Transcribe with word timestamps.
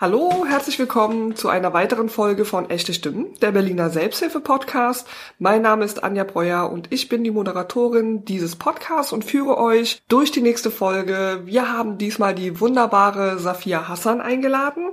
Hallo, 0.00 0.46
herzlich 0.48 0.78
willkommen 0.78 1.34
zu 1.34 1.48
einer 1.48 1.72
weiteren 1.72 2.08
Folge 2.08 2.44
von 2.44 2.70
Echte 2.70 2.94
Stimmen, 2.94 3.34
der 3.42 3.50
Berliner 3.50 3.90
Selbsthilfe-Podcast. 3.90 5.08
Mein 5.40 5.62
Name 5.62 5.84
ist 5.84 6.04
Anja 6.04 6.22
Breuer 6.22 6.70
und 6.70 6.92
ich 6.92 7.08
bin 7.08 7.24
die 7.24 7.32
Moderatorin 7.32 8.24
dieses 8.24 8.54
Podcasts 8.54 9.12
und 9.12 9.24
führe 9.24 9.58
euch 9.58 10.00
durch 10.06 10.30
die 10.30 10.40
nächste 10.40 10.70
Folge. 10.70 11.40
Wir 11.46 11.72
haben 11.72 11.98
diesmal 11.98 12.32
die 12.32 12.60
wunderbare 12.60 13.40
Safia 13.40 13.88
Hassan 13.88 14.20
eingeladen. 14.20 14.84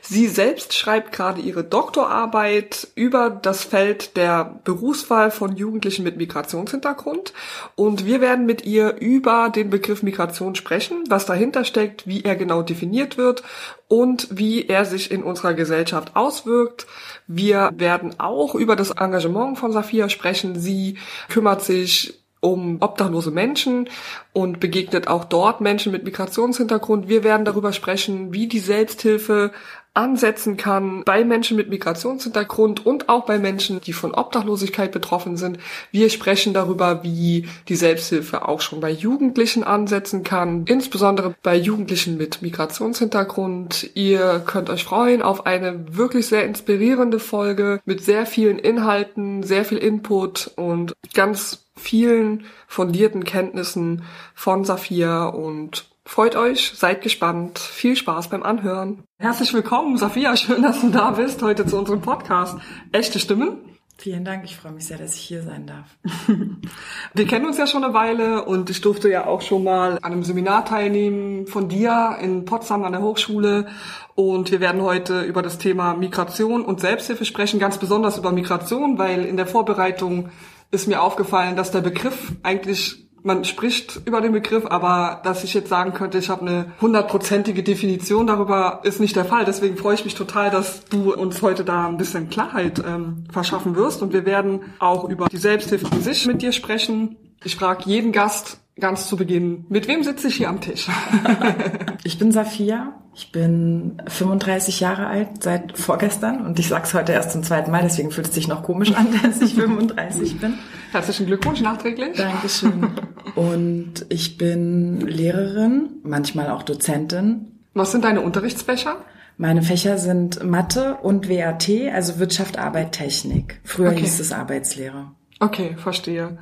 Sie 0.00 0.28
selbst 0.28 0.74
schreibt 0.74 1.10
gerade 1.10 1.40
ihre 1.40 1.64
Doktorarbeit 1.64 2.86
über 2.94 3.30
das 3.30 3.64
Feld 3.64 4.16
der 4.16 4.60
Berufswahl 4.62 5.32
von 5.32 5.56
Jugendlichen 5.56 6.04
mit 6.04 6.18
Migrationshintergrund 6.18 7.32
und 7.74 8.06
wir 8.06 8.20
werden 8.20 8.46
mit 8.46 8.64
ihr 8.64 8.94
über 9.00 9.50
den 9.50 9.70
Begriff 9.70 10.04
Migration 10.04 10.54
sprechen, 10.54 11.02
was 11.08 11.26
dahinter 11.26 11.64
steckt, 11.64 12.06
wie 12.06 12.22
er 12.22 12.36
genau 12.36 12.62
definiert 12.62 13.18
wird 13.18 13.42
und 13.88 14.28
wie 14.30 14.66
er 14.66 14.84
sich 14.84 15.10
in 15.10 15.22
unserer 15.22 15.54
Gesellschaft 15.54 16.16
auswirkt. 16.16 16.86
Wir 17.26 17.70
werden 17.76 18.18
auch 18.18 18.54
über 18.54 18.76
das 18.76 18.90
Engagement 18.90 19.58
von 19.58 19.72
Safia 19.72 20.08
sprechen. 20.08 20.58
Sie 20.58 20.98
kümmert 21.28 21.62
sich 21.62 22.22
um 22.40 22.78
obdachlose 22.80 23.30
Menschen 23.30 23.88
und 24.32 24.58
begegnet 24.58 25.06
auch 25.06 25.24
dort 25.24 25.60
Menschen 25.60 25.92
mit 25.92 26.02
Migrationshintergrund. 26.02 27.08
Wir 27.08 27.22
werden 27.22 27.44
darüber 27.44 27.72
sprechen, 27.72 28.32
wie 28.32 28.48
die 28.48 28.58
Selbsthilfe 28.58 29.52
ansetzen 29.94 30.56
kann 30.56 31.04
bei 31.04 31.24
Menschen 31.24 31.56
mit 31.56 31.68
Migrationshintergrund 31.68 32.86
und 32.86 33.08
auch 33.10 33.26
bei 33.26 33.38
Menschen, 33.38 33.80
die 33.80 33.92
von 33.92 34.14
Obdachlosigkeit 34.14 34.90
betroffen 34.90 35.36
sind. 35.36 35.58
Wir 35.90 36.08
sprechen 36.08 36.54
darüber, 36.54 37.02
wie 37.02 37.46
die 37.68 37.76
Selbsthilfe 37.76 38.48
auch 38.48 38.62
schon 38.62 38.80
bei 38.80 38.90
Jugendlichen 38.90 39.64
ansetzen 39.64 40.22
kann, 40.22 40.64
insbesondere 40.66 41.34
bei 41.42 41.56
Jugendlichen 41.56 42.16
mit 42.16 42.40
Migrationshintergrund. 42.40 43.90
Ihr 43.94 44.42
könnt 44.46 44.70
euch 44.70 44.84
freuen 44.84 45.20
auf 45.20 45.44
eine 45.44 45.96
wirklich 45.96 46.26
sehr 46.26 46.46
inspirierende 46.46 47.18
Folge 47.18 47.80
mit 47.84 48.02
sehr 48.02 48.24
vielen 48.24 48.58
Inhalten, 48.58 49.42
sehr 49.42 49.64
viel 49.66 49.78
Input 49.78 50.52
und 50.56 50.94
ganz 51.12 51.66
vielen 51.76 52.44
fundierten 52.66 53.24
Kenntnissen 53.24 54.04
von 54.34 54.64
Safia 54.64 55.26
und 55.26 55.91
Freut 56.04 56.34
euch, 56.36 56.72
seid 56.74 57.00
gespannt. 57.00 57.58
Viel 57.58 57.96
Spaß 57.96 58.28
beim 58.28 58.42
Anhören. 58.42 59.04
Herzlich 59.18 59.54
willkommen, 59.54 59.96
Safia. 59.96 60.36
Schön, 60.36 60.62
dass 60.62 60.80
du 60.80 60.90
da 60.90 61.12
bist 61.12 61.42
heute 61.42 61.64
zu 61.64 61.78
unserem 61.78 62.00
Podcast. 62.00 62.58
Echte 62.90 63.18
Stimmen. 63.18 63.58
Vielen 63.98 64.24
Dank. 64.24 64.44
Ich 64.44 64.56
freue 64.56 64.72
mich 64.72 64.86
sehr, 64.86 64.98
dass 64.98 65.14
ich 65.14 65.20
hier 65.20 65.42
sein 65.42 65.64
darf. 65.66 65.96
Wir 67.14 67.26
kennen 67.26 67.46
uns 67.46 67.56
ja 67.56 67.68
schon 67.68 67.84
eine 67.84 67.94
Weile 67.94 68.44
und 68.44 68.68
ich 68.68 68.80
durfte 68.80 69.08
ja 69.08 69.26
auch 69.26 69.42
schon 69.42 69.62
mal 69.62 69.92
an 70.02 70.12
einem 70.12 70.24
Seminar 70.24 70.64
teilnehmen 70.64 71.46
von 71.46 71.68
dir 71.68 72.18
in 72.20 72.44
Potsdam 72.44 72.82
an 72.82 72.92
der 72.92 73.02
Hochschule. 73.02 73.68
Und 74.16 74.50
wir 74.50 74.58
werden 74.58 74.82
heute 74.82 75.22
über 75.22 75.40
das 75.40 75.58
Thema 75.58 75.94
Migration 75.94 76.64
und 76.64 76.80
Selbsthilfe 76.80 77.24
sprechen, 77.24 77.60
ganz 77.60 77.78
besonders 77.78 78.18
über 78.18 78.32
Migration, 78.32 78.98
weil 78.98 79.24
in 79.24 79.36
der 79.36 79.46
Vorbereitung 79.46 80.30
ist 80.72 80.88
mir 80.88 81.00
aufgefallen, 81.00 81.54
dass 81.54 81.70
der 81.70 81.82
Begriff 81.82 82.32
eigentlich 82.42 83.08
man 83.22 83.44
spricht 83.44 84.00
über 84.04 84.20
den 84.20 84.32
Begriff, 84.32 84.66
aber 84.66 85.20
dass 85.24 85.44
ich 85.44 85.54
jetzt 85.54 85.68
sagen 85.68 85.92
könnte, 85.92 86.18
ich 86.18 86.28
habe 86.28 86.42
eine 86.42 86.72
hundertprozentige 86.80 87.62
Definition 87.62 88.26
darüber, 88.26 88.80
ist 88.84 89.00
nicht 89.00 89.16
der 89.16 89.24
Fall. 89.24 89.44
Deswegen 89.44 89.76
freue 89.76 89.94
ich 89.94 90.04
mich 90.04 90.14
total, 90.14 90.50
dass 90.50 90.84
du 90.86 91.14
uns 91.14 91.40
heute 91.42 91.64
da 91.64 91.86
ein 91.86 91.96
bisschen 91.96 92.28
Klarheit 92.30 92.82
ähm, 92.84 93.24
verschaffen 93.32 93.76
wirst. 93.76 94.02
Und 94.02 94.12
wir 94.12 94.26
werden 94.26 94.62
auch 94.78 95.08
über 95.08 95.26
die 95.28 95.36
Selbsthilfe 95.36 95.90
an 95.90 96.02
sich 96.02 96.26
mit 96.26 96.42
dir 96.42 96.52
sprechen. 96.52 97.16
Ich 97.44 97.56
frage 97.56 97.84
jeden 97.86 98.12
Gast 98.12 98.58
ganz 98.78 99.06
zu 99.08 99.16
Beginn, 99.16 99.66
mit 99.68 99.86
wem 99.86 100.02
sitze 100.02 100.28
ich 100.28 100.36
hier 100.36 100.48
am 100.48 100.60
Tisch? 100.60 100.88
ich 102.04 102.18
bin 102.18 102.32
Safia. 102.32 103.01
Ich 103.14 103.30
bin 103.30 104.00
35 104.06 104.80
Jahre 104.80 105.06
alt 105.06 105.42
seit 105.42 105.76
vorgestern 105.76 106.46
und 106.46 106.58
ich 106.58 106.68
sag's 106.68 106.94
heute 106.94 107.12
erst 107.12 107.32
zum 107.32 107.42
zweiten 107.42 107.70
Mal, 107.70 107.82
deswegen 107.82 108.10
fühlt 108.10 108.28
es 108.28 108.34
sich 108.34 108.48
noch 108.48 108.62
komisch 108.62 108.92
an, 108.92 109.08
dass 109.22 109.40
ich 109.42 109.54
35 109.54 110.40
bin. 110.40 110.54
Herzlichen 110.92 111.26
Glückwunsch 111.26 111.60
nachträglich. 111.60 112.16
Dankeschön. 112.16 112.88
Und 113.34 114.06
ich 114.10 114.36
bin 114.36 115.00
Lehrerin, 115.00 115.88
manchmal 116.02 116.50
auch 116.50 116.62
Dozentin. 116.62 117.60
Was 117.72 117.92
sind 117.92 118.04
deine 118.04 118.20
Unterrichtsfächer? 118.20 118.96
Meine 119.38 119.62
Fächer 119.62 119.96
sind 119.96 120.44
Mathe 120.44 120.98
und 121.02 121.30
WAT, 121.30 121.68
also 121.92 122.18
Wirtschaft, 122.18 122.58
Arbeit, 122.58 122.92
Technik. 122.92 123.60
Früher 123.64 123.92
okay. 123.92 124.00
hieß 124.00 124.20
es 124.20 124.32
Arbeitslehre. 124.32 125.12
Okay, 125.40 125.76
verstehe. 125.78 126.36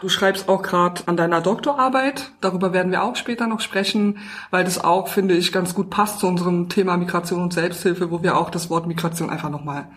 Du 0.00 0.10
schreibst 0.10 0.48
auch 0.48 0.62
gerade 0.62 1.02
an 1.06 1.16
deiner 1.16 1.40
Doktorarbeit. 1.40 2.30
Darüber 2.42 2.74
werden 2.74 2.92
wir 2.92 3.02
auch 3.02 3.16
später 3.16 3.46
noch 3.46 3.60
sprechen, 3.60 4.18
weil 4.50 4.64
das 4.64 4.82
auch, 4.82 5.08
finde 5.08 5.34
ich, 5.34 5.52
ganz 5.52 5.74
gut 5.74 5.88
passt 5.88 6.20
zu 6.20 6.26
unserem 6.26 6.68
Thema 6.68 6.98
Migration 6.98 7.42
und 7.42 7.54
Selbsthilfe, 7.54 8.10
wo 8.10 8.22
wir 8.22 8.36
auch 8.36 8.50
das 8.50 8.68
Wort 8.68 8.86
Migration 8.86 9.30
einfach 9.30 9.48
nochmal 9.48 9.88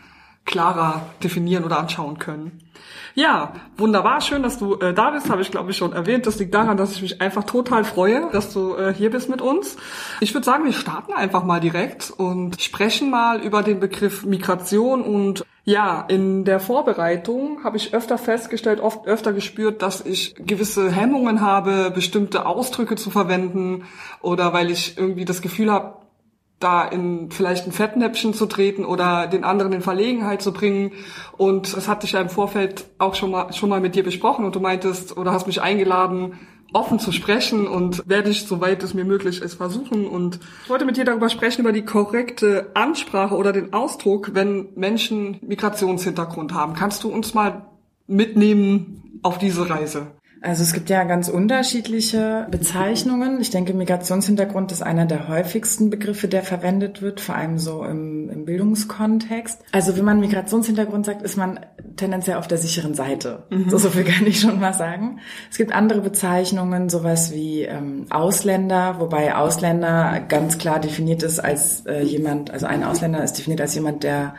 klarer 0.45 1.01
definieren 1.23 1.63
oder 1.63 1.79
anschauen 1.79 2.17
können. 2.17 2.59
Ja, 3.15 3.53
wunderbar, 3.77 4.21
schön, 4.21 4.43
dass 4.43 4.57
du 4.57 4.75
äh, 4.75 4.93
da 4.93 5.11
bist, 5.11 5.29
habe 5.29 5.41
ich 5.41 5.51
glaube 5.51 5.71
ich 5.71 5.77
schon 5.77 5.93
erwähnt. 5.93 6.25
Das 6.25 6.39
liegt 6.39 6.53
daran, 6.53 6.77
dass 6.77 6.93
ich 6.93 7.01
mich 7.01 7.21
einfach 7.21 7.43
total 7.43 7.83
freue, 7.83 8.29
dass 8.31 8.53
du 8.53 8.75
äh, 8.75 8.93
hier 8.93 9.09
bist 9.09 9.29
mit 9.29 9.41
uns. 9.41 9.77
Ich 10.21 10.33
würde 10.33 10.45
sagen, 10.45 10.65
wir 10.65 10.73
starten 10.73 11.13
einfach 11.13 11.43
mal 11.43 11.59
direkt 11.59 12.11
und 12.11 12.61
sprechen 12.61 13.09
mal 13.09 13.41
über 13.41 13.63
den 13.63 13.79
Begriff 13.79 14.25
Migration 14.25 15.01
und 15.01 15.45
ja, 15.65 16.05
in 16.07 16.45
der 16.45 16.59
Vorbereitung 16.59 17.63
habe 17.63 17.77
ich 17.77 17.93
öfter 17.93 18.17
festgestellt, 18.17 18.79
oft 18.79 19.05
öfter 19.05 19.33
gespürt, 19.33 19.83
dass 19.83 20.03
ich 20.03 20.33
gewisse 20.39 20.91
Hemmungen 20.91 21.41
habe, 21.41 21.91
bestimmte 21.93 22.47
Ausdrücke 22.47 22.95
zu 22.95 23.11
verwenden 23.11 23.83
oder 24.21 24.51
weil 24.51 24.71
ich 24.71 24.97
irgendwie 24.97 25.25
das 25.25 25.41
Gefühl 25.41 25.71
habe, 25.71 25.95
da 26.59 26.83
in 26.83 27.31
vielleicht 27.31 27.65
ein 27.65 27.71
Fettnäpfchen 27.71 28.33
zu 28.33 28.45
treten 28.45 28.83
oder 28.85 29.27
den 29.27 29.43
anderen 29.43 29.73
in 29.73 29.81
Verlegenheit 29.81 30.41
zu 30.41 30.51
bringen. 30.51 30.91
Und 31.37 31.75
das 31.75 31.87
hatte 31.87 32.05
ich 32.05 32.13
ja 32.13 32.21
im 32.21 32.29
Vorfeld 32.29 32.85
auch 32.97 33.15
schon 33.15 33.31
mal, 33.31 33.53
schon 33.53 33.69
mal 33.69 33.79
mit 33.79 33.95
dir 33.95 34.03
besprochen 34.03 34.45
und 34.45 34.55
du 34.55 34.59
meintest 34.59 35.15
oder 35.17 35.31
hast 35.31 35.47
mich 35.47 35.61
eingeladen, 35.61 36.33
offen 36.73 36.99
zu 36.99 37.11
sprechen 37.11 37.67
und 37.67 38.07
werde 38.07 38.29
ich, 38.29 38.45
soweit 38.45 38.83
es 38.83 38.93
mir 38.93 39.05
möglich 39.05 39.41
ist, 39.41 39.55
versuchen. 39.55 40.05
Und 40.05 40.39
ich 40.63 40.69
wollte 40.69 40.85
mit 40.85 40.97
dir 40.97 41.05
darüber 41.05 41.29
sprechen, 41.29 41.61
über 41.61 41.71
die 41.71 41.85
korrekte 41.85 42.71
Ansprache 42.73 43.35
oder 43.35 43.53
den 43.53 43.73
Ausdruck, 43.73 44.31
wenn 44.33 44.69
Menschen 44.75 45.37
Migrationshintergrund 45.41 46.53
haben. 46.53 46.73
Kannst 46.73 47.03
du 47.03 47.09
uns 47.09 47.33
mal 47.33 47.65
mitnehmen 48.07 49.19
auf 49.23 49.37
diese 49.37 49.69
Reise? 49.69 50.07
Also 50.41 50.63
es 50.63 50.73
gibt 50.73 50.89
ja 50.89 51.03
ganz 51.03 51.27
unterschiedliche 51.27 52.47
Bezeichnungen. 52.49 53.41
Ich 53.41 53.49
denke, 53.49 53.73
Migrationshintergrund 53.73 54.71
ist 54.71 54.81
einer 54.81 55.05
der 55.05 55.27
häufigsten 55.27 55.89
Begriffe, 55.89 56.27
der 56.27 56.43
verwendet 56.43 57.01
wird, 57.01 57.19
vor 57.19 57.35
allem 57.35 57.57
so 57.57 57.83
im, 57.83 58.29
im 58.29 58.45
Bildungskontext. 58.45 59.59
Also 59.71 59.97
wenn 59.97 60.05
man 60.05 60.21
Migrationshintergrund 60.21 61.05
sagt, 61.05 61.23
ist 61.23 61.35
man 61.35 61.59
tendenziell 61.97 62.37
auf 62.37 62.47
der 62.47 62.57
sicheren 62.57 62.93
Seite. 62.93 63.43
Mhm. 63.49 63.69
So, 63.69 63.77
so 63.77 63.89
viel 63.89 64.05
kann 64.05 64.25
ich 64.27 64.39
schon 64.39 64.59
mal 64.59 64.73
sagen. 64.73 65.19
Es 65.51 65.57
gibt 65.57 65.73
andere 65.73 66.01
Bezeichnungen, 66.01 66.89
sowas 66.89 67.33
wie 67.33 67.63
ähm, 67.63 68.05
Ausländer, 68.09 68.99
wobei 68.99 69.35
Ausländer 69.35 70.21
ganz 70.27 70.57
klar 70.57 70.79
definiert 70.79 71.21
ist 71.21 71.39
als 71.39 71.85
äh, 71.85 72.01
jemand, 72.01 72.51
also 72.51 72.65
ein 72.65 72.83
Ausländer 72.83 73.21
ist 73.23 73.33
definiert 73.33 73.59
als 73.59 73.75
jemand, 73.75 74.03
der 74.03 74.35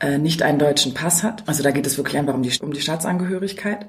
äh, 0.00 0.16
nicht 0.16 0.42
einen 0.42 0.58
deutschen 0.58 0.94
Pass 0.94 1.22
hat. 1.22 1.44
Also 1.46 1.62
da 1.62 1.72
geht 1.72 1.86
es 1.86 1.98
wirklich 1.98 2.16
einfach 2.16 2.34
um 2.34 2.42
die, 2.42 2.52
um 2.60 2.72
die 2.72 2.80
Staatsangehörigkeit. 2.80 3.86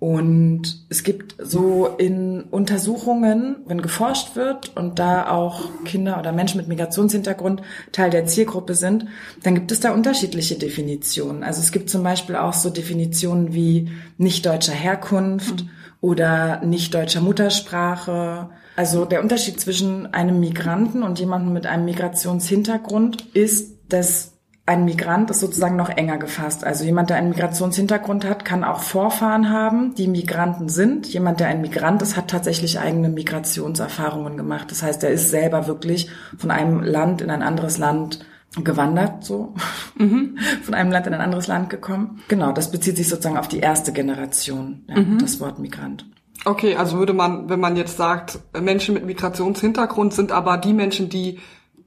Und 0.00 0.86
es 0.88 1.02
gibt 1.02 1.34
so 1.38 1.86
in 1.98 2.44
Untersuchungen, 2.44 3.56
wenn 3.66 3.82
geforscht 3.82 4.34
wird 4.34 4.74
und 4.74 4.98
da 4.98 5.28
auch 5.28 5.68
Kinder 5.84 6.18
oder 6.18 6.32
Menschen 6.32 6.56
mit 6.56 6.68
Migrationshintergrund 6.68 7.60
Teil 7.92 8.08
der 8.08 8.24
Zielgruppe 8.24 8.74
sind, 8.74 9.04
dann 9.42 9.54
gibt 9.54 9.72
es 9.72 9.80
da 9.80 9.92
unterschiedliche 9.92 10.56
Definitionen. 10.56 11.44
Also 11.44 11.60
es 11.60 11.70
gibt 11.70 11.90
zum 11.90 12.02
Beispiel 12.02 12.36
auch 12.36 12.54
so 12.54 12.70
Definitionen 12.70 13.52
wie 13.52 13.90
nicht 14.16 14.46
deutscher 14.46 14.72
Herkunft 14.72 15.64
mhm. 15.64 15.70
oder 16.00 16.64
nicht 16.64 16.94
deutscher 16.94 17.20
Muttersprache. 17.20 18.48
Also 18.76 19.04
der 19.04 19.20
Unterschied 19.20 19.60
zwischen 19.60 20.14
einem 20.14 20.40
Migranten 20.40 21.02
und 21.02 21.18
jemandem 21.18 21.52
mit 21.52 21.66
einem 21.66 21.84
Migrationshintergrund 21.84 23.26
ist, 23.34 23.76
dass 23.90 24.32
ein 24.70 24.84
Migrant 24.84 25.28
ist 25.30 25.40
sozusagen 25.40 25.74
noch 25.74 25.88
enger 25.88 26.16
gefasst. 26.16 26.62
Also 26.62 26.84
jemand, 26.84 27.10
der 27.10 27.16
einen 27.16 27.30
Migrationshintergrund 27.30 28.24
hat, 28.24 28.44
kann 28.44 28.62
auch 28.62 28.82
Vorfahren 28.82 29.50
haben, 29.50 29.96
die 29.96 30.06
Migranten 30.06 30.68
sind. 30.68 31.08
Jemand, 31.08 31.40
der 31.40 31.48
ein 31.48 31.60
Migrant 31.60 32.02
ist, 32.02 32.16
hat 32.16 32.28
tatsächlich 32.28 32.78
eigene 32.78 33.08
Migrationserfahrungen 33.08 34.36
gemacht. 34.36 34.70
Das 34.70 34.84
heißt, 34.84 35.02
er 35.02 35.10
ist 35.10 35.30
selber 35.30 35.66
wirklich 35.66 36.08
von 36.38 36.52
einem 36.52 36.84
Land 36.84 37.20
in 37.20 37.30
ein 37.30 37.42
anderes 37.42 37.78
Land 37.78 38.24
gewandert, 38.62 39.24
so 39.24 39.54
mhm. 39.96 40.38
von 40.62 40.74
einem 40.74 40.92
Land 40.92 41.08
in 41.08 41.14
ein 41.14 41.20
anderes 41.20 41.48
Land 41.48 41.68
gekommen. 41.68 42.22
Genau, 42.28 42.52
das 42.52 42.70
bezieht 42.70 42.96
sich 42.96 43.08
sozusagen 43.08 43.38
auf 43.38 43.48
die 43.48 43.58
erste 43.58 43.92
Generation, 43.92 44.84
ja, 44.86 45.00
mhm. 45.00 45.18
das 45.18 45.40
Wort 45.40 45.58
Migrant. 45.58 46.06
Okay, 46.44 46.76
also 46.76 46.98
würde 46.98 47.12
man, 47.12 47.48
wenn 47.48 47.60
man 47.60 47.76
jetzt 47.76 47.96
sagt, 47.96 48.38
Menschen 48.58 48.94
mit 48.94 49.04
Migrationshintergrund 49.04 50.14
sind 50.14 50.30
aber 50.30 50.58
die 50.58 50.72
Menschen, 50.72 51.08
die 51.08 51.40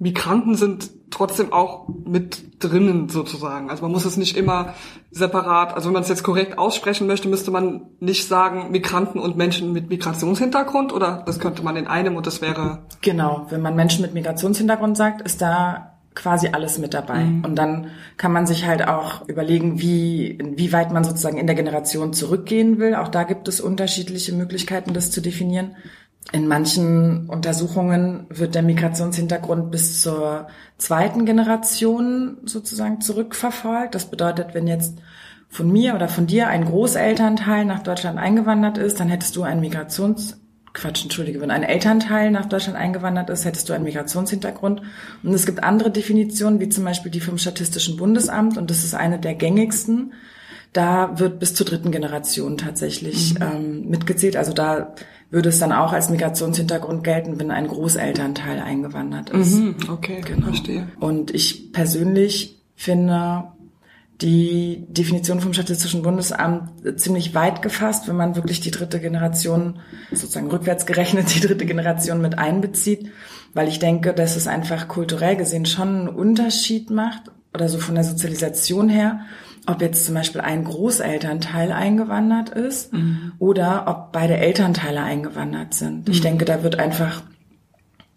Migranten 0.04 0.56
sind 0.56 0.92
trotzdem 1.12 1.54
auch 1.54 1.88
mit 2.06 2.64
drinnen 2.64 3.08
sozusagen. 3.08 3.70
Also 3.70 3.84
man 3.84 3.92
muss 3.92 4.04
es 4.04 4.18
nicht 4.18 4.36
immer 4.36 4.74
separat, 5.12 5.74
also 5.74 5.88
wenn 5.88 5.94
man 5.94 6.04
es 6.04 6.10
jetzt 6.10 6.24
korrekt 6.24 6.58
aussprechen 6.58 7.08
möchte, 7.08 7.28
müsste 7.30 7.52
man 7.52 7.88
nicht 8.00 8.28
sagen 8.28 8.72
Migranten 8.72 9.20
und 9.20 9.38
Menschen 9.38 9.72
mit 9.72 9.90
Migrationshintergrund 9.90 10.92
oder 10.92 11.24
das 11.26 11.40
könnte 11.40 11.64
man 11.64 11.78
in 11.78 11.88
einem 11.88 12.18
und 12.18 12.28
das 12.28 12.42
wäre. 12.42 12.80
Genau, 13.02 13.46
wenn 13.50 13.62
man 13.62 13.76
Menschen 13.76 14.02
mit 14.02 14.14
Migrationshintergrund 14.14 14.98
sagt, 14.98 15.22
ist 15.22 15.42
da 15.42 15.94
quasi 16.16 16.50
alles 16.50 16.78
mit 16.78 16.94
dabei. 16.94 17.24
Mhm. 17.24 17.46
Und 17.46 17.56
dann 17.56 17.88
kann 18.18 18.32
man 18.32 18.46
sich 18.46 18.66
halt 18.66 18.88
auch 18.88 19.28
überlegen, 19.28 19.80
wie, 19.80 20.38
wie 20.56 20.72
weit 20.74 20.92
man 20.92 21.04
sozusagen 21.04 21.38
in 21.38 21.48
der 21.48 21.56
Generation 21.56 22.14
zurückgehen 22.14 22.78
will. 22.78 22.96
Auch 22.96 23.08
da 23.08 23.24
gibt 23.24 23.48
es 23.48 23.62
unterschiedliche 23.62 24.34
Möglichkeiten, 24.34 24.94
das 24.94 25.12
zu 25.12 25.22
definieren. 25.22 25.76
In 26.32 26.48
manchen 26.48 27.30
Untersuchungen 27.30 28.26
wird 28.30 28.56
der 28.56 28.64
Migrationshintergrund 28.64 29.72
bis 29.72 30.02
zur 30.02 30.48
zweiten 30.78 31.26
Generation 31.26 32.38
sozusagen 32.46 33.02
zurückverfolgt. 33.02 33.94
Das 33.94 34.06
bedeutet, 34.06 34.54
wenn 34.54 34.68
jetzt 34.68 34.98
von 35.50 35.72
mir 35.72 35.94
oder 35.94 36.08
von 36.08 36.26
dir 36.26 36.48
ein 36.48 36.66
Großelternteil 36.66 37.66
nach 37.66 37.84
Deutschland 37.84 38.18
eingewandert 38.18 38.78
ist, 38.78 39.00
dann 39.00 39.10
hättest 39.10 39.36
du 39.36 39.44
einen 39.44 39.62
Migrations 39.62 40.38
Quatsch, 40.74 41.04
entschuldige, 41.04 41.40
wenn 41.40 41.52
ein 41.52 41.62
Elternteil 41.62 42.32
nach 42.32 42.48
Deutschland 42.48 42.78
eingewandert 42.78 43.30
ist, 43.30 43.46
hättest 43.46 43.70
du 43.70 43.74
einen 43.74 43.84
Migrationshintergrund. 43.84 44.82
Und 45.22 45.34
es 45.34 45.46
gibt 45.46 45.64
andere 45.64 45.92
Definitionen, 45.92 46.60
wie 46.60 46.70
zum 46.70 46.84
Beispiel 46.84 47.12
die 47.12 47.20
vom 47.20 47.38
Statistischen 47.38 47.96
Bundesamt, 47.96 48.58
und 48.58 48.72
das 48.72 48.84
ist 48.84 48.96
eine 48.96 49.20
der 49.20 49.36
gängigsten. 49.36 50.14
Da 50.74 51.20
wird 51.20 51.40
bis 51.40 51.54
zur 51.54 51.68
dritten 51.68 51.92
Generation 51.92 52.58
tatsächlich 52.58 53.36
mhm. 53.36 53.42
ähm, 53.42 53.90
mitgezählt. 53.90 54.36
Also 54.36 54.54
da 54.54 54.96
würde 55.34 55.50
es 55.50 55.58
dann 55.58 55.72
auch 55.72 55.94
als 55.94 56.12
Migrationshintergrund 56.12 57.04
gelten, 57.04 57.40
wenn 57.40 57.50
ein 57.50 57.68
Großelternteil 57.68 58.60
eingewandert 58.60 59.32
ist. 59.32 59.56
Mhm, 59.56 59.76
okay, 59.90 60.22
genau. 60.24 60.46
verstehe. 60.46 60.88
Und 61.00 61.34
ich 61.34 61.74
persönlich 61.74 62.62
finde, 62.76 63.46
die 64.22 64.86
Definition 64.90 65.42
vom 65.42 65.52
Statistischen 65.52 66.04
Bundesamt 66.04 66.70
ziemlich 67.00 67.34
weit 67.34 67.64
gefasst, 67.64 68.08
wenn 68.08 68.16
man 68.16 68.36
wirklich 68.36 68.62
die 68.62 68.70
dritte 68.70 69.00
Generation, 69.00 69.80
sozusagen 70.12 70.52
rückwärts 70.52 70.86
gerechnet, 70.86 71.34
die 71.34 71.40
dritte 71.40 71.66
Generation 71.66 72.22
mit 72.22 72.38
einbezieht, 72.38 73.10
weil 73.56 73.68
ich 73.68 73.80
denke, 73.80 74.14
dass 74.14 74.36
es 74.36 74.46
einfach 74.46 74.88
kulturell 74.88 75.36
gesehen 75.36 75.66
schon 75.66 75.88
einen 75.88 76.10
Unterschied 76.10 76.92
macht 76.92 77.24
oder 77.56 77.70
so 77.70 77.80
von 77.80 77.96
der 77.96 78.04
Sozialisation 78.04 78.88
her, 78.88 79.22
ob 79.66 79.82
jetzt 79.82 80.06
zum 80.06 80.16
Beispiel 80.16 80.42
ein 80.42 80.64
Großelternteil 80.64 81.72
eingewandert 81.72 82.50
ist 82.50 82.94
mhm. 82.94 83.34
oder 83.40 83.86
ob 83.88 84.12
beide 84.12 84.38
Elternteile 84.38 85.02
eingewandert 85.02 85.74
sind. 85.74 86.08
Mhm. 86.08 86.14
Ich 86.14 86.22
denke, 86.22 86.46
da 86.46 86.64
wird 86.64 86.80
einfach, 86.80 87.22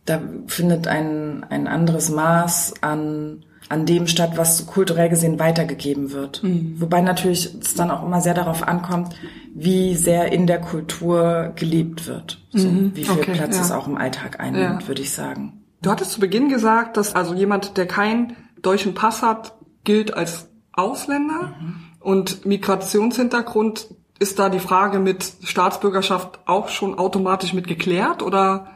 da 0.04 0.20
findet 0.46 0.88
ein, 0.88 1.44
ein 1.48 1.66
anderes 1.68 2.10
Maß 2.10 2.82
an 2.82 3.44
an 3.68 3.84
dem 3.86 4.06
statt, 4.06 4.32
was 4.36 4.66
kulturell 4.66 5.08
gesehen 5.08 5.38
weitergegeben 5.38 6.12
wird. 6.12 6.42
Mhm. 6.42 6.80
Wobei 6.80 7.00
natürlich 7.00 7.52
es 7.60 7.74
dann 7.74 7.90
auch 7.90 8.04
immer 8.04 8.20
sehr 8.20 8.34
darauf 8.34 8.66
ankommt, 8.66 9.14
wie 9.54 9.94
sehr 9.94 10.32
in 10.32 10.46
der 10.46 10.60
Kultur 10.60 11.52
gelebt 11.56 12.06
wird. 12.06 12.40
So, 12.52 12.68
mhm. 12.68 12.92
Wie 12.94 13.04
viel 13.04 13.20
okay, 13.20 13.32
Platz 13.32 13.56
ja. 13.56 13.62
es 13.62 13.72
auch 13.72 13.88
im 13.88 13.96
Alltag 13.96 14.40
einnimmt, 14.40 14.82
ja. 14.82 14.88
würde 14.88 15.02
ich 15.02 15.10
sagen. 15.10 15.64
Du 15.82 15.90
hattest 15.90 16.12
zu 16.12 16.20
Beginn 16.20 16.48
gesagt, 16.48 16.96
dass 16.96 17.14
also 17.14 17.34
jemand, 17.34 17.76
der 17.76 17.86
keinen 17.86 18.36
deutschen 18.62 18.94
Pass 18.94 19.22
hat, 19.22 19.54
gilt 19.84 20.14
als 20.14 20.48
Ausländer 20.76 21.54
mhm. 21.60 21.76
und 22.00 22.46
Migrationshintergrund 22.46 23.88
ist 24.18 24.38
da 24.38 24.48
die 24.48 24.60
Frage 24.60 24.98
mit 24.98 25.32
Staatsbürgerschaft 25.42 26.40
auch 26.46 26.68
schon 26.68 26.98
automatisch 26.98 27.52
mit 27.52 27.66
geklärt 27.66 28.22
oder? 28.22 28.68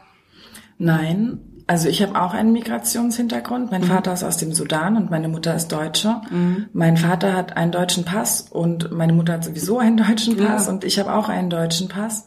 Nein, 0.78 1.40
also 1.66 1.88
ich 1.88 2.02
habe 2.02 2.20
auch 2.20 2.34
einen 2.34 2.52
Migrationshintergrund. 2.52 3.70
Mein 3.70 3.82
mhm. 3.82 3.86
Vater 3.86 4.12
ist 4.12 4.24
aus 4.24 4.38
dem 4.38 4.52
Sudan 4.52 4.96
und 4.96 5.10
meine 5.10 5.28
Mutter 5.28 5.54
ist 5.54 5.68
Deutsche. 5.68 6.20
Mhm. 6.30 6.66
Mein 6.72 6.96
Vater 6.96 7.34
hat 7.34 7.56
einen 7.56 7.70
deutschen 7.70 8.04
Pass 8.04 8.48
und 8.50 8.90
meine 8.90 9.12
Mutter 9.12 9.34
hat 9.34 9.44
sowieso 9.44 9.78
einen 9.78 9.96
deutschen 9.96 10.36
Pass 10.36 10.66
ja. 10.66 10.72
und 10.72 10.84
ich 10.84 10.98
habe 10.98 11.14
auch 11.14 11.28
einen 11.28 11.48
deutschen 11.48 11.88
Pass 11.88 12.26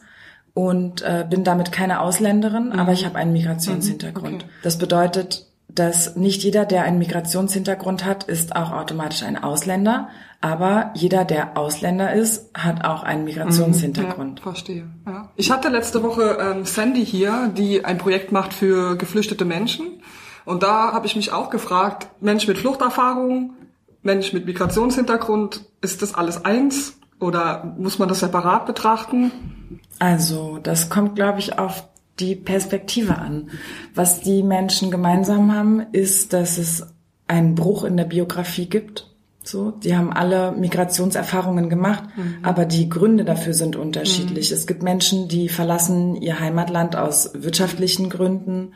und 0.54 1.02
äh, 1.02 1.26
bin 1.28 1.44
damit 1.44 1.72
keine 1.72 2.00
Ausländerin, 2.00 2.68
mhm. 2.68 2.78
aber 2.78 2.92
ich 2.92 3.04
habe 3.04 3.16
einen 3.16 3.32
Migrationshintergrund. 3.32 4.44
Okay. 4.44 4.52
Das 4.62 4.78
bedeutet, 4.78 5.46
dass 5.68 6.16
nicht 6.16 6.42
jeder, 6.44 6.64
der 6.64 6.84
einen 6.84 6.98
Migrationshintergrund 6.98 8.04
hat, 8.04 8.24
ist 8.24 8.54
auch 8.54 8.72
automatisch 8.72 9.22
ein 9.22 9.42
Ausländer. 9.42 10.08
Aber 10.40 10.90
jeder, 10.94 11.24
der 11.24 11.56
Ausländer 11.56 12.12
ist, 12.12 12.50
hat 12.54 12.84
auch 12.84 13.02
einen 13.02 13.24
Migrationshintergrund. 13.24 14.40
Ja, 14.40 14.42
verstehe. 14.42 14.84
Ja. 15.06 15.30
Ich 15.36 15.50
hatte 15.50 15.68
letzte 15.68 16.02
Woche 16.02 16.36
ähm, 16.38 16.66
Sandy 16.66 17.04
hier, 17.04 17.50
die 17.56 17.84
ein 17.84 17.98
Projekt 17.98 18.30
macht 18.30 18.52
für 18.52 18.96
geflüchtete 18.96 19.44
Menschen. 19.44 20.02
Und 20.44 20.62
da 20.62 20.92
habe 20.92 21.06
ich 21.06 21.16
mich 21.16 21.32
auch 21.32 21.48
gefragt, 21.48 22.08
Mensch 22.20 22.46
mit 22.46 22.58
Fluchterfahrung, 22.58 23.54
Mensch 24.02 24.34
mit 24.34 24.44
Migrationshintergrund, 24.44 25.64
ist 25.80 26.02
das 26.02 26.14
alles 26.14 26.44
eins 26.44 26.98
oder 27.20 27.74
muss 27.78 27.98
man 27.98 28.08
das 28.08 28.20
separat 28.20 28.66
betrachten? 28.66 29.80
Also, 29.98 30.58
das 30.62 30.90
kommt, 30.90 31.16
glaube 31.16 31.38
ich, 31.38 31.58
auf 31.58 31.88
die 32.20 32.36
Perspektive 32.36 33.18
an. 33.18 33.50
Was 33.94 34.20
die 34.20 34.42
Menschen 34.42 34.90
gemeinsam 34.90 35.54
haben, 35.54 35.86
ist, 35.92 36.32
dass 36.32 36.58
es 36.58 36.86
einen 37.26 37.54
Bruch 37.54 37.84
in 37.84 37.96
der 37.96 38.04
Biografie 38.04 38.66
gibt 38.66 39.14
so, 39.46 39.72
die 39.72 39.94
haben 39.94 40.10
alle 40.12 40.52
Migrationserfahrungen 40.52 41.68
gemacht, 41.68 42.04
mhm. 42.16 42.36
aber 42.42 42.64
die 42.64 42.88
Gründe 42.88 43.24
dafür 43.24 43.52
sind 43.52 43.76
unterschiedlich. 43.76 44.50
Mhm. 44.50 44.56
Es 44.56 44.66
gibt 44.66 44.82
Menschen, 44.82 45.28
die 45.28 45.50
verlassen 45.50 46.16
ihr 46.16 46.40
Heimatland 46.40 46.96
aus 46.96 47.30
wirtschaftlichen 47.34 48.08
Gründen 48.08 48.72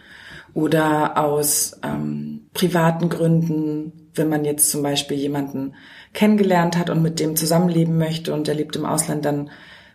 oder 0.52 1.16
aus 1.16 1.80
ähm, 1.82 2.48
privaten 2.52 3.08
Gründen. 3.08 4.10
Wenn 4.14 4.28
man 4.28 4.44
jetzt 4.44 4.70
zum 4.70 4.82
Beispiel 4.82 5.16
jemanden 5.16 5.74
kennengelernt 6.12 6.76
hat 6.76 6.90
und 6.90 7.00
mit 7.00 7.18
dem 7.18 7.34
zusammenleben 7.34 7.96
möchte 7.96 8.34
und 8.34 8.46
der 8.46 8.54
lebt 8.54 8.76
im 8.76 8.84
Ausland, 8.84 9.24
dann 9.24 9.50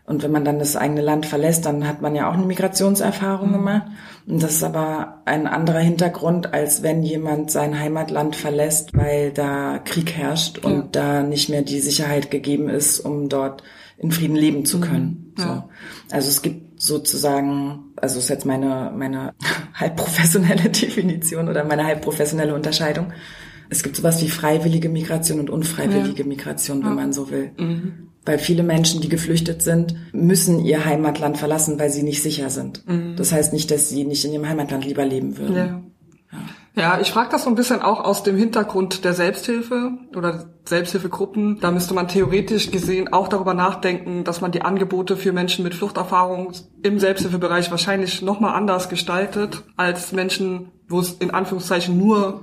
und 0.05 0.21
wenn 0.21 0.31
man 0.31 0.44
dann 0.44 0.59
das 0.59 0.75
eigene 0.75 1.01
Land 1.01 1.25
verlässt, 1.25 1.65
dann 1.65 1.88
hat 1.88 2.01
man 2.01 2.13
ja 2.13 2.29
auch 2.29 2.33
eine 2.33 2.45
Migrationserfahrung 2.45 3.50
mhm. 3.50 3.53
gemacht. 3.53 3.83
Und 4.27 4.44
das 4.44 4.53
ist 4.53 4.63
aber 4.63 5.21
ein 5.25 5.47
anderer 5.47 5.79
Hintergrund, 5.79 6.53
als 6.53 6.83
wenn 6.83 7.03
jemand 7.03 7.51
sein 7.51 7.79
Heimatland 7.79 8.35
verlässt, 8.35 8.95
weil 8.97 9.31
da 9.31 9.79
Krieg 9.79 10.11
herrscht 10.11 10.59
ja. 10.61 10.69
und 10.69 10.95
da 10.97 11.23
nicht 11.23 11.50
mehr 11.50 11.61
die 11.61 11.79
Sicherheit 11.79 12.31
gegeben 12.31 12.69
ist, 12.69 13.00
um 13.00 13.29
dort 13.29 13.63
in 13.97 14.11
Frieden 14.11 14.35
leben 14.35 14.65
zu 14.65 14.77
mhm. 14.77 14.81
können. 14.81 15.33
Mhm. 15.38 15.44
Ja. 15.44 15.45
So. 16.09 16.15
Also 16.15 16.29
es 16.29 16.41
gibt 16.41 16.81
sozusagen, 16.81 17.94
also 17.95 18.19
ist 18.19 18.29
jetzt 18.29 18.45
meine, 18.45 18.91
meine 18.94 19.33
halb 19.73 19.95
professionelle 19.95 20.69
Definition 20.69 21.47
oder 21.47 21.63
meine 21.63 21.85
halb 21.85 22.01
professionelle 22.01 22.53
Unterscheidung. 22.53 23.13
Es 23.69 23.83
gibt 23.83 23.95
sowas 23.95 24.21
wie 24.21 24.30
freiwillige 24.30 24.89
Migration 24.89 25.39
und 25.39 25.50
unfreiwillige 25.50 26.24
ja. 26.24 26.27
Migration, 26.27 26.83
wenn 26.86 26.95
man 26.95 27.13
so 27.13 27.30
will. 27.30 27.51
Mhm. 27.57 28.10
Weil 28.25 28.39
viele 28.39 28.63
Menschen, 28.63 29.01
die 29.01 29.10
geflüchtet 29.10 29.62
sind, 29.62 29.95
müssen 30.13 30.63
ihr 30.63 30.86
Heimatland 30.86 31.38
verlassen, 31.38 31.77
weil 31.80 31.89
sie 31.89 32.04
nicht 32.04 32.24
sicher 32.24 32.50
sind. 32.50 32.88
Mhm. 32.88 33.15
Das 33.18 33.31
heißt 33.31 33.51
nicht, 33.54 33.69
dass 33.71 33.89
sie 33.89 34.06
nicht 34.06 34.24
in 34.24 34.33
ihrem 34.33 34.48
Heimatland 34.48 34.86
lieber 34.86 35.06
leben 35.06 35.38
würden. 35.38 35.56
Ja. 35.56 35.83
Ja, 36.75 37.00
ich 37.00 37.12
frage 37.12 37.30
das 37.30 37.44
so 37.44 37.50
ein 37.50 37.56
bisschen 37.56 37.81
auch 37.81 38.04
aus 38.04 38.24
dem 38.24 38.36
Hintergrund 38.36 39.06
der 39.06 39.13
Selbsthilfe 39.13 39.92
oder 40.15 40.45
Selbsthilfegruppen. 40.65 41.60
Da 41.60 41.70
müsste 41.70 41.93
man 41.93 42.08
theoretisch 42.08 42.72
gesehen 42.72 43.13
auch 43.13 43.27
darüber 43.27 43.53
nachdenken, 43.53 44.24
dass 44.24 44.41
man 44.41 44.51
die 44.51 44.63
Angebote 44.63 45.15
für 45.15 45.34
Menschen 45.34 45.63
mit 45.63 45.75
Fluchterfahrung 45.75 46.53
im 46.82 46.98
Selbsthilfebereich 46.98 47.70
wahrscheinlich 47.70 48.24
nochmal 48.24 48.55
anders 48.55 48.89
gestaltet 48.89 49.63
als 49.77 50.13
Menschen, 50.13 50.72
wo 50.88 51.00
es 51.00 51.13
in 51.13 51.29
Anführungszeichen 51.29 51.96
nur 51.96 52.41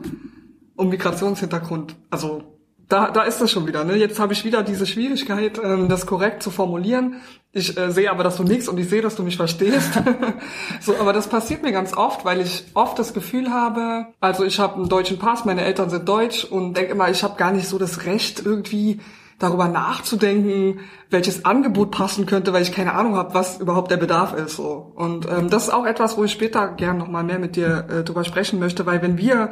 um 0.81 0.89
Migrationshintergrund, 0.89 1.95
also 2.11 2.43
da, 2.89 3.11
da 3.11 3.23
ist 3.23 3.41
das 3.41 3.51
schon 3.53 3.69
wieder. 3.69 3.85
Ne? 3.85 3.95
Jetzt 3.97 4.19
habe 4.19 4.33
ich 4.33 4.45
wieder 4.45 4.65
diese 4.65 4.85
Schwierigkeit, 4.85 5.61
ähm, 5.63 5.89
das 5.89 6.07
korrekt 6.07 6.43
zu 6.43 6.51
formulieren. 6.51 7.21
Ich 7.53 7.79
äh, 7.79 7.93
sehe 7.93 8.11
aber, 8.11 8.25
dass 8.25 8.37
du 8.37 8.43
nichts 8.43 8.69
und 8.69 8.79
ich 8.79 8.89
sehe, 8.89 9.01
dass 9.01 9.15
du 9.15 9.23
mich 9.23 9.37
verstehst. 9.37 9.93
so, 10.81 10.97
aber 10.97 11.13
das 11.13 11.29
passiert 11.29 11.63
mir 11.63 11.71
ganz 11.71 11.97
oft, 11.97 12.25
weil 12.25 12.41
ich 12.41 12.65
oft 12.75 12.99
das 12.99 13.15
Gefühl 13.15 13.51
habe, 13.51 14.07
also 14.21 14.45
ich 14.45 14.59
habe 14.59 14.75
einen 14.75 14.89
deutschen 14.89 15.19
Pass, 15.19 15.45
meine 15.45 15.63
Eltern 15.63 15.89
sind 15.89 16.09
deutsch 16.09 16.45
und 16.45 16.77
denke 16.77 16.93
immer, 16.93 17.09
ich 17.11 17.23
habe 17.23 17.37
gar 17.37 17.53
nicht 17.53 17.69
so 17.69 17.79
das 17.79 18.07
Recht 18.07 18.45
irgendwie 18.45 19.01
darüber 19.39 19.69
nachzudenken, 19.69 20.81
welches 21.11 21.45
Angebot 21.45 21.93
passen 21.93 22.27
könnte, 22.27 22.53
weil 22.53 22.63
ich 22.63 22.73
keine 22.73 22.95
Ahnung 22.95 23.17
habe, 23.17 23.35
was 23.35 23.61
überhaupt 23.61 23.91
der 23.91 23.97
Bedarf 23.97 24.35
ist. 24.35 24.57
So. 24.57 24.93
Und 24.97 25.27
ähm, 25.31 25.49
das 25.49 25.65
ist 25.65 25.71
auch 25.71 25.87
etwas, 25.87 26.17
wo 26.19 26.25
ich 26.25 26.33
später 26.33 26.69
gern 26.69 26.99
nochmal 26.99 27.25
mehr 27.25 27.39
mit 27.39 27.57
dir 27.57 27.87
äh, 27.89 28.05
drüber 28.05 28.25
sprechen 28.25 28.59
möchte, 28.59 28.85
weil 28.85 29.01
wenn 29.01 29.17
wir 29.17 29.51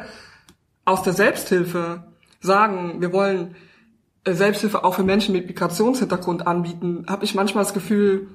aus 0.88 1.02
der 1.02 1.12
Selbsthilfe 1.12 2.04
sagen, 2.40 3.00
wir 3.00 3.12
wollen 3.12 3.54
äh, 4.25 4.33
Selbsthilfe 4.33 4.85
auch 4.85 4.95
für 4.95 5.04
Menschen 5.04 5.35
mit 5.35 5.47
Migrationshintergrund 5.47 6.47
anbieten, 6.47 7.04
habe 7.09 7.25
ich 7.25 7.35
manchmal 7.35 7.64
das 7.64 7.75
Gefühl, 7.75 8.28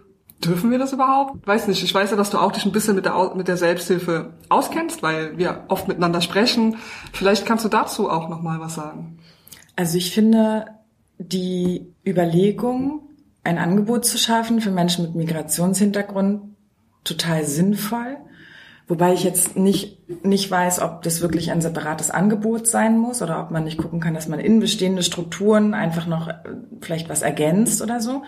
dürfen 0.43 0.71
wir 0.71 0.77
das 0.77 0.93
überhaupt? 0.93 1.47
Weiß 1.47 1.67
nicht. 1.67 1.83
Ich 1.83 1.93
weiß 1.93 2.11
ja, 2.11 2.17
dass 2.17 2.29
du 2.29 2.37
auch 2.37 2.51
dich 2.51 2.65
ein 2.65 2.71
bisschen 2.71 2.95
mit 2.95 3.05
der, 3.05 3.33
mit 3.35 3.47
der 3.47 3.57
Selbsthilfe 3.57 4.33
auskennst, 4.49 5.01
weil 5.01 5.37
wir 5.37 5.63
oft 5.69 5.87
miteinander 5.87 6.21
sprechen. 6.21 6.77
Vielleicht 7.11 7.45
kannst 7.45 7.65
du 7.65 7.69
dazu 7.69 8.09
auch 8.09 8.29
noch 8.29 8.41
mal 8.41 8.59
was 8.59 8.75
sagen. 8.75 9.19
Also 9.75 9.97
ich 9.97 10.13
finde 10.13 10.65
die 11.17 11.93
Überlegung, 12.05 13.09
ein 13.43 13.57
Angebot 13.57 14.05
zu 14.05 14.17
schaffen 14.17 14.61
für 14.61 14.71
Menschen 14.71 15.05
mit 15.05 15.15
Migrationshintergrund 15.15 16.55
total 17.03 17.45
sinnvoll. 17.45 18.17
Wobei 18.87 19.13
ich 19.13 19.23
jetzt 19.23 19.55
nicht, 19.55 20.25
nicht 20.25 20.51
weiß, 20.51 20.81
ob 20.81 21.03
das 21.03 21.21
wirklich 21.21 21.51
ein 21.51 21.61
separates 21.61 22.11
Angebot 22.11 22.67
sein 22.67 22.97
muss 22.97 23.21
oder 23.21 23.41
ob 23.41 23.49
man 23.49 23.63
nicht 23.63 23.77
gucken 23.77 24.01
kann, 24.01 24.13
dass 24.13 24.27
man 24.27 24.39
in 24.39 24.59
bestehende 24.59 25.03
Strukturen 25.03 25.73
einfach 25.73 26.05
noch 26.05 26.27
äh, 26.27 26.33
vielleicht 26.81 27.07
was 27.07 27.21
ergänzt 27.21 27.81
oder 27.81 28.01
so. 28.01 28.23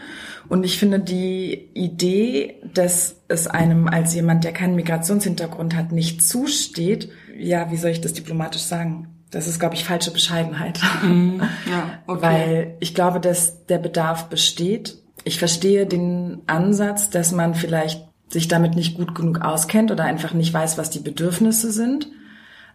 Und 0.48 0.64
ich 0.64 0.80
finde 0.80 1.00
die 1.00 1.72
Idee, 1.74 2.62
dass 2.74 3.18
es 3.28 3.48
einem 3.48 3.88
als 3.90 4.16
jemand, 4.16 4.46
der 4.46 4.54
keinen 4.54 4.76
Migrationshintergrund 4.76 5.76
hat, 5.76 5.92
nicht 5.92 6.24
zusteht, 6.26 7.10
ja, 7.38 7.70
wie 7.70 7.78
soll 7.78 7.92
ich 7.92 8.02
das 8.02 8.14
diplomatisch 8.14 8.64
sagen? 8.64 9.10
das 9.36 9.48
ist, 9.48 9.60
glaube 9.60 9.76
ich, 9.76 9.84
falsche 9.84 10.12
Bescheidenheit. 10.12 10.80
Mhm. 11.04 11.42
Ja, 11.70 12.00
okay. 12.08 12.22
Weil 12.22 12.78
ich 12.80 12.96
glaube, 12.96 13.20
dass 13.20 13.66
der 13.66 13.80
Bedarf 13.80 14.30
besteht. 14.30 14.98
Ich 15.26 15.40
verstehe 15.40 15.86
den 15.86 16.42
Ansatz, 16.48 17.10
dass 17.10 17.32
man 17.34 17.54
vielleicht 17.54 18.08
sich 18.36 18.50
damit 18.50 18.75
nicht 18.75 18.98
gut 18.98 19.15
genug 19.15 19.39
auskennt 19.39 19.92
oder 19.92 20.04
einfach 20.04 20.34
nicht 20.34 20.54
weiß, 20.54 20.77
was 20.77 20.89
die 20.89 21.00
Bedürfnisse 21.00 21.72
sind. 21.72 22.10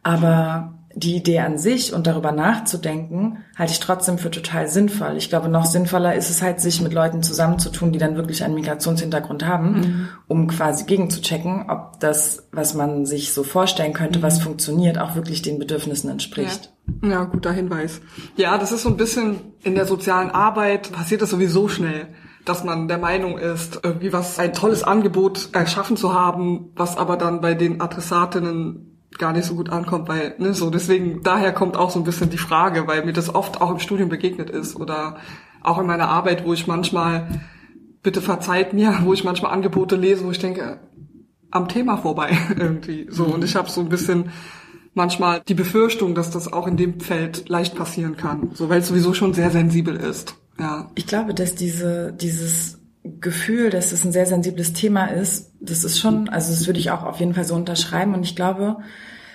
Aber 0.03 0.75
die 0.95 1.17
Idee 1.17 1.41
an 1.41 1.59
sich 1.59 1.93
und 1.93 2.07
darüber 2.07 2.33
nachzudenken, 2.33 3.45
halte 3.57 3.73
ich 3.73 3.79
trotzdem 3.79 4.17
für 4.17 4.31
total 4.31 4.69
sinnvoll. 4.69 5.17
Ich 5.19 5.29
glaube, 5.29 5.51
noch 5.51 5.67
sinnvoller 5.67 6.15
ist 6.15 6.31
es 6.31 6.41
halt, 6.41 6.61
sich 6.63 6.81
mit 6.81 6.95
Leuten 6.95 7.23
zusammenzutun, 7.23 7.93
die 7.93 7.99
dann 7.99 8.17
wirklich 8.17 8.43
einen 8.43 8.55
Migrationshintergrund 8.55 9.47
haben, 9.47 9.73
mhm. 9.73 10.09
um 10.29 10.49
quasi 10.49 10.85
gegenzuchecken, 10.85 11.67
ob 11.69 12.01
das, 12.01 12.49
was 12.53 12.73
man 12.73 13.05
sich 13.05 13.35
so 13.35 13.45
vorstellen 13.45 13.93
könnte, 13.93 14.19
mhm. 14.19 14.23
was 14.23 14.41
funktioniert, 14.41 14.99
auch 14.99 15.15
wirklich 15.15 15.43
den 15.43 15.59
Bedürfnissen 15.59 16.09
entspricht. 16.09 16.73
Ja. 17.03 17.11
ja, 17.11 17.25
guter 17.25 17.53
Hinweis. 17.53 18.01
Ja, 18.37 18.57
das 18.57 18.73
ist 18.73 18.83
so 18.83 18.89
ein 18.89 18.97
bisschen 18.97 19.37
in 19.63 19.75
der 19.75 19.87
sozialen 19.87 20.31
Arbeit 20.31 20.91
passiert 20.91 21.21
das 21.21 21.31
sowieso 21.31 21.69
schnell 21.69 22.09
dass 22.45 22.65
man 22.65 22.89
der 22.89 22.99
Meinung 22.99 23.39
ist, 23.39 23.81
irgendwie 23.83 24.13
was 24.13 24.39
ein 24.39 24.53
tolles 24.53 24.83
Angebot 24.83 25.51
erschaffen 25.53 25.97
zu 25.97 26.15
haben, 26.15 26.71
was 26.75 26.97
aber 26.97 27.17
dann 27.17 27.41
bei 27.41 27.55
den 27.55 27.81
Adressatinnen 27.81 28.91
gar 29.19 29.33
nicht 29.33 29.45
so 29.45 29.55
gut 29.55 29.71
ankommt, 29.71 30.09
weil, 30.09 30.35
ne, 30.39 30.55
so 30.55 30.71
deswegen, 30.71 31.23
daher 31.23 31.53
kommt 31.53 31.77
auch 31.77 31.91
so 31.91 31.99
ein 31.99 32.05
bisschen 32.05 32.31
die 32.31 32.39
Frage, 32.39 32.87
weil 32.87 33.05
mir 33.05 33.13
das 33.13 33.35
oft 33.35 33.61
auch 33.61 33.71
im 33.71 33.79
Studium 33.79 34.09
begegnet 34.09 34.51
ist 34.51 34.77
oder 34.77 35.17
auch 35.63 35.79
in 35.79 35.87
meiner 35.87 36.09
Arbeit, 36.09 36.45
wo 36.45 36.53
ich 36.53 36.67
manchmal, 36.67 37.41
bitte 38.03 38.23
verzeiht 38.23 38.73
mir, 38.73 39.01
wo 39.03 39.13
ich 39.13 39.25
manchmal 39.25 39.53
Angebote 39.53 39.97
lese, 39.97 40.25
wo 40.25 40.31
ich 40.31 40.39
denke, 40.39 40.81
am 41.51 41.69
Thema 41.69 41.99
vorbei 41.99 42.39
irgendwie. 42.57 43.09
So, 43.11 43.25
und 43.25 43.45
ich 43.45 43.57
habe 43.57 43.69
so 43.69 43.81
ein 43.81 43.89
bisschen 43.89 44.31
manchmal 44.95 45.43
die 45.47 45.55
Befürchtung, 45.55 46.15
dass 46.15 46.31
das 46.31 46.53
auch 46.53 46.67
in 46.67 46.77
dem 46.77 47.01
Feld 47.01 47.49
leicht 47.49 47.77
passieren 47.77 48.17
kann, 48.17 48.51
so 48.55 48.69
weil 48.69 48.81
es 48.81 48.89
sowieso 48.89 49.15
schon 49.15 49.35
sehr 49.35 49.51
sensibel 49.51 49.97
ist. 49.97 50.37
Ja. 50.61 50.91
Ich 50.95 51.07
glaube, 51.07 51.35
dass 51.35 51.55
diese, 51.55 52.13
dieses 52.13 52.79
Gefühl, 53.03 53.71
dass 53.71 53.93
es 53.93 54.05
ein 54.05 54.13
sehr 54.13 54.27
sensibles 54.27 54.73
Thema 54.73 55.07
ist, 55.07 55.53
das 55.61 55.85
ist 55.85 55.99
schon, 55.99 56.29
also 56.29 56.51
das 56.51 56.67
würde 56.67 56.79
ich 56.79 56.91
auch 56.91 57.03
auf 57.03 57.19
jeden 57.19 57.35
Fall 57.35 57.45
so 57.45 57.55
unterschreiben. 57.55 58.15
Und 58.15 58.25
ich 58.25 58.37
glaube, 58.37 58.79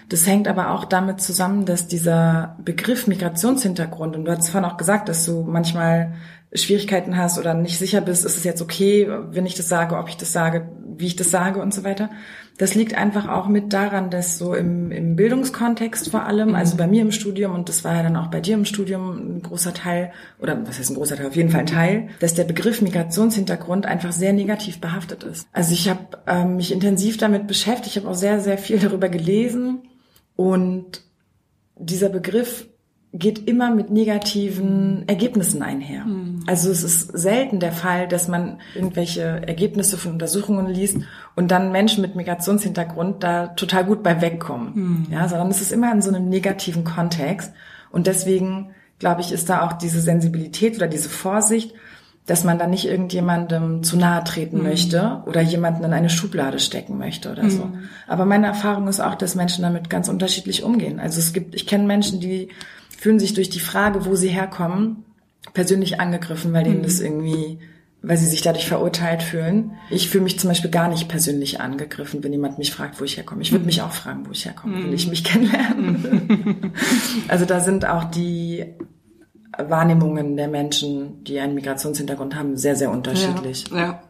das 0.10 0.28
hängt 0.28 0.48
aber 0.48 0.72
auch 0.72 0.86
damit 0.86 1.20
zusammen, 1.20 1.66
dass 1.66 1.88
dieser 1.88 2.58
Begriff 2.64 3.08
Migrationshintergrund, 3.08 4.16
und 4.16 4.26
du 4.26 4.32
hast 4.32 4.50
vorhin 4.50 4.70
auch 4.70 4.78
gesagt, 4.78 5.10
dass 5.10 5.26
du 5.26 5.44
manchmal 5.44 6.14
Schwierigkeiten 6.56 7.18
hast 7.18 7.38
oder 7.38 7.54
nicht 7.54 7.78
sicher 7.78 8.02
bist, 8.02 8.26
ist 8.26 8.38
es 8.38 8.44
jetzt 8.44 8.62
okay, 8.62 9.10
wenn 9.32 9.46
ich 9.46 9.56
das 9.56 9.70
sage, 9.70 9.98
ob 9.98 10.10
ich 10.10 10.18
das 10.18 10.32
sage, 10.32 10.70
wie 10.98 11.08
ich 11.08 11.16
das 11.16 11.32
sage 11.32 11.62
und 11.62 11.74
so 11.74 11.84
weiter. 11.84 12.10
Das 12.58 12.74
liegt 12.74 12.98
einfach 12.98 13.28
auch 13.28 13.48
mit 13.48 13.74
daran, 13.74 14.10
dass 14.10 14.38
so 14.38 14.54
im, 14.54 14.90
im 14.90 15.18
Bildungskontext 15.18 16.10
vor 16.10 16.24
allem, 16.24 16.50
mhm. 16.50 16.56
also 16.56 16.78
bei 16.78 16.88
mir 16.88 17.02
im 17.02 17.12
Studium 17.12 17.54
und 17.54 17.68
das 17.68 17.84
war 17.84 17.96
ja 17.96 18.04
dann 18.04 18.16
auch 18.16 18.28
bei 18.28 18.40
dir 18.40 18.54
im 18.54 18.64
Studium 18.64 19.38
ein 19.38 19.42
großer 19.42 19.74
Teil, 19.74 20.14
oder 20.40 20.66
was 20.66 20.80
heißt 20.80 20.92
ein 20.92 20.96
großer 20.96 21.18
Teil, 21.18 21.28
auf 21.28 21.36
jeden 21.36 21.50
Fall 21.50 21.62
ein 21.62 21.66
Teil, 21.66 22.08
dass 22.22 22.34
der 22.34 22.46
Begriff 22.46 22.82
Migrationshintergrund 22.82 23.86
einfach 23.86 24.14
sehr 24.14 24.32
negativ 24.32 24.80
behaftet 24.80 25.24
ist. 25.24 25.48
Also 25.52 25.74
ich 25.74 25.90
habe 25.90 26.00
ähm, 26.28 26.56
mich 26.56 26.72
intensiv 26.72 27.18
damit 27.18 27.48
beschäftigt, 27.48 27.98
ich 27.98 27.98
habe 27.98 28.10
auch 28.10 28.16
sehr, 28.16 28.40
sehr 28.40 28.58
viel 28.58 28.80
darüber 28.80 29.10
gelesen 29.10 29.80
und 30.38 31.04
dieser 31.78 32.08
Begriff 32.08 32.68
geht 33.18 33.48
immer 33.48 33.74
mit 33.74 33.90
negativen 33.90 35.08
Ergebnissen 35.08 35.62
einher. 35.62 36.04
Mhm. 36.04 36.44
Also 36.48 36.70
es 36.70 36.84
ist 36.84 37.18
selten 37.18 37.62
der 37.62 37.72
Fall, 37.72 38.08
dass 38.08 38.28
man 38.28 38.60
irgendwelche 38.76 39.22
Ergebnisse 39.22 39.98
von 39.98 40.14
Untersuchungen 40.14 40.68
liest 40.68 40.98
und 41.36 41.50
dann 41.50 41.72
Menschen 41.72 42.02
mit 42.02 42.16
Migrationshintergrund 42.16 43.24
da 43.24 43.48
total 43.48 43.86
gut 43.86 44.04
bei 44.04 44.22
wegkommen. 44.22 44.72
Mhm. 44.74 45.08
Ja, 45.12 45.30
sondern 45.30 45.50
es 45.50 45.62
ist 45.62 45.72
immer 45.72 45.94
in 45.94 46.02
so 46.02 46.10
einem 46.10 46.28
negativen 46.28 46.84
Kontext. 46.84 47.54
Und 47.90 48.08
deswegen, 48.08 48.72
glaube 49.00 49.22
ich, 49.22 49.32
ist 49.32 49.50
da 49.50 49.66
auch 49.66 49.74
diese 49.74 50.02
Sensibilität 50.02 50.76
oder 50.76 50.88
diese 50.88 51.10
Vorsicht, 51.10 51.74
dass 52.26 52.44
man 52.44 52.58
da 52.58 52.68
nicht 52.68 52.86
irgendjemandem 52.86 53.84
zu 53.84 53.98
nahe 53.98 54.24
treten 54.26 54.58
mhm. 54.58 54.64
möchte 54.64 55.22
oder 55.26 55.42
jemanden 55.42 55.86
in 55.86 55.94
eine 55.94 56.10
Schublade 56.10 56.60
stecken 56.60 56.98
möchte 56.98 57.32
oder 57.32 57.50
so. 57.50 57.66
Mhm. 57.66 57.84
Aber 58.08 58.26
meine 58.26 58.48
Erfahrung 58.48 58.88
ist 58.90 59.00
auch, 59.00 59.16
dass 59.16 59.36
Menschen 59.36 59.62
damit 59.62 59.90
ganz 59.90 60.10
unterschiedlich 60.10 60.64
umgehen. 60.64 61.00
Also 61.00 61.20
es 61.20 61.32
gibt, 61.32 61.56
ich 61.56 61.66
kenne 61.66 61.86
Menschen, 61.86 62.20
die 62.20 62.50
fühlen 62.98 63.20
sich 63.20 63.34
durch 63.34 63.50
die 63.50 63.60
Frage, 63.60 64.06
wo 64.06 64.16
sie 64.16 64.30
herkommen, 64.30 65.04
persönlich 65.54 66.00
angegriffen, 66.00 66.54
weil 66.54 66.64
denen 66.64 66.80
mhm. 66.80 66.84
das 66.84 67.00
irgendwie, 67.00 67.60
weil 68.02 68.18
sie 68.18 68.28
sich 68.28 68.42
dadurch 68.42 68.68
verurteilt 68.68 69.24
fühlen. 69.24 69.72
Ich 69.90 70.10
fühle 70.10 70.24
mich 70.24 70.40
zum 70.40 70.50
Beispiel 70.50 70.72
gar 70.72 70.88
nicht 70.88 71.08
persönlich 71.08 71.62
angegriffen, 71.62 72.24
wenn 72.24 72.32
jemand 72.32 72.58
mich 72.58 72.72
fragt, 72.72 73.00
wo 73.00 73.04
ich 73.04 73.18
herkomme. 73.18 73.42
Ich 73.42 73.52
würde 73.52 73.64
mhm. 73.64 73.68
mich 73.68 73.82
auch 73.82 73.92
fragen, 73.92 74.26
wo 74.26 74.32
ich 74.32 74.46
herkomme, 74.46 74.84
will 74.84 74.94
ich 74.94 75.06
mhm. 75.06 75.12
mich 75.12 75.24
kennenlernen. 75.24 76.74
also 77.28 77.46
da 77.46 77.60
sind 77.60 77.86
auch 77.86 78.06
die 78.06 78.66
Wahrnehmungen 79.58 80.36
der 80.36 80.48
Menschen, 80.48 81.24
die 81.24 81.40
einen 81.40 81.56
Migrationshintergrund 81.56 82.36
haben, 82.36 82.58
sehr, 82.58 82.76
sehr 82.76 82.92
unterschiedlich. 82.92 83.66
Ja, 83.72 83.78
ja. 83.78 84.02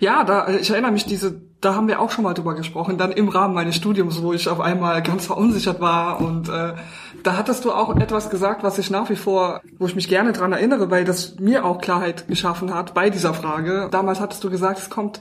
Ja, 0.00 0.24
da, 0.24 0.48
ich 0.48 0.70
erinnere 0.70 0.92
mich, 0.92 1.06
diese, 1.06 1.40
da 1.60 1.74
haben 1.74 1.88
wir 1.88 2.00
auch 2.00 2.10
schon 2.10 2.24
mal 2.24 2.34
drüber 2.34 2.54
gesprochen, 2.54 2.98
dann 2.98 3.12
im 3.12 3.28
Rahmen 3.28 3.54
meines 3.54 3.76
Studiums, 3.76 4.22
wo 4.22 4.32
ich 4.32 4.48
auf 4.48 4.60
einmal 4.60 5.02
ganz 5.02 5.26
verunsichert 5.26 5.80
war 5.80 6.20
und 6.20 6.48
äh, 6.48 6.74
da 7.22 7.36
hattest 7.36 7.64
du 7.64 7.72
auch 7.72 7.94
etwas 7.96 8.30
gesagt, 8.30 8.62
was 8.62 8.78
ich 8.78 8.90
nach 8.90 9.10
wie 9.10 9.16
vor, 9.16 9.60
wo 9.78 9.86
ich 9.86 9.94
mich 9.94 10.08
gerne 10.08 10.32
dran 10.32 10.52
erinnere, 10.52 10.90
weil 10.90 11.04
das 11.04 11.38
mir 11.38 11.64
auch 11.64 11.80
Klarheit 11.80 12.28
geschaffen 12.28 12.74
hat 12.74 12.94
bei 12.94 13.10
dieser 13.10 13.34
Frage. 13.34 13.88
Damals 13.90 14.20
hattest 14.20 14.42
du 14.44 14.50
gesagt, 14.50 14.78
es 14.78 14.90
kommt 14.90 15.20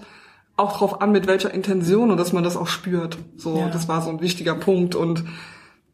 auch 0.57 0.77
drauf 0.77 1.01
an, 1.01 1.11
mit 1.11 1.27
welcher 1.27 1.53
Intention 1.53 2.11
und 2.11 2.17
dass 2.17 2.33
man 2.33 2.43
das 2.43 2.57
auch 2.57 2.67
spürt. 2.67 3.17
So, 3.37 3.57
ja. 3.57 3.69
das 3.69 3.87
war 3.87 4.01
so 4.01 4.09
ein 4.09 4.21
wichtiger 4.21 4.55
Punkt 4.55 4.95
und 4.95 5.23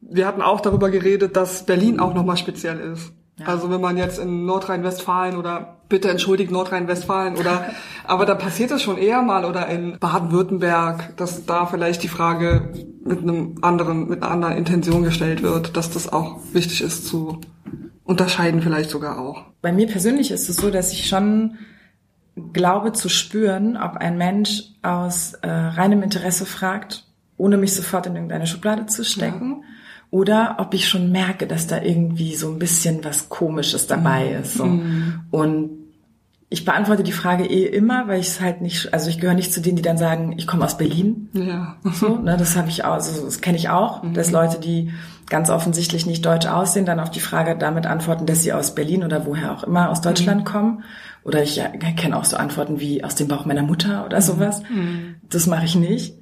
wir 0.02 0.28
hatten 0.28 0.42
auch 0.42 0.62
darüber 0.62 0.90
geredet, 0.90 1.36
dass 1.36 1.66
Berlin 1.66 2.00
auch 2.00 2.14
nochmal 2.14 2.38
speziell 2.38 2.80
ist. 2.80 3.12
Ja. 3.40 3.48
Also 3.48 3.70
wenn 3.70 3.82
man 3.82 3.98
jetzt 3.98 4.18
in 4.18 4.46
Nordrhein-Westfalen 4.46 5.38
oder 5.38 5.78
bitte 5.90 6.10
entschuldigt 6.10 6.52
Nordrhein-Westfalen 6.52 7.38
oder 7.38 7.70
aber 8.04 8.26
da 8.26 8.36
passiert 8.36 8.72
es 8.72 8.82
schon 8.82 8.98
eher 8.98 9.22
mal 9.22 9.46
oder 9.46 9.68
in 9.68 10.00
Baden-Württemberg, 10.00 11.16
dass 11.18 11.46
da 11.46 11.68
vielleicht 11.68 12.02
die 12.02 12.08
Frage 12.08 12.74
mit 13.04 13.20
einem 13.20 13.56
anderen 13.62 14.10
mit 14.10 14.24
einer 14.24 14.32
anderen 14.32 14.58
Intention 14.58 15.04
gestellt 15.04 15.44
wird, 15.44 15.78
dass 15.78 15.92
das 15.92 16.12
auch 16.12 16.40
wichtig 16.52 16.82
ist 16.82 17.06
zu 17.06 17.40
unterscheiden 18.04 18.62
vielleicht 18.62 18.90
sogar 18.90 19.20
auch. 19.20 19.44
Bei 19.62 19.72
mir 19.72 19.88
persönlich 19.88 20.32
ist 20.32 20.50
es 20.50 20.56
so, 20.58 20.72
dass 20.72 20.92
ich 20.92 21.08
schon 21.08 21.58
glaube 22.54 22.94
zu 22.94 23.10
spüren, 23.10 23.78
ob 23.78 23.98
ein 23.98 24.18
Mensch 24.18 24.64
aus 24.82 25.34
äh, 25.42 25.50
reinem 25.50 26.02
Interesse 26.02 26.46
fragt, 26.46 27.06
ohne 27.36 27.58
mich 27.58 27.76
sofort 27.76 28.08
in 28.08 28.16
irgendeine 28.16 28.48
Schublade 28.48 28.88
zu 28.88 29.04
stecken. 29.04 29.62
Ja 29.62 29.77
oder 30.10 30.58
ob 30.60 30.74
ich 30.74 30.88
schon 30.88 31.12
merke, 31.12 31.48
dass 31.48 31.68
da 31.68 31.82
irgendwie 31.82 32.36
so 32.36 32.50
ein 32.50 32.60
bisschen 32.60 33.04
was 33.04 33.30
Komisches 33.30 33.88
dabei 33.88 34.26
mhm. 34.26 34.42
ist. 34.42 34.54
So. 34.54 34.66
Mhm. 34.66 35.22
Und 35.32 35.70
ich 36.50 36.64
beantworte 36.64 37.04
die 37.04 37.12
Frage 37.12 37.46
eh 37.46 37.66
immer, 37.66 38.08
weil 38.08 38.22
ich 38.22 38.28
es 38.28 38.40
halt 38.40 38.62
nicht, 38.62 38.94
also 38.94 39.10
ich 39.10 39.20
gehöre 39.20 39.36
nicht 39.36 39.52
zu 39.52 39.60
denen, 39.60 39.76
die 39.76 39.82
dann 39.82 39.98
sagen, 39.98 40.34
ich 40.38 40.48
komme 40.48 40.64
aus 40.64 40.78
Berlin. 40.78 41.30
Ja. 41.34 41.76
So, 41.84 42.18
ne, 42.18 42.38
das 42.38 42.56
habe 42.56 42.70
ich 42.70 42.86
auch, 42.86 42.94
also 42.94 43.26
das 43.26 43.42
kenne 43.42 43.58
ich 43.58 43.68
auch, 43.68 44.02
mhm. 44.02 44.14
dass 44.14 44.32
Leute, 44.32 44.60
die 44.60 44.92
ganz 45.30 45.50
offensichtlich 45.50 46.06
nicht 46.06 46.26
deutsch 46.26 46.48
aussehen, 46.48 46.86
dann 46.86 47.02
auf 47.02 47.12
die 47.12 47.20
Frage 47.20 47.58
damit 47.58 47.86
antworten, 47.86 48.26
dass 48.26 48.44
sie 48.44 48.54
aus 48.54 48.76
Berlin 48.76 49.04
oder 49.04 49.26
woher 49.26 49.52
auch 49.52 49.64
immer 49.64 49.90
aus 49.90 50.00
Deutschland 50.00 50.42
mhm. 50.42 50.46
kommen. 50.46 50.84
Oder 51.26 51.44
ich 51.44 51.58
ja, 51.58 51.68
kenne 51.68 52.16
auch 52.16 52.24
so 52.24 52.38
Antworten 52.38 52.80
wie 52.80 53.04
aus 53.04 53.16
dem 53.16 53.28
Bauch 53.28 53.46
meiner 53.46 53.64
Mutter 53.64 54.06
oder 54.06 54.18
mhm. 54.18 54.22
sowas. 54.22 54.62
Mhm. 54.74 55.16
Das 55.30 55.48
mache 55.48 55.66
ich 55.66 55.76
nicht. 55.76 56.16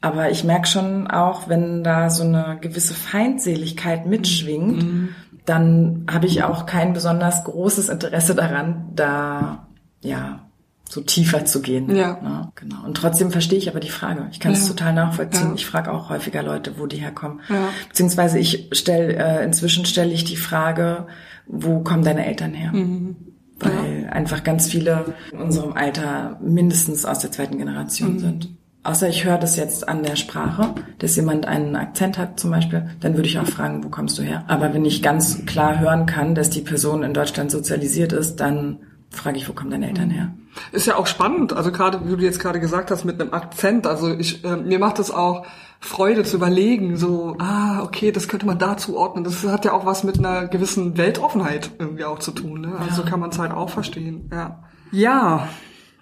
Aber 0.00 0.30
ich 0.30 0.44
merke 0.44 0.68
schon 0.68 1.08
auch, 1.08 1.48
wenn 1.48 1.82
da 1.82 2.08
so 2.10 2.22
eine 2.22 2.58
gewisse 2.60 2.94
Feindseligkeit 2.94 4.06
mitschwingt, 4.06 4.82
mhm. 4.82 5.08
dann 5.44 6.06
habe 6.10 6.26
ich 6.26 6.44
auch 6.44 6.66
kein 6.66 6.92
besonders 6.92 7.44
großes 7.44 7.88
Interesse 7.88 8.34
daran, 8.34 8.90
da 8.94 9.66
ja 10.00 10.48
so 10.88 11.00
tiefer 11.02 11.44
zu 11.44 11.60
gehen. 11.60 11.94
Ja. 11.94 12.18
Ne? 12.22 12.52
Genau. 12.54 12.84
Und 12.84 12.96
trotzdem 12.96 13.30
verstehe 13.30 13.58
ich 13.58 13.68
aber 13.68 13.80
die 13.80 13.90
Frage. 13.90 14.28
Ich 14.30 14.40
kann 14.40 14.52
es 14.52 14.66
total 14.66 14.94
nachvollziehen. 14.94 15.48
Ja. 15.48 15.54
Ich 15.54 15.66
frage 15.66 15.92
auch 15.92 16.08
häufiger 16.08 16.42
Leute, 16.42 16.78
wo 16.78 16.86
die 16.86 16.96
herkommen. 16.96 17.40
Ja. 17.48 17.68
Beziehungsweise 17.88 18.38
ich 18.38 18.68
stelle, 18.72 19.14
äh, 19.16 19.44
inzwischen 19.44 19.84
stelle 19.84 20.12
ich 20.12 20.24
die 20.24 20.36
Frage, 20.36 21.06
wo 21.46 21.80
kommen 21.80 22.04
deine 22.04 22.24
Eltern 22.24 22.54
her? 22.54 22.72
Mhm. 22.72 23.16
Weil 23.58 24.04
ja. 24.04 24.08
einfach 24.10 24.44
ganz 24.44 24.68
viele 24.68 25.14
in 25.32 25.38
unserem 25.38 25.72
Alter 25.72 26.38
mindestens 26.40 27.04
aus 27.04 27.18
der 27.18 27.32
zweiten 27.32 27.58
Generation 27.58 28.14
mhm. 28.14 28.18
sind. 28.18 28.57
Außer 28.84 29.08
ich 29.08 29.24
höre 29.24 29.38
das 29.38 29.56
jetzt 29.56 29.88
an 29.88 30.02
der 30.02 30.16
Sprache, 30.16 30.74
dass 30.98 31.16
jemand 31.16 31.46
einen 31.46 31.76
Akzent 31.76 32.16
hat 32.16 32.40
zum 32.40 32.50
Beispiel, 32.50 32.88
dann 33.00 33.16
würde 33.16 33.28
ich 33.28 33.38
auch 33.38 33.46
fragen, 33.46 33.84
wo 33.84 33.88
kommst 33.88 34.18
du 34.18 34.22
her? 34.22 34.44
Aber 34.46 34.72
wenn 34.72 34.84
ich 34.84 35.02
ganz 35.02 35.44
klar 35.46 35.78
hören 35.80 36.06
kann, 36.06 36.34
dass 36.34 36.48
die 36.48 36.60
Person 36.60 37.02
in 37.02 37.12
Deutschland 37.12 37.50
sozialisiert 37.50 38.12
ist, 38.12 38.36
dann 38.36 38.78
frage 39.10 39.36
ich, 39.36 39.48
wo 39.48 39.52
kommen 39.52 39.70
deine 39.70 39.88
Eltern 39.88 40.10
her? 40.10 40.32
Ist 40.72 40.86
ja 40.86 40.96
auch 40.96 41.06
spannend, 41.06 41.52
also 41.52 41.72
gerade, 41.72 42.00
wie 42.04 42.16
du 42.16 42.22
jetzt 42.22 42.40
gerade 42.40 42.60
gesagt 42.60 42.90
hast, 42.90 43.04
mit 43.04 43.20
einem 43.20 43.32
Akzent. 43.32 43.86
Also 43.86 44.12
ich, 44.12 44.44
äh, 44.44 44.56
mir 44.56 44.78
macht 44.78 44.98
es 44.98 45.10
auch 45.10 45.46
Freude 45.80 46.24
zu 46.24 46.36
überlegen, 46.36 46.96
so, 46.96 47.36
ah, 47.38 47.82
okay, 47.82 48.10
das 48.10 48.28
könnte 48.28 48.46
man 48.46 48.58
da 48.58 48.76
zuordnen. 48.76 49.24
Das 49.24 49.44
hat 49.44 49.64
ja 49.64 49.72
auch 49.72 49.86
was 49.86 50.02
mit 50.02 50.18
einer 50.18 50.48
gewissen 50.48 50.96
Weltoffenheit 50.96 51.70
irgendwie 51.78 52.04
auch 52.04 52.18
zu 52.18 52.32
tun. 52.32 52.62
Ne? 52.62 52.74
Also 52.78 53.02
ja. 53.02 53.08
kann 53.08 53.20
man 53.20 53.30
es 53.30 53.38
halt 53.38 53.52
auch 53.52 53.70
verstehen. 53.70 54.28
Ja. 54.32 54.62
Ja, 54.90 55.48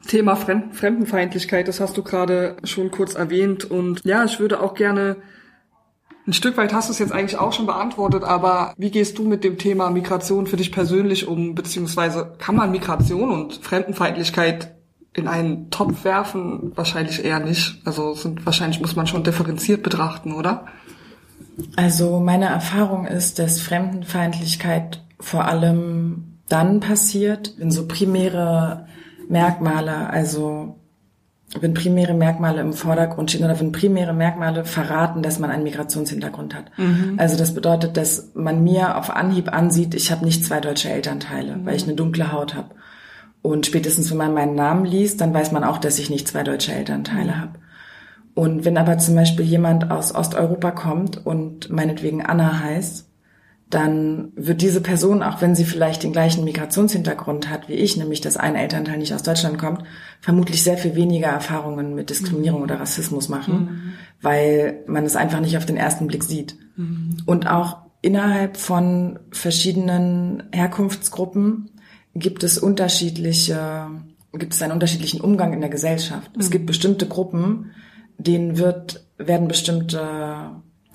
Thema 0.07 0.37
Fremdenfeindlichkeit, 0.37 1.69
das 1.69 1.81
hast 1.81 1.97
du 1.97 2.03
gerade 2.03 2.57
schon 2.65 2.91
kurz 2.91 3.15
erwähnt. 3.15 3.65
Und 3.65 4.03
ja, 4.05 4.25
ich 4.25 4.41
würde 4.41 4.61
auch 4.61 4.75
gerne 4.75 5.17
Ein 6.27 6.33
Stück 6.33 6.57
weit 6.57 6.73
hast 6.75 6.89
du 6.89 6.93
es 6.93 6.99
jetzt 6.99 7.13
eigentlich 7.13 7.39
auch 7.39 7.53
schon 7.53 7.67
beantwortet, 7.67 8.25
aber 8.25 8.75
wie 8.77 8.91
gehst 8.91 9.17
du 9.19 9.23
mit 9.23 9.45
dem 9.45 9.59
Thema 9.59 9.91
Migration 9.91 10.49
für 10.49 10.57
dich 10.57 10.73
persönlich 10.73 11.29
um, 11.29 11.55
beziehungsweise 11.55 12.33
kann 12.39 12.57
man 12.57 12.73
Migration 12.73 13.31
und 13.31 13.55
Fremdenfeindlichkeit 13.63 14.75
in 15.15 15.29
einen 15.29 15.71
Topf 15.71 16.03
werfen? 16.03 16.73
Wahrscheinlich 16.75 17.25
eher 17.25 17.39
nicht. 17.39 17.81
Also 17.85 18.15
sind, 18.15 18.45
wahrscheinlich 18.45 18.81
muss 18.81 18.97
man 18.97 19.07
schon 19.07 19.23
differenziert 19.23 19.85
betrachten, 19.85 20.33
oder? 20.33 20.67
Also 21.77 22.19
meine 22.19 22.47
Erfahrung 22.47 23.07
ist, 23.07 23.39
dass 23.39 23.61
Fremdenfeindlichkeit 23.61 25.05
vor 25.21 25.45
allem 25.45 26.39
dann 26.49 26.81
passiert, 26.81 27.55
wenn 27.59 27.71
so 27.71 27.87
primäre 27.87 28.89
Merkmale, 29.29 30.11
also 30.11 30.77
wenn 31.61 31.75
primäre 31.75 32.15
Merkmale 32.15 32.61
im 32.61 32.73
Vordergrund 32.73 33.31
stehen 33.31 33.45
oder 33.45 33.59
wenn 33.61 33.73
primäre 33.73 34.13
Merkmale 34.13 34.65
verraten, 34.65 35.23
dass 35.23 35.39
man 35.39 35.51
einen 35.51 35.63
Migrationshintergrund 35.63 36.55
hat. 36.55 36.77
Mhm. 36.77 37.15
Also 37.19 37.37
das 37.37 37.55
bedeutet, 37.55 37.97
dass 37.97 38.33
man 38.35 38.65
mir 38.65 38.97
auf 38.97 39.11
Anhieb 39.11 39.53
ansieht, 39.53 39.95
ich 39.95 40.11
habe 40.11 40.25
nicht 40.25 40.45
zwei 40.45 40.61
deutsche 40.61 40.91
Elternteile, 40.91 41.57
mhm. 41.57 41.67
weil 41.67 41.77
ich 41.77 41.85
eine 41.85 41.95
dunkle 41.95 42.33
Haut 42.33 42.55
habe. 42.55 42.75
Und 43.43 43.65
spätestens, 43.65 44.11
wenn 44.11 44.19
man 44.19 44.35
meinen 44.35 44.57
Namen 44.57 44.85
liest, 44.85 45.21
dann 45.21 45.33
weiß 45.33 45.53
man 45.53 45.63
auch, 45.63 45.79
dass 45.79 46.01
ich 46.01 46.11
nicht 46.11 46.27
zwei 46.27 46.43
deutsche 46.43 46.73
Elternteile 46.73 47.33
mhm. 47.33 47.41
habe. 47.41 47.53
Und 48.35 48.65
wenn 48.65 48.77
aber 48.77 48.99
zum 48.99 49.15
Beispiel 49.15 49.47
jemand 49.47 49.91
aus 49.91 50.15
Osteuropa 50.15 50.73
kommt 50.73 51.25
und 51.25 51.71
meinetwegen 51.71 52.27
Anna 52.27 52.61
heißt, 52.61 53.09
dann 53.69 54.33
wird 54.37 54.63
diese 54.63 54.81
Person, 54.81 55.23
auch 55.25 55.43
wenn 55.43 55.57
sie 55.57 55.65
vielleicht 55.65 56.05
den 56.05 56.13
gleichen 56.13 56.45
Migrationshintergrund 56.45 57.51
hat 57.51 57.69
wie 57.69 57.75
ich, 57.75 57.97
nämlich 57.97 58.21
dass 58.21 58.37
ein 58.37 58.55
Elternteil 58.55 58.99
nicht 58.99 59.13
aus 59.13 59.25
Deutschland 59.25 59.59
kommt, 59.59 59.83
vermutlich 60.21 60.63
sehr 60.63 60.79
viel 60.79 60.95
weniger 60.95 61.29
Erfahrungen 61.29 61.95
mit 61.95 62.11
Diskriminierung 62.11 62.61
mhm. 62.61 62.65
oder 62.65 62.81
Rassismus 62.81 63.29
machen, 63.29 63.55
mhm. 63.55 63.93
weil 64.23 64.85
man 64.87 65.05
es 65.05 65.17
einfach 65.17 65.41
nicht 65.41 65.57
auf 65.57 65.67
den 65.67 65.77
ersten 65.77 66.07
Blick 66.07 66.23
sieht. 66.23 66.57
Mhm. 66.77 67.17
Und 67.27 67.49
auch 67.49 67.79
innerhalb 68.03 68.57
von 68.57 69.19
verschiedenen 69.33 70.45
Herkunftsgruppen 70.53 71.71
gibt 72.15 72.45
es 72.45 72.59
unterschiedliche, 72.59 73.89
gibt 74.33 74.55
es 74.55 74.63
einen 74.63 74.73
unterschiedlichen 74.73 75.21
Umgang 75.21 75.53
in 75.53 75.61
der 75.61 75.71
Gesellschaft. 75.71 76.31
Es 76.39 76.51
gibt 76.51 76.67
bestimmte 76.67 77.09
Gruppen, 77.09 77.73
denen 78.17 78.59
wird, 78.59 79.05
werden 79.19 79.49
bestimmte 79.49 80.51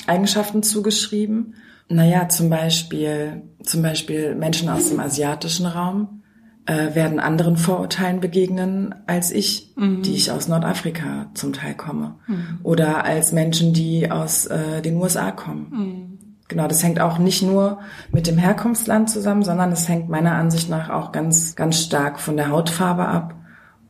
Eigenschaften 0.07 0.63
zugeschrieben 0.63 1.55
naja, 1.91 2.29
zum 2.29 2.49
Beispiel, 2.49 3.43
zum 3.63 3.81
Beispiel 3.81 4.35
Menschen 4.35 4.69
aus 4.69 4.89
dem 4.89 4.99
asiatischen 4.99 5.65
Raum 5.65 6.21
äh, 6.65 6.95
werden 6.95 7.19
anderen 7.19 7.57
Vorurteilen 7.57 8.19
begegnen 8.19 8.95
als 9.07 9.31
ich, 9.31 9.73
mhm. 9.75 10.01
die 10.03 10.13
ich 10.13 10.31
aus 10.31 10.47
Nordafrika 10.47 11.29
zum 11.33 11.53
Teil 11.53 11.75
komme. 11.75 12.15
Mhm. 12.27 12.59
Oder 12.63 13.03
als 13.05 13.31
Menschen, 13.31 13.73
die 13.73 14.11
aus 14.11 14.45
äh, 14.45 14.81
den 14.81 14.97
USA 14.97 15.31
kommen. 15.31 15.67
Mhm. 15.71 16.17
Genau, 16.47 16.67
das 16.67 16.83
hängt 16.83 16.99
auch 16.99 17.17
nicht 17.17 17.43
nur 17.43 17.79
mit 18.11 18.27
dem 18.27 18.37
Herkunftsland 18.37 19.09
zusammen, 19.09 19.43
sondern 19.43 19.71
es 19.71 19.87
hängt 19.87 20.09
meiner 20.09 20.33
Ansicht 20.33 20.69
nach 20.69 20.89
auch 20.89 21.13
ganz, 21.13 21.55
ganz 21.55 21.81
stark 21.81 22.19
von 22.19 22.35
der 22.35 22.49
Hautfarbe 22.49 23.07
ab 23.07 23.35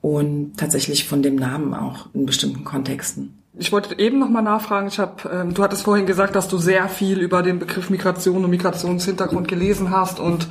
und 0.01 0.57
tatsächlich 0.57 1.07
von 1.07 1.23
dem 1.23 1.35
Namen 1.35 1.73
auch 1.73 2.13
in 2.13 2.25
bestimmten 2.25 2.63
Kontexten. 2.63 3.40
Ich 3.53 3.71
wollte 3.71 3.99
eben 3.99 4.19
noch 4.19 4.29
mal 4.29 4.41
nachfragen. 4.41 4.87
Ich 4.87 4.99
habe, 4.99 5.29
ähm, 5.29 5.53
du 5.53 5.61
hattest 5.61 5.83
vorhin 5.83 6.05
gesagt, 6.05 6.35
dass 6.35 6.47
du 6.47 6.57
sehr 6.57 6.87
viel 6.87 7.19
über 7.19 7.43
den 7.43 7.59
Begriff 7.59 7.89
Migration 7.89 8.43
und 8.43 8.49
Migrationshintergrund 8.49 9.47
gelesen 9.47 9.91
hast 9.91 10.19
und 10.19 10.47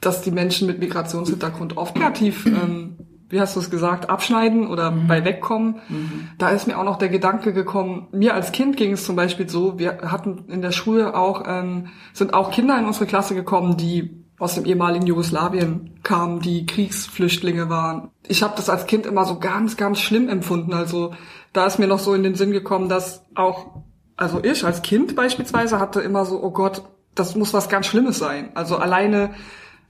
dass 0.00 0.22
die 0.22 0.30
Menschen 0.30 0.68
mit 0.68 0.78
Migrationshintergrund 0.78 1.76
oft 1.76 1.96
negativ, 1.96 2.46
ähm, 2.46 2.96
wie 3.28 3.40
hast 3.40 3.56
du 3.56 3.60
es 3.60 3.70
gesagt, 3.70 4.08
abschneiden 4.08 4.68
oder 4.68 4.92
mhm. 4.92 5.08
bei 5.08 5.24
wegkommen. 5.24 5.80
Mhm. 5.88 6.28
Da 6.38 6.50
ist 6.50 6.68
mir 6.68 6.78
auch 6.78 6.84
noch 6.84 6.98
der 6.98 7.08
Gedanke 7.08 7.52
gekommen. 7.52 8.06
Mir 8.12 8.34
als 8.34 8.52
Kind 8.52 8.76
ging 8.76 8.92
es 8.92 9.04
zum 9.04 9.16
Beispiel 9.16 9.48
so: 9.48 9.78
Wir 9.78 9.98
hatten 10.02 10.44
in 10.48 10.62
der 10.62 10.72
Schule 10.72 11.16
auch 11.16 11.42
ähm, 11.46 11.88
sind 12.12 12.34
auch 12.34 12.52
Kinder 12.52 12.78
in 12.78 12.84
unsere 12.84 13.06
Klasse 13.06 13.34
gekommen, 13.34 13.76
die 13.76 14.24
aus 14.38 14.54
dem 14.54 14.64
ehemaligen 14.64 15.06
Jugoslawien 15.06 15.98
kamen, 16.02 16.40
die 16.40 16.66
Kriegsflüchtlinge 16.66 17.68
waren. 17.68 18.10
Ich 18.26 18.42
habe 18.42 18.54
das 18.56 18.68
als 18.68 18.86
Kind 18.86 19.06
immer 19.06 19.24
so 19.24 19.38
ganz, 19.38 19.76
ganz 19.76 20.00
schlimm 20.00 20.28
empfunden. 20.28 20.74
Also 20.74 21.14
da 21.54 21.66
ist 21.66 21.78
mir 21.78 21.86
noch 21.86 22.00
so 22.00 22.12
in 22.12 22.22
den 22.22 22.34
Sinn 22.34 22.50
gekommen, 22.50 22.90
dass 22.90 23.24
auch, 23.34 23.82
also 24.16 24.44
ich 24.44 24.64
als 24.64 24.82
Kind 24.82 25.16
beispielsweise 25.16 25.80
hatte 25.80 26.00
immer 26.00 26.26
so, 26.26 26.42
oh 26.42 26.50
Gott, 26.50 26.82
das 27.14 27.36
muss 27.36 27.54
was 27.54 27.68
ganz 27.68 27.86
Schlimmes 27.86 28.18
sein. 28.18 28.50
Also 28.54 28.76
alleine 28.76 29.30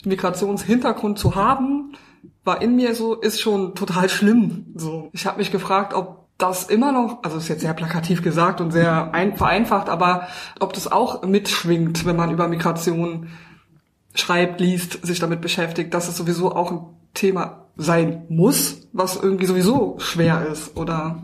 Migrationshintergrund 0.04 1.18
zu 1.18 1.34
haben, 1.34 1.94
war 2.44 2.60
in 2.60 2.76
mir 2.76 2.94
so, 2.94 3.14
ist 3.14 3.40
schon 3.40 3.74
total 3.74 4.10
schlimm. 4.10 4.66
So, 4.76 5.08
ich 5.12 5.26
habe 5.26 5.38
mich 5.38 5.50
gefragt, 5.50 5.94
ob 5.94 6.26
das 6.36 6.64
immer 6.64 6.92
noch, 6.92 7.22
also 7.22 7.38
ist 7.38 7.48
jetzt 7.48 7.62
sehr 7.62 7.72
plakativ 7.72 8.22
gesagt 8.22 8.60
und 8.60 8.70
sehr 8.70 9.14
ein, 9.14 9.36
vereinfacht, 9.36 9.88
aber 9.88 10.28
ob 10.60 10.74
das 10.74 10.92
auch 10.92 11.22
mitschwingt, 11.22 12.04
wenn 12.04 12.16
man 12.16 12.30
über 12.30 12.46
Migration 12.46 13.28
schreibt, 14.14 14.60
liest, 14.60 15.04
sich 15.06 15.18
damit 15.18 15.40
beschäftigt, 15.40 15.94
dass 15.94 16.08
es 16.08 16.16
sowieso 16.16 16.54
auch 16.54 16.70
ein 16.70 16.80
Thema 17.14 17.68
sein 17.76 18.26
muss, 18.28 18.86
was 18.92 19.16
irgendwie 19.16 19.46
sowieso 19.46 19.96
schwer 19.98 20.46
ist, 20.46 20.76
oder? 20.76 21.22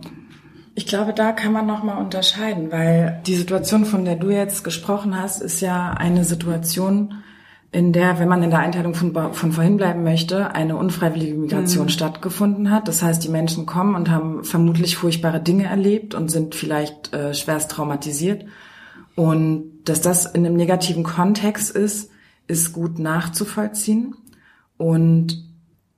Ich 0.80 0.86
glaube, 0.86 1.12
da 1.12 1.32
kann 1.32 1.52
man 1.52 1.66
nochmal 1.66 1.98
unterscheiden, 1.98 2.72
weil 2.72 3.20
die 3.26 3.34
Situation, 3.34 3.84
von 3.84 4.06
der 4.06 4.16
du 4.16 4.30
jetzt 4.30 4.64
gesprochen 4.64 5.14
hast, 5.14 5.42
ist 5.42 5.60
ja 5.60 5.90
eine 5.90 6.24
Situation, 6.24 7.22
in 7.70 7.92
der, 7.92 8.18
wenn 8.18 8.28
man 8.28 8.42
in 8.42 8.48
der 8.48 8.60
Einteilung 8.60 8.94
von, 8.94 9.12
von 9.34 9.52
vorhin 9.52 9.76
bleiben 9.76 10.04
möchte, 10.04 10.54
eine 10.54 10.76
unfreiwillige 10.76 11.34
Migration 11.34 11.84
mhm. 11.84 11.90
stattgefunden 11.90 12.70
hat. 12.70 12.88
Das 12.88 13.02
heißt, 13.02 13.22
die 13.22 13.28
Menschen 13.28 13.66
kommen 13.66 13.94
und 13.94 14.08
haben 14.08 14.42
vermutlich 14.42 14.96
furchtbare 14.96 15.38
Dinge 15.42 15.66
erlebt 15.66 16.14
und 16.14 16.30
sind 16.30 16.54
vielleicht 16.54 17.12
äh, 17.12 17.34
schwerst 17.34 17.72
traumatisiert. 17.72 18.46
Und 19.16 19.82
dass 19.84 20.00
das 20.00 20.24
in 20.24 20.46
einem 20.46 20.56
negativen 20.56 21.02
Kontext 21.02 21.76
ist, 21.76 22.10
ist 22.46 22.72
gut 22.72 22.98
nachzuvollziehen. 22.98 24.14
Und 24.78 25.44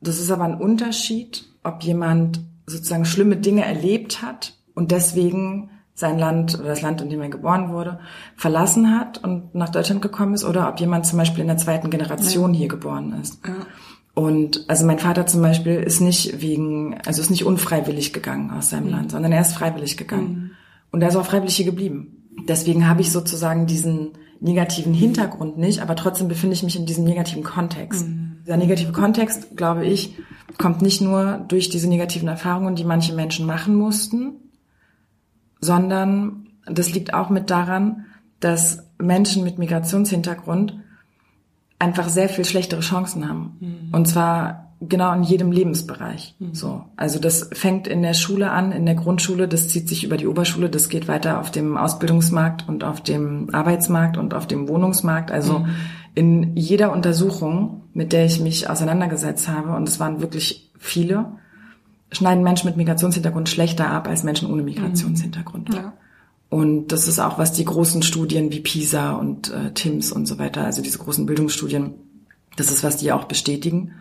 das 0.01 0.18
ist 0.18 0.33
aber 0.33 0.42
ein 0.42 0.61
Unterschied, 0.61 1.45
ob 1.62 1.85
jemand 1.85 2.40
sozusagen 2.66 3.05
schlimme 3.05 3.37
Dinge 3.37 3.64
erlebt 3.64 4.23
hat 4.23 4.55
und 4.74 4.90
deswegen 4.90 5.70
sein 5.94 6.18
Land 6.18 6.58
oder 6.58 6.68
das 6.68 6.82
Land, 6.82 7.00
in 7.00 7.11
dem 7.11 7.20
er 7.20 7.28
geboren 7.28 7.70
wurde, 7.70 7.98
verlassen 8.37 8.98
hat 8.98 9.22
und 9.22 9.54
nach 9.54 9.68
Deutschland 9.68 10.00
gekommen 10.00 10.35
ist 10.35 10.44
oder 10.44 10.68
ob 10.68 10.80
jemand 10.80 11.06
zum 11.06 11.18
Beispiel 11.18 11.42
in 11.42 11.48
der 11.48 11.58
zweiten 11.58 11.90
Generation 11.90 12.54
ja. 12.54 12.61
hier 12.61 12.68
geboren 12.68 13.18
ist. 13.20 13.40
Ja. 13.46 13.54
Und 14.14 14.64
also 14.68 14.85
mein 14.87 14.98
Vater 14.98 15.26
zum 15.26 15.42
Beispiel 15.42 15.76
ist 15.76 16.00
nicht 16.00 16.42
wegen, 16.42 16.98
also 17.06 17.20
ist 17.20 17.30
nicht 17.30 17.44
unfreiwillig 17.44 18.12
gegangen 18.12 18.50
aus 18.50 18.70
seinem 18.70 18.87
mhm. 18.87 18.90
Land, 18.90 19.11
sondern 19.12 19.32
er 19.32 19.40
ist 19.40 19.54
freiwillig 19.54 19.96
gegangen. 19.96 20.28
Mhm. 20.28 20.50
Und 20.90 21.02
er 21.02 21.08
ist 21.08 21.16
auch 21.16 21.26
freiwillig 21.26 21.56
hier 21.56 21.66
geblieben. 21.66 22.28
Deswegen 22.48 22.88
habe 22.88 23.00
ich 23.00 23.12
sozusagen 23.12 23.66
diesen 23.66 24.12
negativen 24.40 24.92
Hintergrund 24.92 25.56
nicht, 25.56 25.80
aber 25.80 25.94
trotzdem 25.94 26.28
befinde 26.28 26.54
ich 26.54 26.62
mich 26.62 26.76
in 26.76 26.85
diesem 26.85 27.04
negativen 27.04 27.44
Kontext. 27.44 28.06
Mhm. 28.06 28.38
Dieser 28.44 28.56
negative 28.56 28.92
Kontext, 28.92 29.56
glaube 29.56 29.87
ich, 29.87 30.16
kommt 30.58 30.82
nicht 30.82 31.00
nur 31.00 31.44
durch 31.48 31.68
diese 31.68 31.88
negativen 31.88 32.28
Erfahrungen, 32.28 32.74
die 32.74 32.85
manche 32.85 33.14
Menschen 33.14 33.46
machen 33.46 33.76
mussten, 33.76 34.41
sondern 35.62 36.48
das 36.66 36.92
liegt 36.92 37.14
auch 37.14 37.31
mit 37.31 37.48
daran, 37.48 38.05
dass 38.40 38.85
Menschen 38.98 39.44
mit 39.44 39.59
Migrationshintergrund 39.59 40.79
einfach 41.79 42.09
sehr 42.09 42.29
viel 42.29 42.44
schlechtere 42.44 42.81
Chancen 42.81 43.29
haben. 43.29 43.57
Mhm. 43.61 43.94
Und 43.94 44.07
zwar 44.07 44.72
genau 44.81 45.12
in 45.14 45.22
jedem 45.22 45.53
Lebensbereich. 45.53 46.35
Mhm. 46.38 46.55
So. 46.55 46.85
Also 46.96 47.18
das 47.18 47.51
fängt 47.53 47.87
in 47.87 48.03
der 48.03 48.14
Schule 48.14 48.51
an, 48.51 48.72
in 48.72 48.85
der 48.85 48.96
Grundschule, 48.96 49.48
das 49.48 49.68
zieht 49.68 49.88
sich 49.88 50.05
über 50.05 50.16
die 50.16 50.27
Oberschule, 50.27 50.68
das 50.68 50.88
geht 50.88 51.09
weiter 51.09 51.40
auf 51.40 51.51
dem 51.51 51.77
Ausbildungsmarkt 51.77 52.68
und 52.68 52.85
auf 52.85 53.01
dem 53.01 53.55
Arbeitsmarkt 53.55 54.16
und 54.16 54.35
auf 54.35 54.46
dem 54.46 54.68
Wohnungsmarkt. 54.68 55.31
Also 55.31 55.61
mhm. 55.61 55.68
in 56.14 56.57
jeder 56.57 56.92
Untersuchung, 56.92 57.83
mit 57.94 58.12
der 58.12 58.25
ich 58.27 58.40
mich 58.40 58.68
auseinandergesetzt 58.68 59.48
habe, 59.48 59.75
und 59.77 59.88
es 59.88 60.01
waren 60.01 60.20
wirklich 60.20 60.72
viele, 60.79 61.27
schneiden 62.12 62.44
Menschen 62.44 62.66
mit 62.66 62.77
Migrationshintergrund 62.77 63.48
schlechter 63.48 63.90
ab 63.90 64.09
als 64.09 64.22
Menschen 64.22 64.51
ohne 64.51 64.62
Migrationshintergrund. 64.62 65.75
Ja. 65.75 65.94
Und 66.48 66.88
das 66.88 67.09
ist 67.09 67.18
auch, 67.18 67.38
was 67.38 67.53
die 67.53 67.64
großen 67.64 68.03
Studien 68.03 68.53
wie 68.53 68.61
PISA 68.61 69.12
und 69.12 69.51
äh, 69.51 69.72
TIMS 69.72 70.12
und 70.12 70.27
so 70.27 70.38
weiter, 70.38 70.64
also 70.64 70.83
diese 70.83 70.98
großen 70.98 71.25
Bildungsstudien, 71.25 71.94
das 72.57 72.70
ist, 72.70 72.85
was 72.85 72.98
die 72.98 73.11
auch 73.11 73.25
bestätigen. 73.25 73.92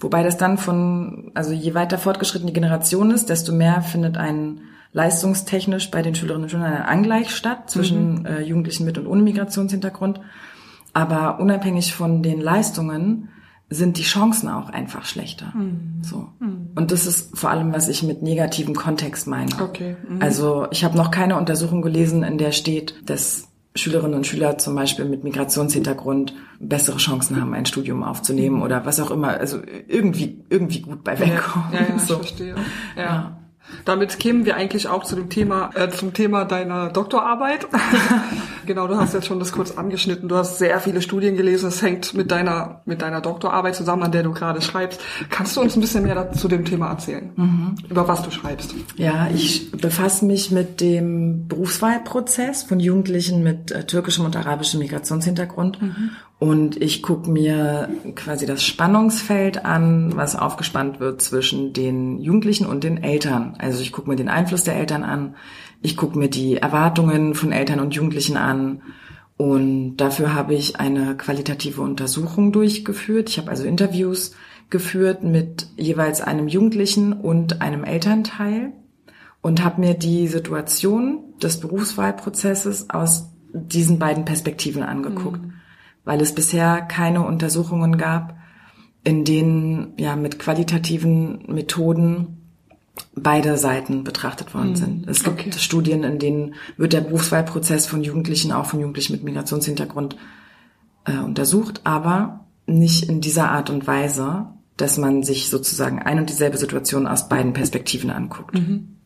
Wobei 0.00 0.22
das 0.22 0.38
dann 0.38 0.56
von, 0.56 1.30
also 1.34 1.52
je 1.52 1.74
weiter 1.74 1.98
fortgeschritten 1.98 2.46
die 2.46 2.54
Generation 2.54 3.10
ist, 3.10 3.28
desto 3.28 3.52
mehr 3.52 3.82
findet 3.82 4.16
ein 4.16 4.62
leistungstechnisch 4.92 5.90
bei 5.90 6.02
den 6.02 6.14
Schülerinnen 6.14 6.44
und 6.44 6.50
Schülern 6.50 6.72
ein 6.72 6.82
Angleich 6.82 7.30
statt 7.36 7.70
zwischen 7.70 8.20
mhm. 8.20 8.26
äh, 8.26 8.40
Jugendlichen 8.40 8.86
mit 8.86 8.96
und 8.96 9.06
ohne 9.06 9.22
Migrationshintergrund. 9.22 10.20
Aber 10.92 11.38
unabhängig 11.38 11.94
von 11.94 12.22
den 12.22 12.40
Leistungen 12.40 13.28
sind 13.70 13.98
die 13.98 14.02
Chancen 14.02 14.48
auch 14.48 14.68
einfach 14.68 15.04
schlechter. 15.04 15.52
Mhm. 15.54 16.02
So. 16.02 16.28
Mhm. 16.40 16.70
Und 16.74 16.90
das 16.90 17.06
ist 17.06 17.38
vor 17.38 17.50
allem, 17.50 17.72
was 17.72 17.88
ich 17.88 18.02
mit 18.02 18.20
negativem 18.20 18.74
Kontext 18.74 19.28
meine. 19.28 19.50
Okay. 19.60 19.96
Mhm. 20.08 20.20
Also 20.20 20.66
ich 20.72 20.84
habe 20.84 20.96
noch 20.96 21.12
keine 21.12 21.36
Untersuchung 21.36 21.80
gelesen, 21.80 22.24
in 22.24 22.36
der 22.36 22.50
steht, 22.50 22.94
dass 23.08 23.48
Schülerinnen 23.76 24.14
und 24.14 24.26
Schüler 24.26 24.58
zum 24.58 24.74
Beispiel 24.74 25.04
mit 25.04 25.22
Migrationshintergrund 25.22 26.34
bessere 26.58 26.96
Chancen 26.96 27.40
haben, 27.40 27.54
ein 27.54 27.64
Studium 27.64 28.02
aufzunehmen 28.02 28.62
oder 28.62 28.84
was 28.84 28.98
auch 28.98 29.12
immer. 29.12 29.28
Also 29.28 29.60
irgendwie 29.86 30.44
irgendwie 30.48 30.80
gut 30.80 31.04
bei 31.04 31.18
wegkommen. 31.20 31.72
Ja, 31.72 31.80
ja, 31.82 31.88
ja 31.90 31.98
so. 31.98 32.14
ich 32.14 32.18
verstehe. 32.18 32.56
Ja. 32.96 33.02
ja. 33.02 33.40
Damit 33.84 34.18
kämen 34.18 34.44
wir 34.44 34.56
eigentlich 34.56 34.88
auch 34.88 35.04
zu 35.04 35.16
dem 35.16 35.30
Thema, 35.30 35.70
äh, 35.74 35.88
zum 35.90 36.12
Thema 36.12 36.44
deiner 36.44 36.90
Doktorarbeit. 36.90 37.66
genau, 38.66 38.86
du 38.86 38.96
hast 38.96 39.14
jetzt 39.14 39.26
schon 39.26 39.38
das 39.38 39.52
kurz 39.52 39.76
angeschnitten. 39.76 40.28
Du 40.28 40.36
hast 40.36 40.58
sehr 40.58 40.80
viele 40.80 41.02
Studien 41.02 41.36
gelesen. 41.36 41.68
Es 41.68 41.82
hängt 41.82 42.14
mit 42.14 42.30
deiner, 42.30 42.82
mit 42.84 43.02
deiner 43.02 43.20
Doktorarbeit 43.20 43.74
zusammen, 43.74 44.02
an 44.02 44.12
der 44.12 44.22
du 44.22 44.32
gerade 44.32 44.60
schreibst. 44.62 45.00
Kannst 45.28 45.56
du 45.56 45.60
uns 45.60 45.76
ein 45.76 45.80
bisschen 45.80 46.02
mehr 46.02 46.32
zu 46.32 46.48
dem 46.48 46.64
Thema 46.64 46.90
erzählen? 46.90 47.32
Mhm. 47.36 47.74
Über 47.88 48.06
was 48.08 48.22
du 48.22 48.30
schreibst? 48.30 48.74
Ja, 48.96 49.28
ich 49.34 49.70
befasse 49.72 50.24
mich 50.24 50.50
mit 50.50 50.80
dem 50.80 51.48
Berufswahlprozess 51.48 52.64
von 52.64 52.80
Jugendlichen 52.80 53.42
mit 53.42 53.70
äh, 53.70 53.84
türkischem 53.84 54.24
und 54.24 54.36
arabischem 54.36 54.80
Migrationshintergrund. 54.80 55.80
Mhm. 55.80 56.10
Und 56.40 56.80
ich 56.80 57.02
gucke 57.02 57.30
mir 57.30 57.90
quasi 58.16 58.46
das 58.46 58.64
Spannungsfeld 58.64 59.66
an, 59.66 60.16
was 60.16 60.36
aufgespannt 60.36 60.98
wird 60.98 61.20
zwischen 61.20 61.74
den 61.74 62.18
Jugendlichen 62.18 62.64
und 62.64 62.82
den 62.82 63.02
Eltern. 63.02 63.56
Also 63.58 63.82
ich 63.82 63.92
gucke 63.92 64.08
mir 64.08 64.16
den 64.16 64.30
Einfluss 64.30 64.64
der 64.64 64.76
Eltern 64.76 65.04
an, 65.04 65.34
ich 65.82 65.98
gucke 65.98 66.18
mir 66.18 66.30
die 66.30 66.56
Erwartungen 66.56 67.34
von 67.34 67.52
Eltern 67.52 67.78
und 67.78 67.94
Jugendlichen 67.94 68.38
an. 68.38 68.80
Und 69.36 69.98
dafür 69.98 70.34
habe 70.34 70.54
ich 70.54 70.80
eine 70.80 71.14
qualitative 71.14 71.82
Untersuchung 71.82 72.52
durchgeführt. 72.52 73.28
Ich 73.28 73.36
habe 73.36 73.50
also 73.50 73.64
Interviews 73.64 74.34
geführt 74.70 75.22
mit 75.22 75.66
jeweils 75.76 76.22
einem 76.22 76.48
Jugendlichen 76.48 77.12
und 77.12 77.60
einem 77.60 77.84
Elternteil 77.84 78.72
und 79.42 79.62
habe 79.62 79.82
mir 79.82 79.92
die 79.92 80.26
Situation 80.26 81.34
des 81.42 81.60
Berufswahlprozesses 81.60 82.88
aus 82.88 83.28
diesen 83.52 83.98
beiden 83.98 84.24
Perspektiven 84.24 84.82
angeguckt. 84.82 85.42
Mhm 85.42 85.59
weil 86.10 86.20
es 86.22 86.34
bisher 86.34 86.80
keine 86.80 87.24
Untersuchungen 87.24 87.96
gab, 87.96 88.34
in 89.04 89.24
denen 89.24 89.92
ja 89.96 90.16
mit 90.16 90.40
qualitativen 90.40 91.44
Methoden 91.46 92.48
beide 93.14 93.56
Seiten 93.56 94.02
betrachtet 94.02 94.52
worden 94.52 94.74
sind. 94.74 95.02
Mhm. 95.02 95.08
Es 95.08 95.22
gibt 95.22 95.38
okay. 95.38 95.52
Studien, 95.52 96.02
in 96.02 96.18
denen 96.18 96.54
wird 96.76 96.94
der 96.94 97.02
Berufswahlprozess 97.02 97.86
von 97.86 98.02
Jugendlichen, 98.02 98.50
auch 98.50 98.66
von 98.66 98.80
Jugendlichen 98.80 99.12
mit 99.12 99.22
Migrationshintergrund 99.22 100.16
äh, 101.04 101.16
untersucht, 101.18 101.82
aber 101.84 102.44
nicht 102.66 103.08
in 103.08 103.20
dieser 103.20 103.48
Art 103.52 103.70
und 103.70 103.86
Weise, 103.86 104.46
dass 104.76 104.98
man 104.98 105.22
sich 105.22 105.48
sozusagen 105.48 106.00
ein 106.00 106.18
und 106.18 106.28
dieselbe 106.28 106.56
Situation 106.56 107.06
aus 107.06 107.28
beiden 107.28 107.52
Perspektiven 107.52 108.10
anguckt. 108.10 108.56
Mhm. 108.56 108.96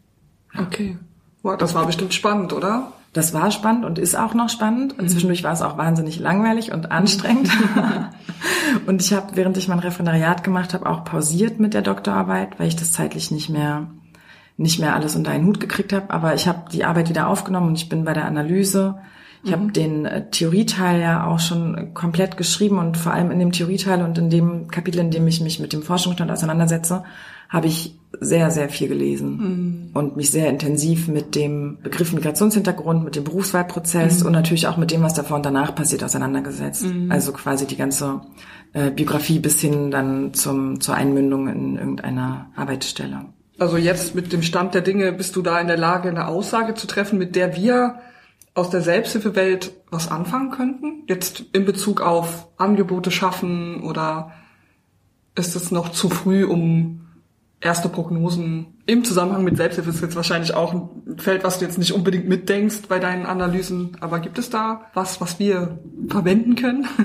Okay. 0.57 0.97
Wow, 1.43 1.59
das 1.59 1.75
war 1.75 1.85
bestimmt 1.85 2.15
spannend, 2.15 2.55
oder? 2.55 2.95
Das 3.15 3.33
war 3.33 3.53
spannend 3.53 3.85
und 3.85 3.99
ist 3.99 4.17
auch 4.17 4.35
noch 4.35 4.51
spannend. 4.51 4.99
Und 4.99 5.05
mhm. 5.05 5.09
zwischendurch 5.09 5.45
war 5.45 5.53
es 5.53 5.63
auch 5.63 5.79
wahnsinnig 5.79 6.19
langweilig 6.19 6.73
und 6.73 6.91
anstrengend. 6.91 7.49
und 8.87 9.01
ich 9.01 9.15
habe, 9.15 9.37
während 9.37 9.57
ich 9.57 9.69
mein 9.69 9.79
Referendariat 9.79 10.43
gemacht 10.43 10.75
habe, 10.75 10.85
auch 10.85 11.05
pausiert 11.05 11.61
mit 11.61 11.75
der 11.75 11.83
Doktorarbeit, 11.83 12.59
weil 12.59 12.67
ich 12.67 12.77
das 12.77 12.93
zeitlich 12.93 13.31
nicht 13.31 13.49
mehr 13.49 13.87
nicht 14.57 14.79
mehr 14.79 14.95
alles 14.95 15.17
unter 15.17 15.33
einen 15.33 15.47
Hut 15.47 15.59
gekriegt 15.59 15.93
habe. 15.93 16.11
Aber 16.11 16.35
ich 16.35 16.47
habe 16.47 16.71
die 16.73 16.85
Arbeit 16.85 17.09
wieder 17.09 17.29
aufgenommen 17.29 17.69
und 17.69 17.79
ich 17.79 17.89
bin 17.89 18.05
bei 18.05 18.13
der 18.13 18.25
Analyse. 18.25 18.99
Ich 19.45 19.51
mhm. 19.51 19.55
habe 19.55 19.73
den 19.73 20.07
äh, 20.07 20.31
Theorieteil 20.31 21.01
ja 21.01 21.27
auch 21.27 21.41
schon 21.41 21.95
komplett 21.95 22.37
geschrieben 22.37 22.79
und 22.79 22.97
vor 22.97 23.13
allem 23.13 23.31
in 23.31 23.39
dem 23.39 23.53
Theorieteil 23.53 24.03
und 24.03 24.19
in 24.19 24.31
dem 24.31 24.69
Kapitel, 24.69 25.01
in 25.01 25.11
dem 25.11 25.27
ich 25.27 25.41
mich 25.41 25.61
mit 25.61 25.73
dem 25.73 25.83
Forschungsstand 25.83 26.31
auseinandersetze, 26.31 27.05
habe 27.49 27.67
ich 27.67 27.99
sehr, 28.21 28.51
sehr 28.51 28.69
viel 28.69 28.89
gelesen 28.89 29.37
mhm. 29.37 29.91
und 29.95 30.17
mich 30.17 30.31
sehr 30.31 30.49
intensiv 30.49 31.09
mit 31.09 31.35
dem 31.35 31.79
Begriff 31.83 32.13
Migrationshintergrund, 32.13 33.05
mit 33.05 33.17
dem 33.17 33.25
Berufswahlprozess 33.25 34.21
mhm. 34.21 34.27
und 34.27 34.33
natürlich 34.33 34.67
auch 34.67 34.77
mit 34.77 34.91
dem, 34.91 35.03
was 35.03 35.15
davor 35.15 35.37
und 35.37 35.47
danach 35.47 35.75
passiert, 35.75 36.05
auseinandergesetzt. 36.05 36.87
Mhm. 36.87 37.11
Also 37.11 37.33
quasi 37.33 37.67
die 37.67 37.77
ganze 37.77 38.21
äh, 38.73 38.91
Biografie 38.91 39.39
bis 39.39 39.61
hin 39.61 39.91
dann 39.91 40.35
zum, 40.35 40.81
zur 40.81 40.95
Einmündung 40.95 41.49
in 41.49 41.77
irgendeiner 41.77 42.51
Arbeitsstelle. 42.57 43.27
Also 43.59 43.77
jetzt 43.77 44.15
mit 44.15 44.33
dem 44.33 44.43
Stand 44.43 44.75
der 44.75 44.83
Dinge 44.83 45.13
bist 45.13 45.37
du 45.37 45.43
da 45.43 45.61
in 45.61 45.69
der 45.69 45.77
Lage, 45.79 46.09
eine 46.09 46.27
Aussage 46.27 46.75
zu 46.75 46.87
treffen, 46.87 47.19
mit 47.19 47.37
der 47.37 47.57
wir 47.57 48.01
aus 48.55 48.71
der 48.71 48.83
Selbsthilfewelt 48.83 49.73
was 49.91 50.11
anfangen 50.11 50.51
könnten? 50.51 51.05
Jetzt 51.09 51.45
in 51.53 51.65
Bezug 51.65 52.01
auf 52.01 52.49
Angebote 52.57 53.11
schaffen 53.11 53.83
oder 53.83 54.33
ist 55.37 55.57
es 55.57 55.71
noch 55.71 55.91
zu 55.91 56.09
früh, 56.09 56.45
um 56.45 57.04
erste 57.65 57.89
Prognosen 57.89 58.67
im 58.87 59.05
Zusammenhang 59.05 59.43
mit 59.43 59.57
Selbsthilfe 59.57 59.91
ist 59.91 60.03
jetzt 60.03 60.17
wahrscheinlich 60.17 60.55
auch 60.55 60.75
ein 60.75 61.19
Feld, 61.19 61.43
was 61.45 61.59
du 61.59 61.65
jetzt 61.65 61.79
nicht 61.79 61.93
unbedingt 61.93 62.29
mitdenkst 62.29 62.83
bei 62.89 62.99
deinen 62.99 63.25
Analysen. 63.27 63.97
Aber 64.01 64.21
gibt 64.21 64.39
es 64.39 64.51
da 64.51 64.83
was, 64.93 65.21
was 65.21 65.39
wir 65.39 65.79
verwenden 66.09 66.55
können? 66.55 66.87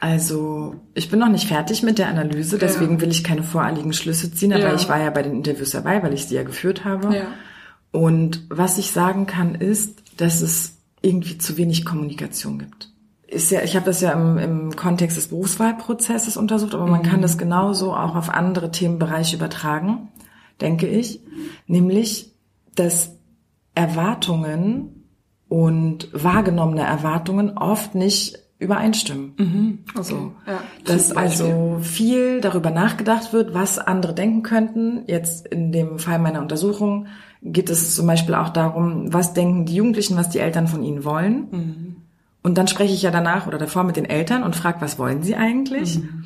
Also, 0.00 0.76
ich 0.94 1.10
bin 1.10 1.18
noch 1.18 1.28
nicht 1.28 1.48
fertig 1.48 1.82
mit 1.82 1.98
der 1.98 2.06
Analyse, 2.06 2.56
deswegen 2.56 2.94
ja. 2.94 3.00
will 3.00 3.10
ich 3.10 3.24
keine 3.24 3.42
voreiligen 3.42 3.92
Schlüsse 3.92 4.30
ziehen, 4.32 4.52
aber 4.52 4.68
ja. 4.68 4.74
ich 4.76 4.88
war 4.88 5.00
ja 5.02 5.10
bei 5.10 5.24
den 5.24 5.32
Interviews 5.32 5.70
dabei, 5.70 6.00
weil 6.04 6.14
ich 6.14 6.26
sie 6.26 6.36
ja 6.36 6.44
geführt 6.44 6.84
habe. 6.84 7.16
Ja. 7.16 7.24
Und 7.90 8.46
was 8.48 8.78
ich 8.78 8.92
sagen 8.92 9.26
kann, 9.26 9.56
ist, 9.56 10.04
dass 10.16 10.40
es 10.40 10.76
irgendwie 11.02 11.38
zu 11.38 11.56
wenig 11.56 11.84
Kommunikation 11.84 12.60
gibt 12.60 12.92
ist 13.28 13.50
ja, 13.50 13.62
ich 13.62 13.76
habe 13.76 13.86
das 13.86 14.00
ja 14.00 14.12
im, 14.12 14.38
im 14.38 14.76
Kontext 14.76 15.16
des 15.16 15.28
Berufswahlprozesses 15.28 16.36
untersucht, 16.36 16.74
aber 16.74 16.86
man 16.86 17.02
kann 17.02 17.18
mhm. 17.18 17.22
das 17.22 17.36
genauso 17.36 17.94
auch 17.94 18.16
auf 18.16 18.30
andere 18.30 18.70
Themenbereiche 18.70 19.36
übertragen, 19.36 20.08
denke 20.60 20.86
ich. 20.86 21.20
Nämlich, 21.66 22.32
dass 22.74 23.16
Erwartungen 23.74 25.04
und 25.48 26.08
wahrgenommene 26.12 26.82
Erwartungen 26.82 27.56
oft 27.58 27.94
nicht 27.94 28.38
übereinstimmen. 28.58 29.34
Mhm. 29.36 29.78
Okay. 29.94 30.02
So. 30.02 30.32
Ja, 30.46 30.60
dass 30.84 31.12
also 31.12 31.78
viel 31.80 32.40
darüber 32.40 32.70
nachgedacht 32.70 33.32
wird, 33.32 33.54
was 33.54 33.78
andere 33.78 34.14
denken 34.14 34.42
könnten. 34.42 35.04
Jetzt 35.06 35.46
in 35.46 35.70
dem 35.70 35.98
Fall 35.98 36.18
meiner 36.18 36.40
Untersuchung 36.40 37.06
geht 37.42 37.70
es 37.70 37.94
zum 37.94 38.06
Beispiel 38.06 38.34
auch 38.34 38.48
darum, 38.48 39.12
was 39.12 39.32
denken 39.32 39.64
die 39.64 39.76
Jugendlichen, 39.76 40.16
was 40.16 40.30
die 40.30 40.40
Eltern 40.40 40.66
von 40.66 40.82
ihnen 40.82 41.04
wollen. 41.04 41.46
Mhm. 41.50 41.87
Und 42.48 42.54
dann 42.54 42.66
spreche 42.66 42.94
ich 42.94 43.02
ja 43.02 43.10
danach 43.10 43.46
oder 43.46 43.58
davor 43.58 43.84
mit 43.84 43.96
den 43.96 44.06
Eltern 44.06 44.42
und 44.42 44.56
frage, 44.56 44.80
was 44.80 44.98
wollen 44.98 45.22
sie 45.22 45.36
eigentlich? 45.36 45.98
Mhm. 45.98 46.24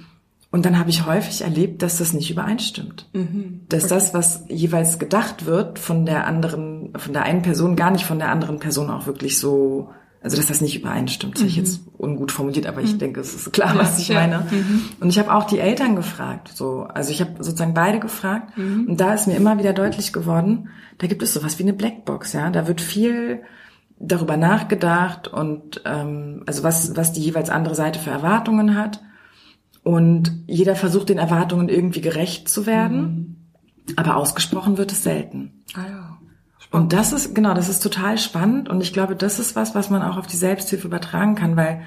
Und 0.52 0.64
dann 0.64 0.78
habe 0.78 0.88
ich 0.88 1.04
häufig 1.04 1.42
erlebt, 1.42 1.82
dass 1.82 1.98
das 1.98 2.12
nicht 2.12 2.30
übereinstimmt. 2.30 3.08
Mhm. 3.12 3.62
Dass 3.68 3.86
okay. 3.86 3.94
das, 3.94 4.14
was 4.14 4.44
jeweils 4.48 5.00
gedacht 5.00 5.46
wird 5.46 5.80
von 5.80 6.06
der 6.06 6.28
anderen, 6.28 6.92
von 6.96 7.12
der 7.12 7.24
einen 7.24 7.42
Person, 7.42 7.74
gar 7.74 7.90
nicht 7.90 8.04
von 8.04 8.20
der 8.20 8.28
anderen 8.28 8.60
Person 8.60 8.88
auch 8.88 9.08
wirklich 9.08 9.36
so, 9.36 9.88
also 10.22 10.36
dass 10.36 10.46
das 10.46 10.60
nicht 10.60 10.78
übereinstimmt. 10.78 11.34
Das 11.34 11.40
mhm. 11.40 11.46
habe 11.46 11.50
ich 11.50 11.56
jetzt 11.56 11.80
ungut 11.98 12.30
formuliert, 12.30 12.66
aber 12.66 12.82
ich 12.82 12.92
mhm. 12.92 12.98
denke, 13.00 13.20
es 13.20 13.34
ist 13.34 13.52
klar, 13.52 13.72
was 13.74 13.98
ich 13.98 14.06
ja. 14.06 14.20
meine. 14.20 14.46
Mhm. 14.48 14.82
Und 15.00 15.08
ich 15.08 15.18
habe 15.18 15.34
auch 15.34 15.42
die 15.42 15.58
Eltern 15.58 15.96
gefragt. 15.96 16.52
So, 16.54 16.82
also 16.82 17.10
ich 17.10 17.20
habe 17.20 17.42
sozusagen 17.42 17.74
beide 17.74 17.98
gefragt. 17.98 18.56
Mhm. 18.56 18.86
Und 18.90 19.00
da 19.00 19.12
ist 19.12 19.26
mir 19.26 19.34
immer 19.34 19.58
wieder 19.58 19.72
deutlich 19.72 20.12
geworden, 20.12 20.68
da 20.98 21.08
gibt 21.08 21.24
es 21.24 21.34
sowas 21.34 21.58
wie 21.58 21.64
eine 21.64 21.72
Blackbox, 21.72 22.32
ja. 22.32 22.48
Da 22.50 22.68
wird 22.68 22.80
viel 22.80 23.42
darüber 24.02 24.36
nachgedacht 24.36 25.28
und 25.28 25.80
ähm, 25.84 26.42
also 26.46 26.62
was, 26.62 26.96
was 26.96 27.12
die 27.12 27.22
jeweils 27.22 27.50
andere 27.50 27.74
Seite 27.74 27.98
für 27.98 28.10
Erwartungen 28.10 28.76
hat. 28.76 29.00
Und 29.84 30.44
jeder 30.46 30.76
versucht 30.76 31.08
den 31.08 31.18
Erwartungen 31.18 31.68
irgendwie 31.68 32.00
gerecht 32.00 32.48
zu 32.48 32.66
werden, 32.66 33.36
mhm. 33.86 33.94
aber 33.96 34.16
ausgesprochen 34.16 34.76
wird 34.76 34.92
es 34.92 35.02
selten. 35.02 35.62
Ah 35.74 35.86
ja. 35.88 36.18
Und 36.70 36.92
das 36.92 37.12
ist, 37.12 37.34
genau, 37.34 37.54
das 37.54 37.68
ist 37.68 37.82
total 37.82 38.18
spannend 38.18 38.68
und 38.68 38.80
ich 38.80 38.92
glaube, 38.92 39.14
das 39.14 39.38
ist 39.38 39.56
was, 39.56 39.74
was 39.74 39.90
man 39.90 40.02
auch 40.02 40.16
auf 40.16 40.26
die 40.26 40.36
Selbsthilfe 40.36 40.86
übertragen 40.86 41.34
kann, 41.34 41.56
weil 41.56 41.82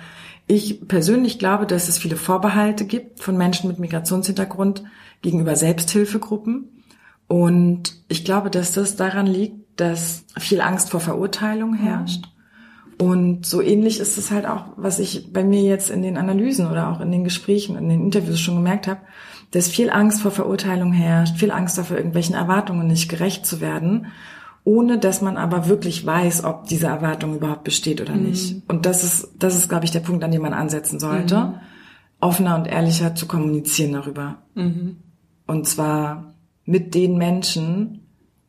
ich 0.48 0.88
persönlich 0.88 1.40
glaube, 1.40 1.66
dass 1.66 1.90
es 1.90 1.98
viele 1.98 2.18
Vorbehalte 2.18 2.86
gibt 2.86 3.20
von 3.20 3.36
Menschen 3.36 3.68
mit 3.68 3.80
Migrationshintergrund 3.80 4.84
gegenüber 5.24 5.56
Selbsthilfegruppen. 5.56 6.84
Und 7.28 7.96
ich 8.10 8.24
glaube, 8.24 8.52
dass 8.52 8.74
das 8.74 8.96
daran 8.96 9.26
liegt, 9.26 9.65
dass 9.76 10.26
viel 10.38 10.62
Angst 10.62 10.90
vor 10.90 11.00
Verurteilung 11.00 11.74
herrscht. 11.74 12.26
Und 12.98 13.46
so 13.46 13.62
ähnlich 13.62 14.00
ist 14.00 14.18
es 14.18 14.32
halt 14.32 14.46
auch, 14.46 14.68
was 14.78 15.00
ich 15.00 15.34
bei 15.34 15.44
mir 15.44 15.62
jetzt 15.62 15.90
in 15.90 16.02
den 16.02 16.18
Analysen 16.18 16.68
oder 16.68 16.90
auch 16.90 17.02
in 17.02 17.12
den 17.12 17.26
Gesprächen, 17.26 17.76
in 17.76 17.90
den 17.90 18.04
Interviews 18.06 18.40
schon 18.40 18.56
gemerkt 18.56 18.88
habe, 18.88 19.02
dass 19.52 19.68
viel 19.68 19.90
Angst 19.90 20.22
vor 20.22 20.32
Verurteilung 20.32 20.94
herrscht, 20.94 21.38
viel 21.38 21.52
Angst 21.52 21.78
davor, 21.78 21.98
irgendwelchen 21.98 22.36
Erwartungen 22.36 22.88
nicht 22.88 23.10
gerecht 23.10 23.46
zu 23.46 23.60
werden, 23.60 24.08
ohne 24.64 24.98
dass 24.98 25.22
man 25.22 25.38
aber 25.38 25.68
wirklich 25.68 26.06
weiß, 26.06 26.44
ob 26.44 26.68
diese 26.68 26.88
Erwartung 26.88 27.36
überhaupt 27.36 27.64
besteht 27.64 28.02
oder 28.02 28.16
mhm. 28.16 28.24
nicht. 28.24 28.64
Und 28.68 28.86
das 28.86 29.04
ist, 29.04 29.30
das 29.38 29.56
ist, 29.56 29.70
glaube 29.70 29.86
ich, 29.86 29.92
der 29.92 30.00
Punkt, 30.00 30.24
an 30.24 30.32
dem 30.32 30.42
man 30.42 30.54
ansetzen 30.54 31.00
sollte, 31.00 31.38
mhm. 31.38 31.54
offener 32.20 32.56
und 32.56 32.66
ehrlicher 32.66 33.14
zu 33.14 33.28
kommunizieren 33.28 33.94
darüber. 33.94 34.38
Mhm. 34.56 34.98
Und 35.46 35.68
zwar 35.68 36.36
mit 36.64 36.96
den 36.96 37.18
Menschen, 37.18 38.05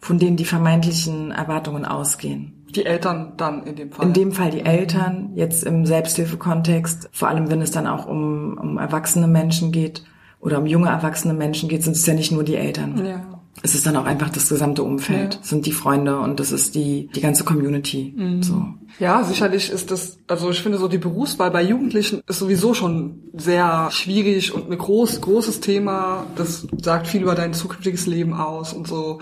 von 0.06 0.20
denen 0.20 0.36
die 0.36 0.44
vermeintlichen 0.44 1.32
Erwartungen 1.32 1.84
ausgehen. 1.84 2.64
Die 2.70 2.86
Eltern 2.86 3.32
dann 3.36 3.64
in 3.64 3.74
dem 3.74 3.90
Fall. 3.90 4.06
In 4.06 4.12
dem 4.12 4.30
Fall 4.30 4.50
die 4.52 4.60
Eltern, 4.60 5.30
jetzt 5.34 5.64
im 5.64 5.84
Selbsthilfekontext, 5.84 7.08
vor 7.10 7.26
allem 7.26 7.50
wenn 7.50 7.60
es 7.60 7.72
dann 7.72 7.88
auch 7.88 8.06
um, 8.06 8.56
um 8.56 8.78
erwachsene 8.78 9.26
Menschen 9.26 9.72
geht 9.72 10.04
oder 10.38 10.58
um 10.58 10.66
junge 10.66 10.90
erwachsene 10.90 11.34
Menschen 11.34 11.68
geht, 11.68 11.82
sind 11.82 11.96
es 11.96 12.06
ja 12.06 12.14
nicht 12.14 12.30
nur 12.30 12.44
die 12.44 12.54
Eltern. 12.54 13.04
Ja. 13.04 13.20
Es 13.62 13.74
ist 13.74 13.84
dann 13.84 13.96
auch 13.96 14.04
einfach 14.04 14.28
das 14.28 14.48
gesamte 14.48 14.84
Umfeld, 14.84 15.34
ja. 15.34 15.40
sind 15.42 15.66
die 15.66 15.72
Freunde 15.72 16.20
und 16.20 16.38
das 16.38 16.52
ist 16.52 16.76
die, 16.76 17.08
die 17.08 17.20
ganze 17.20 17.42
Community. 17.42 18.14
Mhm. 18.16 18.42
So. 18.44 18.64
Ja, 19.00 19.24
sicherlich 19.24 19.70
ist 19.70 19.90
das, 19.90 20.18
also 20.28 20.50
ich 20.50 20.62
finde 20.62 20.78
so 20.78 20.86
die 20.86 20.98
Berufswahl 20.98 21.50
bei 21.50 21.62
Jugendlichen 21.62 22.22
ist 22.28 22.38
sowieso 22.38 22.74
schon 22.74 23.22
sehr 23.34 23.88
schwierig 23.90 24.54
und 24.54 24.70
ein 24.70 24.78
groß, 24.78 25.20
großes 25.20 25.58
Thema. 25.58 26.26
Das 26.36 26.68
sagt 26.80 27.08
viel 27.08 27.22
über 27.22 27.34
dein 27.34 27.54
zukünftiges 27.54 28.06
Leben 28.06 28.34
aus 28.34 28.72
und 28.72 28.86
so. 28.86 29.20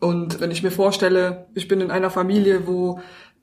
Und 0.00 0.40
wenn 0.40 0.50
ich 0.50 0.62
mir 0.62 0.70
vorstelle, 0.70 1.46
ich 1.54 1.68
bin 1.68 1.80
in 1.80 1.90
einer 1.90 2.10
Familie, 2.10 2.66
wo 2.66 3.00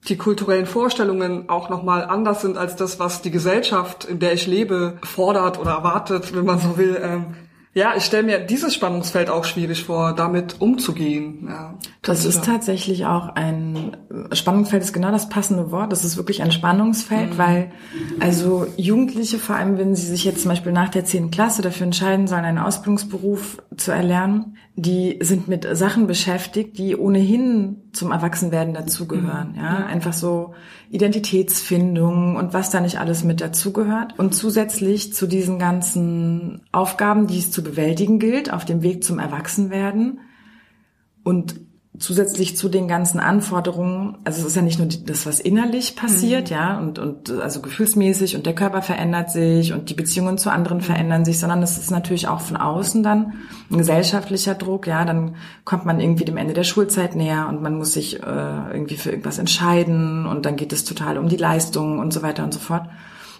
die 0.08 0.18
kulturellen 0.18 0.66
Vorstellungen 0.66 1.50
auch 1.50 1.70
nochmal 1.70 2.04
anders 2.04 2.42
sind 2.42 2.58
als 2.58 2.76
das, 2.76 3.00
was 3.00 3.22
die 3.22 3.32
Gesellschaft, 3.32 4.06
in 4.06 4.20
der 4.20 4.34
ich 4.34 4.48
lebe, 4.48 4.98
fordert 5.04 5.60
oder 5.60 5.72
erwartet, 5.72 6.36
wenn 6.36 6.46
man 6.46 6.60
so 6.60 6.78
will, 6.78 7.00
ähm, 7.02 7.36
ja, 7.76 7.94
ich 7.98 8.06
stelle 8.06 8.24
mir 8.24 8.40
dieses 8.40 8.74
Spannungsfeld 8.74 9.30
auch 9.30 9.44
schwierig 9.44 9.84
vor, 9.84 10.14
damit 10.14 10.62
umzugehen. 10.62 11.48
Ja, 11.50 11.74
das 12.04 12.24
ist 12.24 12.48
da? 12.48 12.54
tatsächlich 12.54 13.06
auch 13.06 13.36
ein 13.36 13.98
Spannungsfeld 14.32 14.82
ist 14.82 14.94
genau 14.94 15.12
das 15.12 15.28
passende 15.28 15.72
Wort. 15.72 15.92
Das 15.92 16.06
ist 16.06 16.16
wirklich 16.16 16.42
ein 16.42 16.54
Spannungsfeld, 16.54 17.34
mhm. 17.34 17.38
weil 17.38 17.72
also 18.22 18.66
Jugendliche, 18.78 19.40
vor 19.40 19.58
allem 19.58 19.78
wenn 19.78 19.94
sie 19.94 20.08
sich 20.08 20.24
jetzt 20.24 20.44
zum 20.44 20.52
Beispiel 20.52 20.72
nach 20.72 20.88
der 20.88 21.04
zehnten 21.04 21.32
Klasse 21.32 21.62
dafür 21.62 21.86
entscheiden 21.88 22.28
sollen, 22.28 22.46
einen 22.46 22.60
Ausbildungsberuf 22.60 23.62
zu 23.76 23.92
erlernen, 23.92 24.56
die 24.78 25.20
sind 25.22 25.48
mit 25.48 25.66
Sachen 25.72 26.06
beschäftigt, 26.06 26.78
die 26.78 26.98
ohnehin 26.98 27.78
zum 27.94 28.12
Erwachsenwerden 28.12 28.74
dazugehören. 28.74 29.54
Mhm. 29.54 29.58
Ja, 29.58 29.86
einfach 29.86 30.12
so 30.12 30.54
Identitätsfindung 30.90 32.36
und 32.36 32.54
was 32.54 32.72
da 32.72 32.82
nicht 32.82 33.00
alles 33.00 33.24
mit 33.24 33.40
dazugehört. 33.40 34.20
Und 34.20 34.36
zusätzlich 34.36 35.14
zu 35.14 35.28
diesen 35.28 35.60
ganzen 35.60 36.62
Aufgaben, 36.74 37.28
die 37.28 37.40
es 37.40 37.52
zu 37.52 37.64
bewältigen 37.64 38.20
gilt, 38.20 38.52
auf 38.52 38.66
dem 38.66 38.82
Weg 38.82 39.04
zum 39.04 39.18
Erwachsenwerden 39.18 40.20
und 41.24 41.56
zusätzlich 42.00 42.58
zu 42.58 42.70
den 42.70 42.88
ganzen 42.88 43.20
Anforderungen, 43.20 44.18
also 44.24 44.42
es 44.42 44.48
ist 44.48 44.56
ja 44.56 44.62
nicht 44.62 44.80
nur 44.80 44.88
das, 44.88 45.26
was 45.26 45.40
innerlich 45.40 45.96
passiert, 45.96 46.50
mhm. 46.50 46.56
ja, 46.56 46.80
und, 46.80 47.00
und 47.00 47.32
also 47.32 47.62
gefühlsmäßig 47.62 48.36
und 48.36 48.46
der 48.46 48.56
Körper 48.56 48.82
verändert 48.82 49.32
sich 49.32 49.74
und 49.74 49.90
die 49.90 49.94
Beziehungen 49.94 50.38
zu 50.38 50.52
anderen 50.52 50.82
verändern 50.82 51.26
sich, 51.26 51.40
sondern 51.40 51.62
es 51.64 51.78
ist 51.78 51.92
natürlich 51.92 52.28
auch 52.28 52.42
von 52.42 52.58
außen 52.58 53.04
dann 53.04 53.34
ein 53.72 53.78
gesellschaftlicher 53.78 54.56
Druck, 54.56 54.88
ja, 54.88 55.06
dann 55.06 55.36
kommt 55.64 55.86
man 55.86 56.00
irgendwie 56.00 56.26
dem 56.26 56.38
Ende 56.38 56.54
der 56.54 56.64
Schulzeit 56.64 57.16
näher 57.16 57.48
und 57.50 57.62
man 57.62 57.78
muss 57.78 57.94
sich 57.94 58.22
äh, 58.22 58.26
irgendwie 58.26 58.98
für 58.98 59.12
irgendwas 59.12 59.38
entscheiden 59.38 60.26
und 60.26 60.46
dann 60.46 60.56
geht 60.56 60.74
es 60.74 60.86
total 60.86 61.18
um 61.18 61.28
die 61.30 61.38
Leistung 61.38 62.00
und 62.00 62.14
so 62.14 62.22
weiter 62.22 62.44
und 62.44 62.54
so 62.54 62.60
fort. 62.60 62.90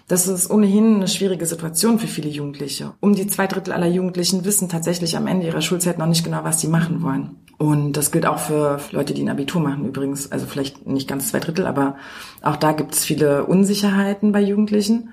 Das 0.08 0.28
ist 0.28 0.50
ohnehin 0.50 0.96
eine 0.96 1.08
schwierige 1.08 1.46
Situation 1.46 1.98
für 1.98 2.06
viele 2.06 2.28
Jugendliche. 2.28 2.92
Um 3.00 3.14
die 3.14 3.26
zwei 3.26 3.48
Drittel 3.48 3.72
aller 3.72 3.88
Jugendlichen 3.88 4.44
wissen 4.44 4.68
tatsächlich 4.68 5.16
am 5.16 5.26
Ende 5.26 5.46
ihrer 5.46 5.62
Schulzeit 5.62 5.98
noch 5.98 6.06
nicht 6.06 6.22
genau, 6.22 6.44
was 6.44 6.60
sie 6.60 6.68
machen 6.68 7.02
wollen. 7.02 7.36
Und 7.58 7.94
das 7.94 8.12
gilt 8.12 8.26
auch 8.26 8.38
für 8.38 8.80
Leute, 8.92 9.14
die 9.14 9.22
ein 9.22 9.30
Abitur 9.30 9.62
machen 9.62 9.86
übrigens. 9.86 10.30
Also 10.30 10.46
vielleicht 10.46 10.86
nicht 10.86 11.08
ganz 11.08 11.28
zwei 11.28 11.40
Drittel, 11.40 11.66
aber 11.66 11.96
auch 12.42 12.56
da 12.56 12.72
gibt 12.72 12.94
es 12.94 13.04
viele 13.04 13.46
Unsicherheiten 13.46 14.32
bei 14.32 14.40
Jugendlichen. 14.40 15.10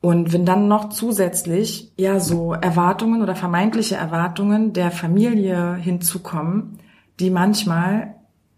Und 0.00 0.32
wenn 0.32 0.46
dann 0.46 0.68
noch 0.68 0.88
zusätzlich 0.90 1.92
ja 1.96 2.20
so 2.20 2.54
Erwartungen 2.54 3.22
oder 3.22 3.34
vermeintliche 3.34 3.96
Erwartungen 3.96 4.72
der 4.72 4.90
Familie 4.90 5.74
hinzukommen, 5.74 6.78
die 7.18 7.30
manchmal 7.30 8.14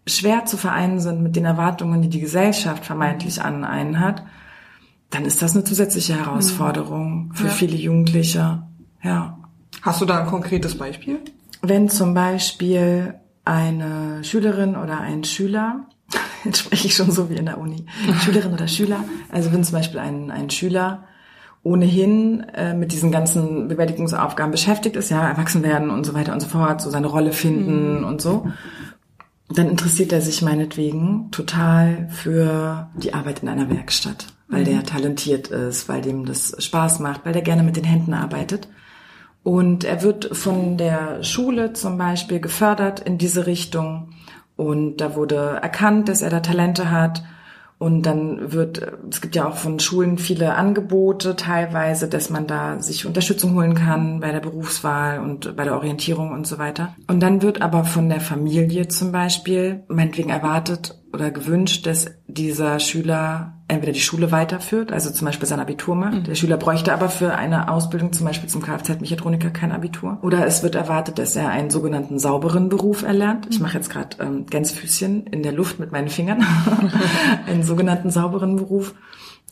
schwer 0.07 0.45
zu 0.45 0.55
vereinen 0.57 0.99
sind 0.99 1.21
mit 1.21 1.35
den 1.35 1.45
Erwartungen, 1.45 2.01
die 2.01 2.09
die 2.09 2.21
Gesellschaft 2.21 2.85
vermeintlich 2.85 3.41
an 3.41 3.65
einen 3.65 3.99
hat, 3.99 4.23
dann 5.09 5.25
ist 5.25 5.41
das 5.41 5.55
eine 5.55 5.63
zusätzliche 5.63 6.15
Herausforderung 6.15 7.31
für 7.33 7.47
ja. 7.47 7.51
viele 7.51 7.75
Jugendliche. 7.75 8.63
Ja. 9.01 9.37
Hast 9.81 10.01
du 10.01 10.05
da 10.05 10.21
ein 10.21 10.27
konkretes 10.27 10.77
Beispiel? 10.77 11.19
Wenn 11.61 11.89
zum 11.89 12.13
Beispiel 12.13 13.15
eine 13.45 14.23
Schülerin 14.23 14.75
oder 14.75 14.99
ein 14.99 15.23
Schüler, 15.23 15.87
jetzt 16.43 16.59
spreche 16.59 16.87
ich 16.87 16.95
schon 16.95 17.11
so 17.11 17.29
wie 17.29 17.35
in 17.35 17.45
der 17.45 17.57
Uni, 17.57 17.85
Schülerin 18.23 18.53
oder 18.53 18.67
Schüler, 18.67 19.03
also 19.31 19.51
wenn 19.51 19.63
zum 19.63 19.73
Beispiel 19.73 19.99
ein, 19.99 20.31
ein 20.31 20.49
Schüler 20.49 21.05
ohnehin 21.63 22.41
äh, 22.53 22.73
mit 22.73 22.91
diesen 22.91 23.11
ganzen 23.11 23.69
Bewältigungsaufgaben 23.69 24.51
beschäftigt 24.51 24.97
ist, 24.97 25.09
ja, 25.09 25.27
erwachsen 25.29 25.63
werden 25.63 25.89
und 25.89 26.05
so 26.05 26.13
weiter 26.13 26.33
und 26.33 26.41
so 26.41 26.47
fort, 26.47 26.81
so 26.81 26.89
seine 26.89 27.07
Rolle 27.07 27.31
finden 27.31 27.99
mhm. 27.99 28.05
und 28.05 28.21
so, 28.21 28.47
dann 29.49 29.69
interessiert 29.69 30.11
er 30.11 30.19
sich 30.19 30.41
meinetwegen 30.41 31.31
total 31.31 32.09
für 32.09 32.89
die 32.95 33.13
Arbeit 33.13 33.43
in 33.43 33.49
einer 33.49 33.69
Werkstatt 33.69 34.33
weil 34.53 34.61
mhm. 34.61 34.65
der 34.65 34.83
talentiert 34.83 35.47
ist, 35.47 35.89
weil 35.89 36.01
dem 36.01 36.25
das 36.25 36.55
Spaß 36.63 36.99
macht, 36.99 37.25
weil 37.25 37.33
der 37.33 37.41
gerne 37.41 37.63
mit 37.63 37.75
den 37.75 37.83
Händen 37.83 38.13
arbeitet. 38.13 38.67
Und 39.43 39.83
er 39.83 40.01
wird 40.01 40.35
von 40.35 40.77
der 40.77 41.21
Schule 41.21 41.73
zum 41.73 41.97
Beispiel 41.97 42.39
gefördert 42.39 43.01
in 43.01 43.17
diese 43.17 43.45
Richtung. 43.45 44.09
Und 44.55 44.97
da 44.97 45.15
wurde 45.15 45.59
erkannt, 45.61 46.07
dass 46.07 46.21
er 46.21 46.29
da 46.29 46.39
Talente 46.39 46.89
hat. 46.91 47.23
Und 47.77 48.03
dann 48.03 48.53
wird, 48.53 48.81
es 49.09 49.19
gibt 49.19 49.35
ja 49.35 49.45
auch 49.45 49.57
von 49.57 49.77
Schulen 49.77 50.17
viele 50.17 50.53
Angebote 50.55 51.35
teilweise, 51.35 52.07
dass 52.07 52.29
man 52.29 52.47
da 52.47 52.79
sich 52.79 53.05
Unterstützung 53.05 53.55
holen 53.55 53.75
kann 53.75 54.21
bei 54.21 54.31
der 54.31 54.39
Berufswahl 54.39 55.19
und 55.19 55.57
bei 55.57 55.65
der 55.65 55.75
Orientierung 55.75 56.31
und 56.31 56.47
so 56.47 56.59
weiter. 56.59 56.95
Und 57.07 57.19
dann 57.19 57.41
wird 57.41 57.61
aber 57.61 57.83
von 57.83 58.07
der 58.07 58.21
Familie 58.21 58.87
zum 58.87 59.11
Beispiel 59.11 59.83
meinetwegen 59.89 60.29
erwartet 60.29 61.01
oder 61.11 61.29
gewünscht, 61.29 61.85
dass 61.85 62.09
dieser 62.27 62.79
Schüler 62.79 63.62
entweder 63.73 63.91
die 63.91 64.01
Schule 64.01 64.31
weiterführt, 64.31 64.91
also 64.91 65.11
zum 65.11 65.25
Beispiel 65.25 65.47
sein 65.47 65.59
Abitur 65.59 65.95
macht. 65.95 66.13
Mhm. 66.13 66.23
Der 66.23 66.35
Schüler 66.35 66.57
bräuchte 66.57 66.93
aber 66.93 67.09
für 67.09 67.35
eine 67.35 67.69
Ausbildung, 67.69 68.13
zum 68.13 68.25
Beispiel 68.25 68.49
zum 68.49 68.61
Kfz-Mechatroniker, 68.61 69.49
kein 69.49 69.71
Abitur. 69.71 70.17
Oder 70.21 70.45
es 70.45 70.63
wird 70.63 70.75
erwartet, 70.75 71.19
dass 71.19 71.35
er 71.35 71.49
einen 71.49 71.69
sogenannten 71.69 72.19
sauberen 72.19 72.69
Beruf 72.69 73.03
erlernt. 73.03 73.47
Ich 73.49 73.59
mhm. 73.59 73.65
mache 73.65 73.77
jetzt 73.77 73.89
gerade 73.89 74.17
ähm, 74.19 74.45
Gänsefüßchen 74.45 75.27
in 75.27 75.43
der 75.43 75.51
Luft 75.51 75.79
mit 75.79 75.91
meinen 75.91 76.09
Fingern. 76.09 76.45
einen 77.47 77.63
sogenannten 77.63 78.09
sauberen 78.09 78.55
Beruf. 78.55 78.93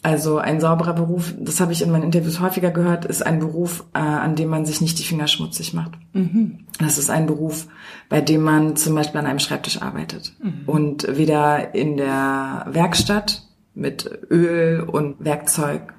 Also 0.03 0.39
ein 0.39 0.59
sauberer 0.59 0.93
Beruf, 0.93 1.31
das 1.39 1.59
habe 1.59 1.73
ich 1.73 1.83
in 1.83 1.91
meinen 1.91 2.03
Interviews 2.03 2.39
häufiger 2.39 2.71
gehört, 2.71 3.05
ist 3.05 3.23
ein 3.23 3.37
Beruf, 3.37 3.85
äh, 3.93 3.99
an 3.99 4.35
dem 4.35 4.49
man 4.49 4.65
sich 4.65 4.81
nicht 4.81 4.97
die 4.97 5.03
Finger 5.03 5.27
schmutzig 5.27 5.75
macht. 5.75 5.91
Mhm. 6.13 6.65
Das 6.79 6.97
ist 6.97 7.11
ein 7.11 7.27
Beruf, 7.27 7.67
bei 8.09 8.19
dem 8.19 8.41
man 8.41 8.75
zum 8.75 8.95
Beispiel 8.95 9.19
an 9.19 9.27
einem 9.27 9.37
Schreibtisch 9.37 9.79
arbeitet 9.79 10.33
mhm. 10.41 10.63
und 10.65 11.07
weder 11.07 11.75
in 11.75 11.97
der 11.97 12.65
Werkstatt 12.71 13.43
mit 13.73 14.09
Öl 14.29 14.81
und 14.81 15.23
Werkzeug 15.23 15.93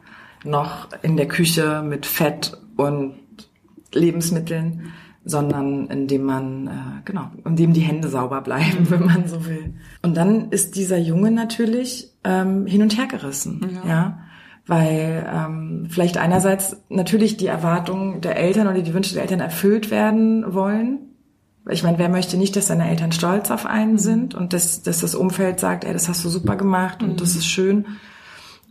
noch 0.45 0.89
in 1.03 1.17
der 1.17 1.29
Küche 1.29 1.83
mit 1.83 2.07
Fett 2.07 2.59
und 2.77 3.15
Lebensmitteln, 3.93 4.93
sondern 5.25 5.87
indem 5.87 6.25
man, 6.25 6.67
äh, 6.67 6.71
genau, 7.05 7.31
indem 7.45 7.73
die 7.73 7.81
Hände 7.81 8.09
sauber 8.09 8.41
bleiben, 8.41 8.87
wenn 8.91 9.07
man 9.07 9.29
so 9.29 9.47
will. 9.47 9.75
Und 10.03 10.17
dann 10.17 10.51
ist 10.51 10.77
dieser 10.77 10.99
Junge 10.99 11.31
natürlich 11.31 12.13
ähm, 12.25 12.67
hin 12.67 12.83
und 12.83 12.99
her 12.99 13.07
gerissen, 13.07 13.81
ja. 13.85 13.89
ja? 13.89 14.19
Weil 14.65 15.29
ähm, 15.29 15.87
vielleicht 15.89 16.19
einerseits 16.19 16.77
natürlich 16.89 17.37
die 17.37 17.49
Erwartungen 17.49 18.21
der 18.21 18.37
Eltern 18.37 18.69
oder 18.69 18.81
die 18.81 18.95
Wünsche 18.95 19.15
der 19.15 19.23
Eltern 19.23 19.41
erfüllt 19.41 19.91
werden 19.91 20.55
wollen, 20.55 21.12
ich 21.71 21.83
meine, 21.83 21.99
wer 21.99 22.09
möchte 22.09 22.37
nicht, 22.37 22.57
dass 22.57 22.67
seine 22.67 22.89
Eltern 22.89 23.13
stolz 23.13 23.51
auf 23.51 23.67
einen 23.67 23.99
sind 23.99 24.35
und 24.35 24.53
dass, 24.53 24.83
dass 24.83 25.01
das 25.01 25.15
Umfeld 25.15 25.61
sagt, 25.61 25.85
ey, 25.85 25.93
das 25.93 26.09
hast 26.09 26.25
du 26.25 26.29
super 26.29 26.57
gemacht 26.57 27.03
und 27.03 27.13
mhm. 27.13 27.17
das 27.17 27.37
ist 27.37 27.47
schön. 27.47 27.87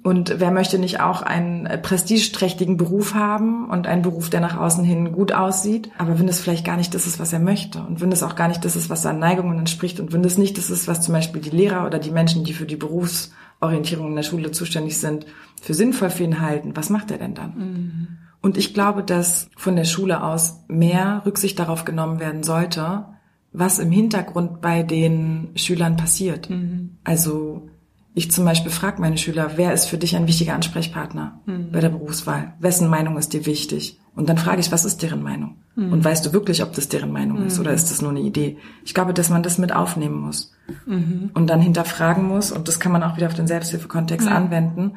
Und 0.03 0.39
wer 0.39 0.49
möchte 0.49 0.79
nicht 0.79 0.99
auch 0.99 1.21
einen 1.21 1.69
prestigeträchtigen 1.83 2.75
Beruf 2.75 3.13
haben 3.13 3.69
und 3.69 3.85
einen 3.85 4.01
Beruf, 4.01 4.31
der 4.31 4.39
nach 4.39 4.57
außen 4.57 4.83
hin 4.83 5.11
gut 5.11 5.31
aussieht, 5.31 5.91
aber 5.99 6.17
wenn 6.17 6.27
es 6.27 6.39
vielleicht 6.39 6.65
gar 6.65 6.75
nicht 6.75 6.95
das 6.95 7.05
ist, 7.05 7.19
was 7.19 7.33
er 7.33 7.39
möchte 7.39 7.83
und 7.83 8.01
wenn 8.01 8.11
es 8.11 8.23
auch 8.23 8.35
gar 8.35 8.47
nicht 8.47 8.65
das 8.65 8.75
ist, 8.75 8.89
was 8.89 9.03
seinen 9.03 9.19
Neigungen 9.19 9.59
entspricht 9.59 9.99
und 9.99 10.11
wenn 10.11 10.23
es 10.23 10.39
nicht 10.39 10.57
das 10.57 10.71
ist, 10.71 10.87
was 10.87 11.01
zum 11.01 11.13
Beispiel 11.13 11.39
die 11.39 11.51
Lehrer 11.51 11.85
oder 11.85 11.99
die 11.99 12.09
Menschen, 12.09 12.43
die 12.43 12.53
für 12.53 12.65
die 12.65 12.77
Berufsorientierung 12.77 14.07
in 14.07 14.15
der 14.15 14.23
Schule 14.23 14.51
zuständig 14.51 14.97
sind, 14.97 15.27
für 15.61 15.75
sinnvoll 15.75 16.09
für 16.09 16.23
ihn 16.23 16.41
halten, 16.41 16.75
was 16.75 16.89
macht 16.89 17.11
er 17.11 17.19
denn 17.19 17.35
dann? 17.35 17.53
Mhm. 17.55 18.07
Und 18.41 18.57
ich 18.57 18.73
glaube, 18.73 19.03
dass 19.03 19.49
von 19.55 19.75
der 19.75 19.83
Schule 19.83 20.23
aus 20.23 20.61
mehr 20.67 21.21
Rücksicht 21.25 21.59
darauf 21.59 21.85
genommen 21.85 22.19
werden 22.19 22.43
sollte, 22.43 23.05
was 23.53 23.79
im 23.79 23.91
Hintergrund 23.91 24.61
bei 24.61 24.81
den 24.81 25.49
Schülern 25.55 25.97
passiert. 25.97 26.49
Mhm. 26.49 26.97
Also 27.03 27.69
ich 28.13 28.31
zum 28.31 28.43
Beispiel 28.43 28.71
frage 28.71 28.99
meine 28.99 29.17
Schüler, 29.17 29.51
wer 29.55 29.73
ist 29.73 29.85
für 29.85 29.97
dich 29.97 30.15
ein 30.15 30.27
wichtiger 30.27 30.55
Ansprechpartner 30.55 31.39
mhm. 31.45 31.71
bei 31.71 31.79
der 31.79 31.89
Berufswahl? 31.89 32.53
Wessen 32.59 32.89
Meinung 32.89 33.17
ist 33.17 33.33
dir 33.33 33.45
wichtig? 33.45 33.99
Und 34.15 34.27
dann 34.27 34.37
frage 34.37 34.59
ich, 34.59 34.71
was 34.71 34.85
ist 34.85 35.01
deren 35.03 35.21
Meinung? 35.21 35.57
Mhm. 35.75 35.93
Und 35.93 36.03
weißt 36.03 36.25
du 36.25 36.33
wirklich, 36.33 36.63
ob 36.63 36.73
das 36.73 36.89
deren 36.89 37.11
Meinung 37.11 37.45
ist 37.45 37.59
oder 37.59 37.69
mhm. 37.69 37.75
ist 37.75 37.91
das 37.91 38.01
nur 38.01 38.11
eine 38.11 38.19
Idee? 38.19 38.57
Ich 38.83 38.93
glaube, 38.93 39.13
dass 39.13 39.29
man 39.29 39.43
das 39.43 39.57
mit 39.57 39.73
aufnehmen 39.73 40.19
muss 40.19 40.53
mhm. 40.85 41.29
und 41.33 41.47
dann 41.47 41.61
hinterfragen 41.61 42.27
muss. 42.27 42.51
Und 42.51 42.67
das 42.67 42.79
kann 42.79 42.91
man 42.91 43.03
auch 43.03 43.15
wieder 43.15 43.27
auf 43.27 43.33
den 43.33 43.47
Selbsthilfekontext 43.47 44.27
anwenden 44.27 44.93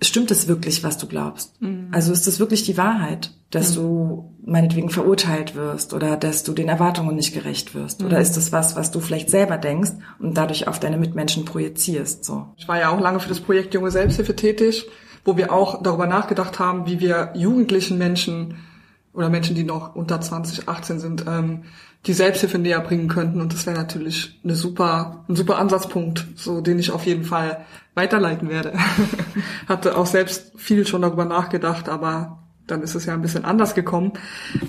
stimmt 0.00 0.30
es 0.30 0.48
wirklich, 0.48 0.84
was 0.84 0.98
du 0.98 1.06
glaubst? 1.06 1.60
Mhm. 1.60 1.88
Also 1.92 2.12
ist 2.12 2.26
es 2.26 2.38
wirklich 2.38 2.64
die 2.64 2.76
Wahrheit, 2.76 3.32
dass 3.50 3.70
mhm. 3.70 3.74
du 3.74 4.34
meinetwegen 4.44 4.90
verurteilt 4.90 5.54
wirst 5.54 5.92
oder 5.92 6.16
dass 6.16 6.44
du 6.44 6.52
den 6.52 6.68
Erwartungen 6.68 7.16
nicht 7.16 7.34
gerecht 7.34 7.74
wirst? 7.74 8.00
Mhm. 8.00 8.06
Oder 8.06 8.20
ist 8.20 8.36
es 8.36 8.52
was, 8.52 8.76
was 8.76 8.90
du 8.90 9.00
vielleicht 9.00 9.30
selber 9.30 9.58
denkst 9.58 9.92
und 10.18 10.36
dadurch 10.36 10.68
auf 10.68 10.78
deine 10.78 10.98
Mitmenschen 10.98 11.44
projizierst? 11.44 12.24
So. 12.24 12.46
Ich 12.56 12.68
war 12.68 12.78
ja 12.78 12.90
auch 12.90 13.00
lange 13.00 13.20
für 13.20 13.28
das 13.28 13.40
Projekt 13.40 13.74
Junge 13.74 13.90
Selbsthilfe 13.90 14.36
tätig, 14.36 14.86
wo 15.24 15.36
wir 15.36 15.52
auch 15.52 15.82
darüber 15.82 16.06
nachgedacht 16.06 16.58
haben, 16.58 16.86
wie 16.86 17.00
wir 17.00 17.32
jugendlichen 17.34 17.98
Menschen 17.98 18.54
oder 19.18 19.28
Menschen, 19.28 19.56
die 19.56 19.64
noch 19.64 19.96
unter 19.96 20.20
20, 20.20 20.68
18 20.68 21.00
sind, 21.00 21.24
ähm, 21.26 21.64
die 22.06 22.12
Selbsthilfe 22.12 22.58
näher 22.58 22.80
bringen 22.80 23.08
könnten. 23.08 23.40
Und 23.40 23.52
das 23.52 23.66
wäre 23.66 23.76
natürlich 23.76 24.38
eine 24.44 24.54
super, 24.54 25.24
ein 25.28 25.34
super 25.34 25.58
Ansatzpunkt, 25.58 26.24
so 26.36 26.60
den 26.60 26.78
ich 26.78 26.92
auf 26.92 27.04
jeden 27.04 27.24
Fall 27.24 27.64
weiterleiten 27.94 28.48
werde. 28.48 28.74
Hatte 29.68 29.98
auch 29.98 30.06
selbst 30.06 30.52
viel 30.56 30.86
schon 30.86 31.02
darüber 31.02 31.24
nachgedacht, 31.24 31.88
aber 31.88 32.38
dann 32.68 32.82
ist 32.82 32.94
es 32.94 33.06
ja 33.06 33.14
ein 33.14 33.22
bisschen 33.22 33.44
anders 33.44 33.74
gekommen. 33.74 34.12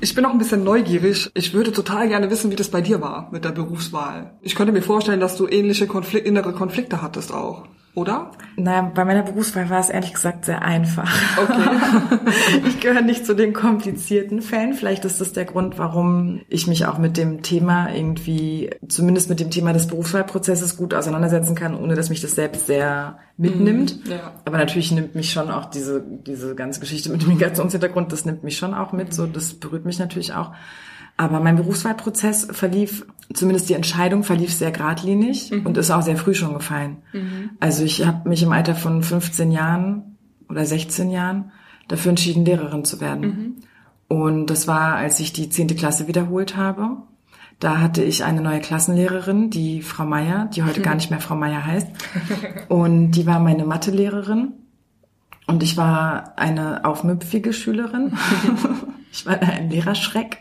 Ich 0.02 0.16
bin 0.16 0.26
auch 0.26 0.32
ein 0.32 0.40
bisschen 0.40 0.64
neugierig. 0.64 1.30
Ich 1.36 1.54
würde 1.54 1.72
total 1.72 2.08
gerne 2.08 2.32
wissen, 2.32 2.50
wie 2.50 2.56
das 2.56 2.70
bei 2.70 2.82
dir 2.82 3.02
war 3.02 3.30
mit 3.32 3.46
der 3.46 3.52
Berufswahl. 3.52 4.32
Ich 4.42 4.56
könnte 4.56 4.74
mir 4.74 4.82
vorstellen, 4.82 5.20
dass 5.20 5.38
du 5.38 5.48
ähnliche 5.48 5.86
Konflik 5.86 6.26
innere 6.26 6.54
Konflikte 6.54 7.04
hattest 7.04 7.32
auch 7.32 7.68
oder? 8.00 8.32
Naja, 8.56 8.92
bei 8.94 9.06
meiner 9.06 9.24
Berufswahl 9.24 9.70
war 9.70 9.80
es 9.80 9.90
ehrlich 9.90 10.14
gesagt 10.14 10.46
sehr 10.46 10.62
einfach. 10.62 11.12
Okay. 11.38 12.30
ich 12.68 12.80
gehöre 12.80 13.02
nicht 13.02 13.26
zu 13.26 13.36
den 13.36 13.54
komplizierten 13.54 14.42
Fällen. 14.42 14.74
Vielleicht 14.74 15.06
ist 15.06 15.22
das 15.22 15.34
der 15.34 15.46
Grund, 15.46 15.78
warum 15.78 16.42
ich 16.50 16.68
mich 16.68 16.86
auch 16.86 16.98
mit 16.98 17.18
dem 17.18 17.42
Thema 17.42 17.94
irgendwie, 17.94 18.70
zumindest 18.88 19.30
mit 19.30 19.40
dem 19.40 19.52
Thema 19.52 19.74
des 19.74 19.88
Berufswahlprozesses 19.88 20.78
gut 20.78 20.94
auseinandersetzen 20.94 21.56
kann, 21.56 21.76
ohne 21.76 21.96
dass 21.96 22.10
mich 22.10 22.22
das 22.22 22.36
selbst 22.36 22.68
sehr 22.68 23.20
mitnimmt. 23.38 24.06
Mhm, 24.06 24.12
ja. 24.12 24.34
Aber 24.46 24.58
natürlich 24.58 24.92
nimmt 24.92 25.16
mich 25.16 25.32
schon 25.32 25.52
auch 25.52 25.66
diese, 25.66 26.02
diese 26.02 26.56
ganze 26.56 26.80
Geschichte 26.80 27.10
mit 27.10 27.22
dem 27.22 27.30
Migrationshintergrund, 27.30 28.12
das 28.12 28.26
nimmt 28.26 28.44
mich 28.44 28.58
schon 28.58 28.74
auch 28.74 28.94
mit. 28.94 29.14
So, 29.14 29.28
das 29.28 29.54
berührt 29.54 29.86
mich 29.86 30.00
natürlich 30.00 30.34
auch. 30.34 30.52
Aber 31.20 31.42
mein 31.42 31.58
Berufswahlprozess 31.58 32.48
verlief, 32.50 33.06
zumindest 33.34 33.68
die 33.68 33.74
Entscheidung 33.74 34.24
verlief 34.24 34.54
sehr 34.54 34.72
geradlinig 34.72 35.52
mhm. 35.52 35.66
und 35.66 35.78
ist 35.78 35.92
auch 35.92 36.02
sehr 36.02 36.16
früh 36.16 36.34
schon 36.34 36.54
gefallen. 36.54 37.00
Mhm. 37.12 37.50
Also 37.60 37.84
ich 37.84 38.08
habe 38.08 38.30
mich 38.30 38.42
im 38.42 38.54
Alter 38.54 38.74
von 38.74 39.04
15 39.04 39.52
Jahren 39.52 40.16
oder 40.48 40.66
16 40.66 41.12
Jahren 41.12 41.52
dafür 41.90 42.12
entschieden, 42.12 42.46
Lehrerin 42.46 42.86
zu 42.86 43.02
werden. 43.02 43.22
Mhm. 43.22 43.56
Und 44.08 44.46
das 44.46 44.70
war, 44.70 44.96
als 44.96 45.20
ich 45.20 45.34
die 45.34 45.50
zehnte 45.50 45.76
Klasse 45.76 46.08
wiederholt 46.08 46.56
habe. 46.56 47.00
Da 47.60 47.82
hatte 47.82 48.02
ich 48.02 48.24
eine 48.24 48.40
neue 48.40 48.62
Klassenlehrerin, 48.62 49.50
die 49.50 49.82
Frau 49.82 50.06
Meier, 50.06 50.50
die 50.56 50.64
heute 50.64 50.80
gar 50.80 50.96
nicht 50.96 51.12
mehr 51.12 51.20
Frau 51.20 51.36
Meier 51.36 51.66
heißt. 51.66 51.88
Und 52.70 53.12
die 53.12 53.28
war 53.28 53.42
meine 53.42 53.66
Mathelehrerin. 53.66 54.54
Und 55.48 55.64
ich 55.64 55.76
war 55.76 56.38
eine 56.38 56.86
aufmüpfige 56.86 57.52
Schülerin. 57.52 58.14
Ich 59.12 59.26
war 59.26 59.42
ein 59.42 59.70
Lehrerschreck. 59.70 60.40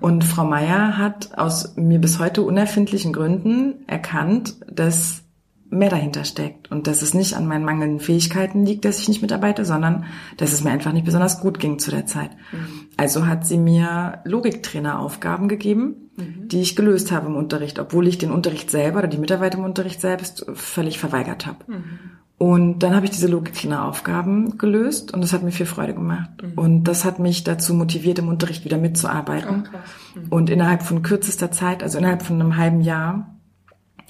Und 0.00 0.24
Frau 0.24 0.44
Meier 0.44 0.98
hat 0.98 1.38
aus 1.38 1.76
mir 1.76 1.98
bis 1.98 2.18
heute 2.18 2.42
unerfindlichen 2.42 3.12
Gründen 3.12 3.84
erkannt, 3.86 4.56
dass 4.70 5.22
mehr 5.70 5.88
dahinter 5.88 6.24
steckt 6.24 6.70
und 6.70 6.88
dass 6.88 7.00
es 7.00 7.14
nicht 7.14 7.34
an 7.34 7.46
meinen 7.46 7.64
mangelnden 7.64 8.00
Fähigkeiten 8.00 8.66
liegt, 8.66 8.84
dass 8.84 8.98
ich 8.98 9.08
nicht 9.08 9.22
mitarbeite, 9.22 9.64
sondern 9.64 10.04
dass 10.36 10.52
es 10.52 10.64
mir 10.64 10.70
einfach 10.70 10.92
nicht 10.92 11.04
besonders 11.04 11.40
gut 11.40 11.60
ging 11.60 11.78
zu 11.78 11.92
der 11.92 12.06
Zeit. 12.06 12.30
Mhm. 12.50 12.88
Also 12.96 13.26
hat 13.26 13.46
sie 13.46 13.56
mir 13.56 14.18
Logiktraineraufgaben 14.24 15.48
gegeben, 15.48 16.10
mhm. 16.16 16.48
die 16.48 16.60
ich 16.60 16.74
gelöst 16.74 17.12
habe 17.12 17.28
im 17.28 17.36
Unterricht, 17.36 17.78
obwohl 17.78 18.08
ich 18.08 18.18
den 18.18 18.32
Unterricht 18.32 18.68
selber 18.70 18.98
oder 18.98 19.08
die 19.08 19.18
Mitarbeiter 19.18 19.58
im 19.58 19.64
Unterricht 19.64 20.00
selbst 20.00 20.44
völlig 20.54 20.98
verweigert 20.98 21.46
habe. 21.46 21.58
Mhm. 21.68 21.98
Und 22.42 22.78
dann 22.78 22.96
habe 22.96 23.04
ich 23.04 23.10
diese 23.10 23.28
Logiktraineraufgaben 23.28 24.56
gelöst 24.56 25.12
und 25.12 25.20
das 25.20 25.34
hat 25.34 25.42
mir 25.42 25.52
viel 25.52 25.66
Freude 25.66 25.92
gemacht. 25.92 26.30
Mhm. 26.42 26.52
Und 26.54 26.84
das 26.84 27.04
hat 27.04 27.18
mich 27.18 27.44
dazu 27.44 27.74
motiviert, 27.74 28.18
im 28.18 28.28
Unterricht 28.28 28.64
wieder 28.64 28.78
mitzuarbeiten. 28.78 29.68
Oh, 29.70 30.18
mhm. 30.18 30.28
Und 30.30 30.48
innerhalb 30.48 30.82
von 30.82 31.02
kürzester 31.02 31.50
Zeit, 31.50 31.82
also 31.82 31.98
innerhalb 31.98 32.22
von 32.22 32.40
einem 32.40 32.56
halben 32.56 32.80
Jahr, 32.80 33.38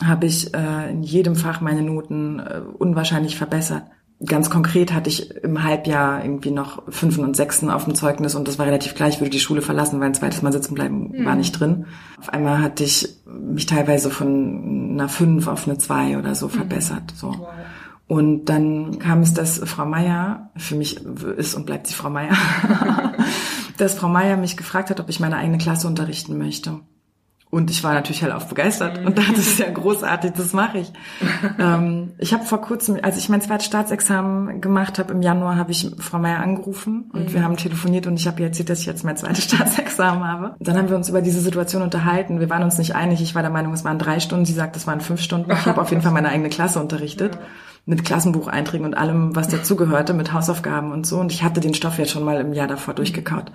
habe 0.00 0.26
ich 0.26 0.54
äh, 0.54 0.92
in 0.92 1.02
jedem 1.02 1.34
Fach 1.34 1.60
meine 1.60 1.82
Noten 1.82 2.38
äh, 2.38 2.60
unwahrscheinlich 2.78 3.36
verbessert. 3.36 3.82
Ganz 4.24 4.48
konkret 4.48 4.92
hatte 4.92 5.10
ich 5.10 5.34
im 5.42 5.64
Halbjahr 5.64 6.22
irgendwie 6.22 6.52
noch 6.52 6.84
Fünfen 6.88 7.24
und 7.24 7.34
Sechsen 7.34 7.68
auf 7.68 7.86
dem 7.86 7.96
Zeugnis 7.96 8.36
und 8.36 8.46
das 8.46 8.60
war 8.60 8.66
relativ 8.66 8.94
gleich, 8.94 9.14
ich 9.14 9.20
würde 9.20 9.30
die 9.30 9.40
Schule 9.40 9.60
verlassen, 9.60 9.98
weil 9.98 10.06
ein 10.06 10.14
zweites 10.14 10.40
Mal 10.42 10.52
sitzen 10.52 10.74
bleiben 10.74 11.10
mhm. 11.16 11.24
war 11.24 11.34
nicht 11.34 11.58
drin. 11.58 11.86
Auf 12.20 12.28
einmal 12.28 12.62
hatte 12.62 12.84
ich 12.84 13.08
mich 13.26 13.66
teilweise 13.66 14.08
von 14.08 14.90
einer 14.92 15.08
Fünf 15.08 15.48
auf 15.48 15.66
eine 15.66 15.78
Zwei 15.78 16.16
oder 16.16 16.36
so 16.36 16.46
mhm. 16.46 16.52
verbessert. 16.52 17.12
So. 17.16 17.30
Wow. 17.30 17.48
Und 18.10 18.46
dann 18.46 18.98
kam 18.98 19.20
es, 19.20 19.34
dass 19.34 19.60
Frau 19.60 19.86
Meier, 19.86 20.50
für 20.56 20.74
mich 20.74 21.06
ist 21.06 21.54
und 21.54 21.64
bleibt 21.64 21.86
sie 21.86 21.94
Frau 21.94 22.10
Meier, 22.10 22.36
dass 23.76 23.94
Frau 23.94 24.08
Meier 24.08 24.36
mich 24.36 24.56
gefragt 24.56 24.90
hat, 24.90 24.98
ob 24.98 25.08
ich 25.08 25.20
meine 25.20 25.36
eigene 25.36 25.58
Klasse 25.58 25.86
unterrichten 25.86 26.36
möchte. 26.36 26.80
Und 27.50 27.70
ich 27.70 27.84
war 27.84 27.94
natürlich 27.94 28.22
hellauf 28.22 28.48
begeistert 28.48 28.98
und 28.98 29.16
dachte, 29.16 29.34
das 29.34 29.46
ist 29.46 29.60
ja 29.60 29.70
großartig, 29.70 30.32
das 30.32 30.52
mache 30.52 30.78
ich. 30.78 30.92
ähm, 31.60 32.10
ich 32.18 32.32
habe 32.32 32.44
vor 32.44 32.60
kurzem, 32.60 32.98
als 33.00 33.16
ich 33.16 33.28
mein 33.28 33.42
zweites 33.42 33.66
Staatsexamen 33.66 34.60
gemacht 34.60 34.98
habe, 34.98 35.12
im 35.12 35.22
Januar 35.22 35.54
habe 35.54 35.70
ich 35.70 35.88
Frau 36.00 36.18
Meier 36.18 36.40
angerufen 36.40 37.12
und 37.12 37.28
mhm. 37.28 37.32
wir 37.32 37.44
haben 37.44 37.56
telefoniert 37.56 38.08
und 38.08 38.18
ich 38.18 38.26
habe 38.26 38.40
ihr 38.40 38.48
erzählt, 38.48 38.70
dass 38.70 38.80
ich 38.80 38.86
jetzt 38.86 39.04
mein 39.04 39.18
zweites 39.18 39.44
Staatsexamen 39.54 40.26
habe. 40.26 40.56
Dann 40.58 40.76
haben 40.76 40.88
wir 40.88 40.96
uns 40.96 41.08
über 41.08 41.22
diese 41.22 41.40
Situation 41.40 41.82
unterhalten. 41.82 42.40
Wir 42.40 42.50
waren 42.50 42.64
uns 42.64 42.76
nicht 42.76 42.96
einig. 42.96 43.22
Ich 43.22 43.36
war 43.36 43.42
der 43.42 43.52
Meinung, 43.52 43.72
es 43.72 43.84
waren 43.84 44.00
drei 44.00 44.18
Stunden. 44.18 44.46
Sie 44.46 44.52
sagt, 44.52 44.74
es 44.74 44.88
waren 44.88 45.00
fünf 45.00 45.20
Stunden. 45.20 45.52
Ich 45.52 45.66
habe 45.66 45.80
auf 45.80 45.90
jeden 45.90 46.02
Fall 46.02 46.10
meine 46.10 46.28
eigene 46.28 46.48
Klasse 46.48 46.80
unterrichtet. 46.80 47.36
Ja 47.36 47.40
mit 47.86 48.04
Klassenbucheinträgen 48.04 48.86
und 48.86 48.94
allem, 48.94 49.34
was 49.34 49.48
dazugehörte, 49.48 50.14
mit 50.14 50.32
Hausaufgaben 50.32 50.92
und 50.92 51.06
so. 51.06 51.18
Und 51.18 51.32
ich 51.32 51.42
hatte 51.42 51.60
den 51.60 51.74
Stoff 51.74 51.98
ja 51.98 52.04
schon 52.04 52.24
mal 52.24 52.40
im 52.40 52.52
Jahr 52.52 52.68
davor 52.68 52.94
durchgekaut. 52.94 53.50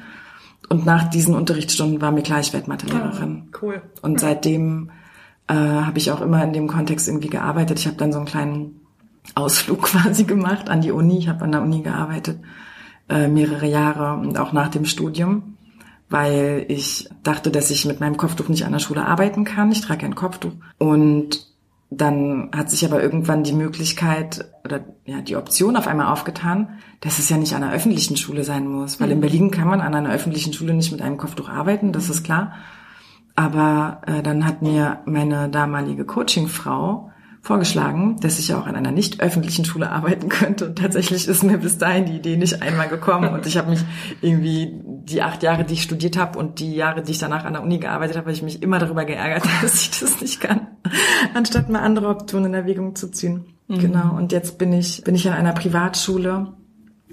Und 0.70 0.86
nach 0.86 1.10
diesen 1.10 1.36
Unterrichtsstunden 1.36 2.02
war 2.02 2.12
mir 2.12 2.24
klar, 2.24 2.40
ich 2.40 2.54
werde 2.54 2.70
Mathelehrerin. 2.70 3.50
Oh, 3.54 3.58
cool. 3.62 3.82
Und 4.02 4.20
seitdem 4.20 4.90
äh, 5.48 5.54
habe 5.54 5.98
ich 5.98 6.12
auch 6.12 6.22
immer 6.22 6.44
in 6.44 6.54
dem 6.54 6.68
Kontext 6.68 7.08
irgendwie 7.08 7.30
gearbeitet. 7.30 7.80
Ich 7.80 7.88
habe 7.88 7.98
dann 7.98 8.12
so 8.12 8.18
einen 8.18 8.28
kleinen 8.28 8.82
Ausflug 9.36 9.82
quasi 9.84 10.24
gemacht 10.24 10.70
an 10.70 10.82
die 10.82 10.92
Uni. 10.92 11.20
Ich 11.20 11.30
habe 11.30 11.44
an 11.44 11.52
der 11.52 11.62
Uni 11.62 11.82
gearbeitet, 11.82 12.40
äh, 13.10 13.28
mehrere 13.28 13.68
Jahre 13.68 14.20
und 14.20 14.38
auch 14.40 14.54
nach 14.54 14.70
dem 14.70 14.86
Studium, 14.86 15.58
weil 16.10 16.66
ich 16.68 17.10
dachte, 17.24 17.52
dass 17.52 17.70
ich 17.70 17.86
mit 17.86 18.00
meinem 18.00 18.18
Kopftuch 18.18 18.50
nicht 18.50 18.66
an 18.66 18.72
der 18.72 18.80
Schule 18.80 19.06
arbeiten 19.06 19.44
kann. 19.44 19.72
Ich 19.72 19.82
trage 19.82 20.06
ein 20.06 20.16
Kopftuch. 20.16 20.54
Und 20.78 21.48
dann 21.98 22.50
hat 22.56 22.70
sich 22.70 22.86
aber 22.86 23.02
irgendwann 23.02 23.44
die 23.44 23.54
Möglichkeit 23.54 24.50
oder 24.64 24.82
ja 25.06 25.22
die 25.22 25.36
Option 25.36 25.78
auf 25.78 25.88
einmal 25.88 26.08
aufgetan, 26.08 26.80
dass 27.02 27.20
es 27.20 27.30
ja 27.30 27.38
nicht 27.38 27.54
an 27.54 27.64
einer 27.64 27.74
öffentlichen 27.74 28.18
Schule 28.18 28.44
sein 28.44 28.68
muss, 28.68 29.00
weil 29.00 29.12
in 29.12 29.18
mhm. 29.18 29.22
Berlin 29.22 29.52
kann 29.52 29.68
man 29.68 29.82
an 29.82 29.96
einer 29.96 30.12
öffentlichen 30.12 30.54
Schule 30.54 30.74
nicht 30.74 30.92
mit 30.92 31.02
einem 31.02 31.18
Kopftuch 31.18 31.50
arbeiten, 31.50 31.92
das 31.92 32.10
ist 32.10 32.24
klar. 32.24 32.54
Aber 33.36 34.02
äh, 34.08 34.22
dann 34.24 34.46
hat 34.46 34.62
mir 34.62 35.00
meine 35.06 35.50
damalige 35.50 36.06
Coachingfrau 36.06 37.12
vorgeschlagen, 37.46 38.20
dass 38.22 38.40
ich 38.40 38.56
auch 38.56 38.66
an 38.66 38.76
einer 38.76 38.92
nicht 38.92 39.22
öffentlichen 39.22 39.66
Schule 39.66 39.92
arbeiten 39.92 40.30
könnte. 40.30 40.66
Und 40.66 40.80
tatsächlich 40.80 41.28
ist 41.28 41.44
mir 41.44 41.60
bis 41.60 41.78
dahin 41.78 42.06
die 42.06 42.16
Idee 42.16 42.38
nicht 42.38 42.64
einmal 42.64 42.90
gekommen. 42.90 43.30
Und 43.30 43.46
ich 43.46 43.56
habe 43.56 43.70
mich 43.70 43.82
irgendwie 44.20 44.82
die 44.84 45.22
acht 45.22 45.44
Jahre, 45.44 45.64
die 45.64 45.76
ich 45.76 45.84
studiert 45.84 46.18
habe 46.18 46.40
und 46.40 46.60
die 46.60 46.74
Jahre, 46.74 47.04
die 47.04 47.12
ich 47.12 47.20
danach 47.20 47.46
an 47.46 47.54
der 47.54 47.62
Uni 47.62 47.78
gearbeitet 47.78 48.18
habe, 48.18 48.26
habe 48.26 48.34
ich 48.34 48.42
mich 48.42 48.64
immer 48.64 48.80
darüber 48.80 49.06
geärgert, 49.06 49.44
dass 49.62 49.80
ich 49.80 50.00
das 50.00 50.22
nicht 50.22 50.42
kann, 50.42 50.68
anstatt 51.36 51.70
mal 51.70 51.82
andere 51.82 52.08
Optionen 52.08 52.48
in 52.48 52.54
Erwägung 52.56 52.96
zu 52.96 53.12
ziehen. 53.12 53.46
Mhm. 53.68 53.80
Genau. 53.80 54.16
Und 54.18 54.32
jetzt 54.32 54.58
bin 54.58 54.74
ich 54.74 55.04
bin 55.04 55.14
ich 55.14 55.28
an 55.28 55.36
einer 55.36 55.54
Privatschule 55.54 56.54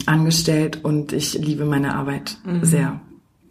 angestellt 0.06 0.82
und 0.82 1.12
ich 1.12 1.34
liebe 1.34 1.66
meine 1.66 1.94
Arbeit 1.94 2.38
mhm. 2.46 2.64
sehr. 2.64 3.00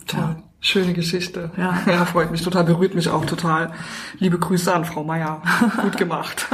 Toll. 0.07 0.41
Schöne 0.63 0.93
Geschichte. 0.93 1.49
Ja. 1.57 1.75
ja, 1.87 2.05
freut 2.05 2.29
mich 2.29 2.43
total, 2.43 2.63
berührt 2.63 2.93
mich 2.93 3.09
auch 3.09 3.25
total. 3.25 3.71
Liebe 4.19 4.37
Grüße 4.37 4.71
an 4.71 4.85
Frau 4.85 5.03
Meier. 5.03 5.41
Gut 5.81 5.97
gemacht. 5.97 6.45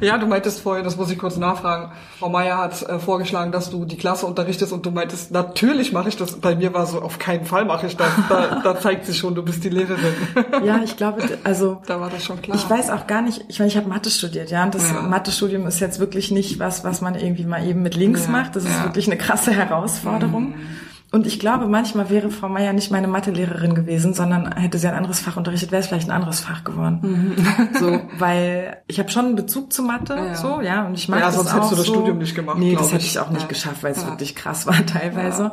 ja, 0.00 0.16
du 0.18 0.28
meintest 0.28 0.60
vorhin, 0.60 0.84
das 0.84 0.96
muss 0.96 1.10
ich 1.10 1.18
kurz 1.18 1.36
nachfragen. 1.36 1.90
Frau 2.20 2.28
Meier 2.28 2.58
hat 2.58 2.80
äh, 2.82 3.00
vorgeschlagen, 3.00 3.50
dass 3.50 3.70
du 3.70 3.84
die 3.86 3.96
Klasse 3.96 4.24
unterrichtest 4.26 4.72
und 4.72 4.86
du 4.86 4.92
meintest, 4.92 5.32
natürlich 5.32 5.92
mache 5.92 6.10
ich 6.10 6.16
das. 6.16 6.38
Bei 6.38 6.54
mir 6.54 6.72
war 6.72 6.86
so, 6.86 7.02
auf 7.02 7.18
keinen 7.18 7.44
Fall 7.44 7.64
mache 7.64 7.88
ich 7.88 7.96
das. 7.96 8.12
Da, 8.28 8.60
da 8.62 8.78
zeigt 8.78 9.04
sich 9.06 9.18
schon, 9.18 9.34
du 9.34 9.42
bist 9.42 9.64
die 9.64 9.70
Lehrerin. 9.70 10.14
ja, 10.64 10.80
ich 10.84 10.96
glaube, 10.96 11.22
also 11.42 11.82
da 11.86 12.00
war 12.00 12.08
das 12.08 12.24
schon 12.24 12.40
klar. 12.40 12.56
Ich 12.56 12.70
weiß 12.70 12.90
auch 12.90 13.08
gar 13.08 13.22
nicht, 13.22 13.44
ich 13.48 13.58
meine, 13.58 13.68
ich 13.68 13.76
habe 13.76 13.88
Mathe 13.88 14.10
studiert, 14.10 14.48
ja, 14.48 14.62
und 14.62 14.76
das 14.76 14.88
ja. 14.88 15.02
Mathe-Studium 15.02 15.66
ist 15.66 15.80
jetzt 15.80 15.98
wirklich 15.98 16.30
nicht 16.30 16.60
was, 16.60 16.84
was 16.84 17.00
man 17.00 17.16
irgendwie 17.16 17.46
mal 17.46 17.66
eben 17.66 17.82
mit 17.82 17.96
links 17.96 18.26
ja. 18.26 18.30
macht. 18.30 18.54
Das 18.54 18.62
ist 18.62 18.78
ja. 18.78 18.84
wirklich 18.84 19.08
eine 19.08 19.18
krasse 19.18 19.50
Herausforderung. 19.50 20.50
Mhm. 20.50 20.66
Und 21.12 21.26
ich 21.26 21.38
glaube, 21.38 21.66
manchmal 21.66 22.08
wäre 22.08 22.30
Frau 22.30 22.48
Meier 22.48 22.72
nicht 22.72 22.90
meine 22.90 23.06
Mathelehrerin 23.06 23.74
gewesen, 23.74 24.14
sondern 24.14 24.50
hätte 24.56 24.78
sie 24.78 24.88
ein 24.88 24.94
anderes 24.94 25.20
Fach 25.20 25.36
unterrichtet, 25.36 25.70
wäre 25.70 25.80
es 25.80 25.88
vielleicht 25.88 26.08
ein 26.08 26.10
anderes 26.16 26.40
Fach 26.40 26.64
geworden. 26.64 27.00
Mhm. 27.02 27.78
So, 27.78 28.00
weil 28.18 28.78
ich 28.86 28.98
habe 28.98 29.10
schon 29.10 29.26
einen 29.26 29.36
Bezug 29.36 29.74
zu 29.74 29.82
Mathe, 29.82 30.14
ja. 30.14 30.34
so, 30.34 30.62
ja, 30.62 30.86
und 30.86 30.94
ich 30.94 31.10
mag 31.10 31.20
ja, 31.20 31.26
das 31.26 31.34
sonst 31.34 31.54
hättest 31.54 31.72
du 31.72 31.76
das 31.76 31.86
so. 31.86 31.92
Studium 31.92 32.16
nicht 32.16 32.34
gemacht. 32.34 32.58
Nee, 32.58 32.74
das 32.74 32.94
hätte 32.94 33.04
ich 33.04 33.18
auch 33.18 33.28
nicht 33.28 33.42
ja. 33.42 33.48
geschafft, 33.48 33.82
weil 33.82 33.92
es 33.92 34.06
wirklich 34.06 34.34
krass 34.34 34.66
war 34.66 34.86
teilweise. 34.86 35.52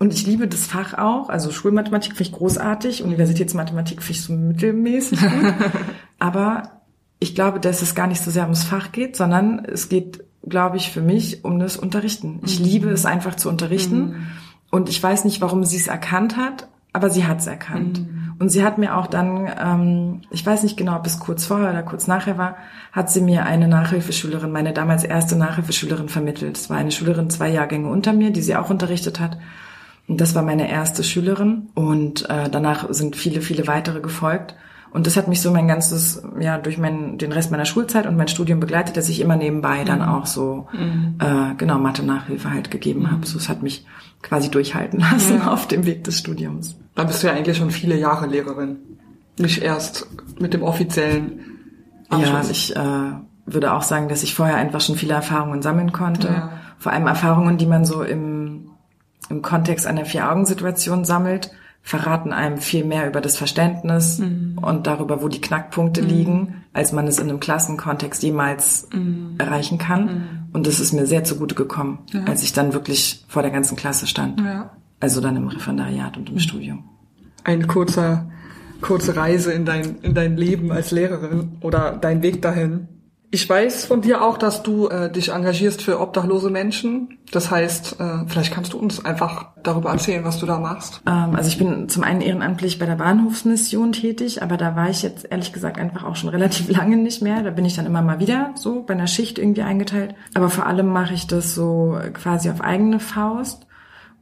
Und 0.00 0.12
ich 0.12 0.26
liebe 0.26 0.48
das 0.48 0.66
Fach 0.66 0.94
auch. 0.94 1.28
Also 1.28 1.52
Schulmathematik 1.52 2.16
finde 2.16 2.24
ich 2.24 2.32
großartig, 2.32 3.04
Universitätsmathematik 3.04 4.02
finde 4.02 4.18
ich 4.18 4.24
so 4.24 4.32
mittelmäßig 4.32 5.20
gut. 5.20 5.54
Aber 6.18 6.82
ich 7.20 7.36
glaube, 7.36 7.60
dass 7.60 7.80
es 7.80 7.94
gar 7.94 8.08
nicht 8.08 8.22
so 8.24 8.32
sehr 8.32 8.42
ums 8.42 8.64
Fach 8.64 8.90
geht, 8.90 9.14
sondern 9.14 9.64
es 9.64 9.88
geht, 9.88 10.24
glaube 10.46 10.78
ich, 10.78 10.90
für 10.90 11.00
mich 11.00 11.44
um 11.44 11.60
das 11.60 11.76
Unterrichten. 11.76 12.40
Ich 12.44 12.58
mhm. 12.58 12.66
liebe 12.66 12.90
es 12.90 13.06
einfach 13.06 13.36
zu 13.36 13.48
unterrichten. 13.48 14.00
Mhm 14.00 14.26
und 14.70 14.88
ich 14.88 15.02
weiß 15.02 15.24
nicht, 15.24 15.40
warum 15.40 15.64
sie 15.64 15.76
es 15.76 15.86
erkannt 15.86 16.36
hat, 16.36 16.68
aber 16.92 17.10
sie 17.10 17.26
hat 17.26 17.40
es 17.40 17.46
erkannt. 17.46 18.00
Mhm. 18.00 18.16
Und 18.38 18.50
sie 18.50 18.64
hat 18.64 18.76
mir 18.76 18.96
auch 18.96 19.06
dann, 19.06 19.48
ähm, 19.58 20.20
ich 20.30 20.44
weiß 20.44 20.62
nicht 20.62 20.76
genau, 20.76 20.96
ob 20.96 21.06
es 21.06 21.18
kurz 21.18 21.46
vorher 21.46 21.70
oder 21.70 21.82
kurz 21.82 22.06
nachher 22.06 22.36
war, 22.36 22.56
hat 22.92 23.10
sie 23.10 23.22
mir 23.22 23.46
eine 23.46 23.66
Nachhilfeschülerin, 23.66 24.52
meine 24.52 24.74
damals 24.74 25.04
erste 25.04 25.36
Nachhilfeschülerin 25.36 26.08
vermittelt. 26.08 26.56
Es 26.56 26.68
war 26.68 26.76
eine 26.76 26.90
Schülerin 26.90 27.30
zwei 27.30 27.48
Jahrgänge 27.48 27.88
unter 27.88 28.12
mir, 28.12 28.30
die 28.30 28.42
sie 28.42 28.56
auch 28.56 28.68
unterrichtet 28.68 29.20
hat. 29.20 29.38
Und 30.06 30.20
das 30.20 30.34
war 30.34 30.42
meine 30.42 30.70
erste 30.70 31.02
Schülerin. 31.02 31.68
Und 31.74 32.28
äh, 32.28 32.50
danach 32.50 32.86
sind 32.90 33.16
viele, 33.16 33.40
viele 33.40 33.66
weitere 33.66 34.00
gefolgt. 34.00 34.54
Und 34.92 35.06
das 35.06 35.16
hat 35.16 35.28
mich 35.28 35.42
so 35.42 35.50
mein 35.50 35.68
ganzes, 35.68 36.22
ja, 36.38 36.58
durch 36.58 36.78
mein, 36.78 37.18
den 37.18 37.32
Rest 37.32 37.50
meiner 37.50 37.64
Schulzeit 37.64 38.06
und 38.06 38.16
mein 38.16 38.28
Studium 38.28 38.60
begleitet, 38.60 38.96
dass 38.96 39.08
ich 39.08 39.20
immer 39.20 39.36
nebenbei 39.36 39.84
dann 39.84 39.98
mhm. 39.98 40.08
auch 40.08 40.26
so, 40.26 40.68
mhm. 40.72 41.16
äh, 41.18 41.54
genau, 41.56 41.78
Mathe-Nachhilfe 41.78 42.50
halt 42.50 42.70
gegeben 42.70 43.00
mhm. 43.00 43.10
habe. 43.10 43.26
So, 43.26 43.38
es 43.38 43.48
hat 43.48 43.62
mich 43.62 43.84
quasi 44.26 44.50
durchhalten 44.50 45.00
lassen 45.00 45.38
ja. 45.38 45.52
auf 45.52 45.68
dem 45.68 45.86
Weg 45.86 46.04
des 46.04 46.18
Studiums. 46.18 46.76
Da 46.94 47.04
bist 47.04 47.22
du 47.22 47.28
ja 47.28 47.34
eigentlich 47.34 47.56
schon 47.56 47.70
viele 47.70 47.96
Jahre 47.96 48.26
Lehrerin. 48.26 48.78
Nicht 49.38 49.62
erst 49.62 50.06
mit 50.40 50.54
dem 50.54 50.62
offiziellen 50.62 51.40
Abschluss. 52.08 52.48
Ja, 52.48 52.50
ich 52.50 52.76
äh, 52.76 53.12
würde 53.46 53.72
auch 53.72 53.82
sagen, 53.82 54.08
dass 54.08 54.22
ich 54.22 54.34
vorher 54.34 54.56
einfach 54.56 54.80
schon 54.80 54.96
viele 54.96 55.14
Erfahrungen 55.14 55.62
sammeln 55.62 55.92
konnte. 55.92 56.28
Ja. 56.28 56.52
Vor 56.78 56.92
allem 56.92 57.06
Erfahrungen, 57.06 57.58
die 57.58 57.66
man 57.66 57.84
so 57.84 58.02
im, 58.02 58.70
im 59.28 59.42
Kontext 59.42 59.86
einer 59.86 60.04
Vier-Augen-Situation 60.04 61.04
sammelt 61.04 61.50
verraten 61.86 62.32
einem 62.32 62.58
viel 62.58 62.84
mehr 62.84 63.06
über 63.06 63.20
das 63.20 63.36
Verständnis 63.36 64.18
mhm. 64.18 64.58
und 64.60 64.88
darüber, 64.88 65.22
wo 65.22 65.28
die 65.28 65.40
Knackpunkte 65.40 66.02
mhm. 66.02 66.08
liegen, 66.08 66.64
als 66.72 66.90
man 66.90 67.06
es 67.06 67.20
in 67.20 67.28
einem 67.28 67.38
Klassenkontext 67.38 68.24
jemals 68.24 68.88
mhm. 68.92 69.36
erreichen 69.38 69.78
kann. 69.78 70.45
Und 70.56 70.66
das 70.66 70.80
ist 70.80 70.94
mir 70.94 71.06
sehr 71.06 71.22
zugute 71.22 71.54
gekommen, 71.54 71.98
ja. 72.14 72.24
als 72.24 72.42
ich 72.42 72.54
dann 72.54 72.72
wirklich 72.72 73.26
vor 73.28 73.42
der 73.42 73.50
ganzen 73.50 73.76
Klasse 73.76 74.06
stand. 74.06 74.40
Ja. 74.40 74.70
Also 75.00 75.20
dann 75.20 75.36
im 75.36 75.48
Referendariat 75.48 76.16
und 76.16 76.30
im 76.30 76.36
mhm. 76.36 76.38
Studium. 76.38 76.84
Ein 77.44 77.66
kurzer, 77.66 78.30
kurze 78.80 79.16
Reise 79.16 79.52
in 79.52 79.66
dein, 79.66 79.98
in 80.00 80.14
dein 80.14 80.38
Leben 80.38 80.72
als 80.72 80.92
Lehrerin 80.92 81.58
oder 81.60 81.98
dein 82.00 82.22
Weg 82.22 82.40
dahin. 82.40 82.88
Ich 83.36 83.46
weiß 83.50 83.84
von 83.84 84.00
dir 84.00 84.22
auch, 84.22 84.38
dass 84.38 84.62
du 84.62 84.88
äh, 84.88 85.12
dich 85.12 85.28
engagierst 85.28 85.82
für 85.82 86.00
obdachlose 86.00 86.48
Menschen. 86.48 87.18
Das 87.32 87.50
heißt, 87.50 88.00
äh, 88.00 88.24
vielleicht 88.26 88.50
kannst 88.50 88.72
du 88.72 88.78
uns 88.78 89.04
einfach 89.04 89.48
darüber 89.62 89.90
erzählen, 89.90 90.24
was 90.24 90.38
du 90.38 90.46
da 90.46 90.58
machst. 90.58 91.02
Ähm, 91.06 91.36
also 91.36 91.50
ich 91.50 91.58
bin 91.58 91.90
zum 91.90 92.02
einen 92.02 92.22
ehrenamtlich 92.22 92.78
bei 92.78 92.86
der 92.86 92.94
Bahnhofsmission 92.94 93.92
tätig, 93.92 94.42
aber 94.42 94.56
da 94.56 94.74
war 94.74 94.88
ich 94.88 95.02
jetzt 95.02 95.30
ehrlich 95.30 95.52
gesagt 95.52 95.76
einfach 95.76 96.04
auch 96.04 96.16
schon 96.16 96.30
relativ 96.36 96.70
lange 96.70 96.96
nicht 96.96 97.20
mehr. 97.20 97.42
Da 97.42 97.50
bin 97.50 97.66
ich 97.66 97.76
dann 97.76 97.84
immer 97.84 98.00
mal 98.00 98.20
wieder 98.20 98.52
so 98.54 98.84
bei 98.84 98.94
einer 98.94 99.06
Schicht 99.06 99.38
irgendwie 99.38 99.60
eingeteilt. 99.60 100.14
Aber 100.32 100.48
vor 100.48 100.64
allem 100.64 100.86
mache 100.86 101.12
ich 101.12 101.26
das 101.26 101.54
so 101.54 101.98
quasi 102.14 102.48
auf 102.48 102.62
eigene 102.62 103.00
Faust 103.00 103.66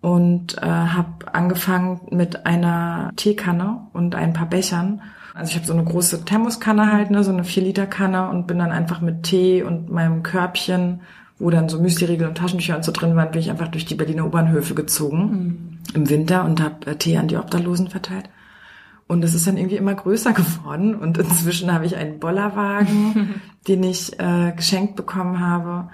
und 0.01 0.61
äh, 0.61 0.67
habe 0.67 1.33
angefangen 1.33 2.01
mit 2.11 2.47
einer 2.47 3.13
Teekanne 3.15 3.87
und 3.93 4.17
ein 4.17 4.33
paar 4.33 4.47
Bechern 4.47 5.03
also 5.35 5.51
ich 5.51 5.57
habe 5.57 5.67
so 5.67 5.73
eine 5.73 5.85
große 5.85 6.25
Thermoskanne 6.25 6.93
halt, 6.93 7.11
ne, 7.11 7.25
so 7.25 7.33
eine 7.33 7.43
4-Liter-Kanne 7.43 8.31
und 8.31 8.47
bin 8.47 8.59
dann 8.59 8.71
einfach 8.71 9.01
mit 9.01 9.25
Tee 9.25 9.65
und 9.65 9.91
meinem 9.91 10.23
Körbchen, 10.23 11.01
wo 11.41 11.51
dann 11.51 11.69
so 11.69 11.81
Müsli-Riegel 11.81 12.29
und 12.29 12.39
Taschentücher 12.39 12.77
und 12.77 12.85
so 12.85 12.93
drin 12.93 13.17
waren, 13.17 13.33
bin 13.33 13.41
ich 13.41 13.51
einfach 13.51 13.69
durch 13.69 13.85
die 13.85 13.97
Berliner 13.97 14.25
U-Bahnhöfe 14.25 14.75
gezogen 14.75 15.19
mhm. 15.19 15.79
im 15.95 16.09
Winter 16.09 16.45
und 16.45 16.63
habe 16.63 16.87
äh, 16.87 16.95
Tee 16.95 17.19
an 17.19 17.27
die 17.27 17.37
Obdachlosen 17.37 17.89
verteilt. 17.89 18.31
Und 19.09 19.23
das 19.23 19.35
ist 19.35 19.47
dann 19.47 19.57
irgendwie 19.57 19.77
immer 19.77 19.95
größer 19.95 20.33
geworden 20.35 20.95
und 20.95 21.19
inzwischen 21.19 21.73
habe 21.73 21.85
ich 21.85 21.97
einen 21.97 22.21
Bollerwagen, 22.21 23.41
den 23.69 23.83
ich 23.83 24.19
äh, 24.21 24.53
geschenkt 24.57 24.95
bekommen 24.95 25.41
habe 25.41 25.91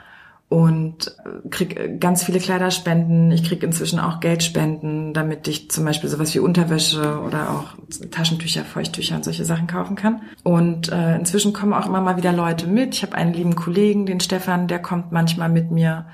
und 0.51 1.17
krieg 1.51 2.01
ganz 2.01 2.25
viele 2.25 2.41
Kleiderspenden. 2.41 3.31
Ich 3.31 3.45
krieg 3.45 3.63
inzwischen 3.63 4.01
auch 4.01 4.19
Geldspenden, 4.19 5.15
damit 5.15 5.47
ich 5.47 5.71
zum 5.71 5.85
Beispiel 5.85 6.11
sowas 6.11 6.35
wie 6.35 6.41
Unterwäsche 6.41 7.21
oder 7.21 7.51
auch 7.51 7.67
Taschentücher, 8.11 8.65
Feuchttücher 8.65 9.15
und 9.15 9.25
solche 9.25 9.45
Sachen 9.45 9.69
kaufen 9.69 9.95
kann. 9.95 10.23
Und 10.43 10.91
äh, 10.91 11.15
inzwischen 11.15 11.53
kommen 11.53 11.73
auch 11.73 11.87
immer 11.87 12.01
mal 12.01 12.17
wieder 12.17 12.33
Leute 12.33 12.67
mit. 12.67 12.97
Ich 12.97 13.05
habe 13.05 13.15
einen 13.15 13.33
lieben 13.33 13.55
Kollegen, 13.55 14.07
den 14.07 14.19
Stefan, 14.19 14.67
der 14.67 14.81
kommt 14.81 15.13
manchmal 15.13 15.49
mit 15.49 15.71
mir. 15.71 16.07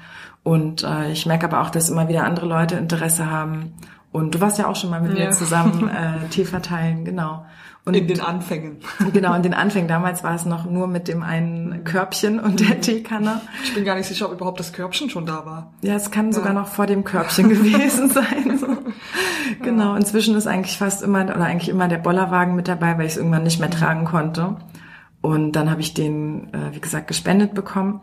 Und 0.42 0.84
äh, 0.84 1.10
ich 1.12 1.24
merke 1.24 1.46
aber 1.46 1.62
auch, 1.62 1.70
dass 1.70 1.88
immer 1.88 2.08
wieder 2.08 2.24
andere 2.24 2.44
Leute 2.44 2.74
Interesse 2.74 3.30
haben. 3.30 3.72
Und 4.12 4.34
du 4.34 4.40
warst 4.42 4.58
ja 4.58 4.66
auch 4.66 4.76
schon 4.76 4.90
mal 4.90 5.00
mit 5.00 5.18
ja. 5.18 5.26
mir 5.26 5.30
zusammen 5.30 5.88
äh, 5.88 6.28
Tee 6.28 6.44
verteilen, 6.44 7.06
genau. 7.06 7.46
Und 7.86 7.94
in 7.94 8.08
den 8.08 8.20
Anfängen. 8.20 8.78
Genau, 9.12 9.32
in 9.34 9.44
den 9.44 9.54
Anfängen. 9.54 9.86
Damals 9.86 10.24
war 10.24 10.34
es 10.34 10.44
noch 10.44 10.68
nur 10.68 10.88
mit 10.88 11.06
dem 11.06 11.22
einen 11.22 11.84
Körbchen 11.84 12.40
und 12.40 12.58
der 12.58 12.76
mhm. 12.76 12.80
Teekanne. 12.80 13.40
Ich 13.62 13.74
bin 13.74 13.84
gar 13.84 13.94
nicht 13.94 14.08
sicher, 14.08 14.26
ob 14.26 14.32
überhaupt 14.32 14.58
das 14.58 14.72
Körbchen 14.72 15.08
schon 15.08 15.24
da 15.24 15.46
war. 15.46 15.72
Ja, 15.82 15.94
es 15.94 16.10
kann 16.10 16.26
ja. 16.26 16.32
sogar 16.32 16.52
noch 16.52 16.66
vor 16.66 16.86
dem 16.86 17.04
Körbchen 17.04 17.48
gewesen 17.48 18.10
sein. 18.10 18.58
So. 18.58 18.66
Genau, 19.62 19.94
inzwischen 19.94 20.34
ist 20.34 20.48
eigentlich 20.48 20.76
fast 20.76 21.02
immer, 21.02 21.22
oder 21.22 21.44
eigentlich 21.44 21.68
immer 21.68 21.86
der 21.86 21.98
Bollerwagen 21.98 22.56
mit 22.56 22.66
dabei, 22.66 22.98
weil 22.98 23.06
ich 23.06 23.12
es 23.12 23.16
irgendwann 23.16 23.44
nicht 23.44 23.60
mehr 23.60 23.70
tragen 23.70 24.04
konnte. 24.04 24.56
Und 25.20 25.52
dann 25.52 25.70
habe 25.70 25.80
ich 25.80 25.94
den, 25.94 26.52
äh, 26.52 26.74
wie 26.74 26.80
gesagt, 26.80 27.06
gespendet 27.06 27.54
bekommen. 27.54 28.00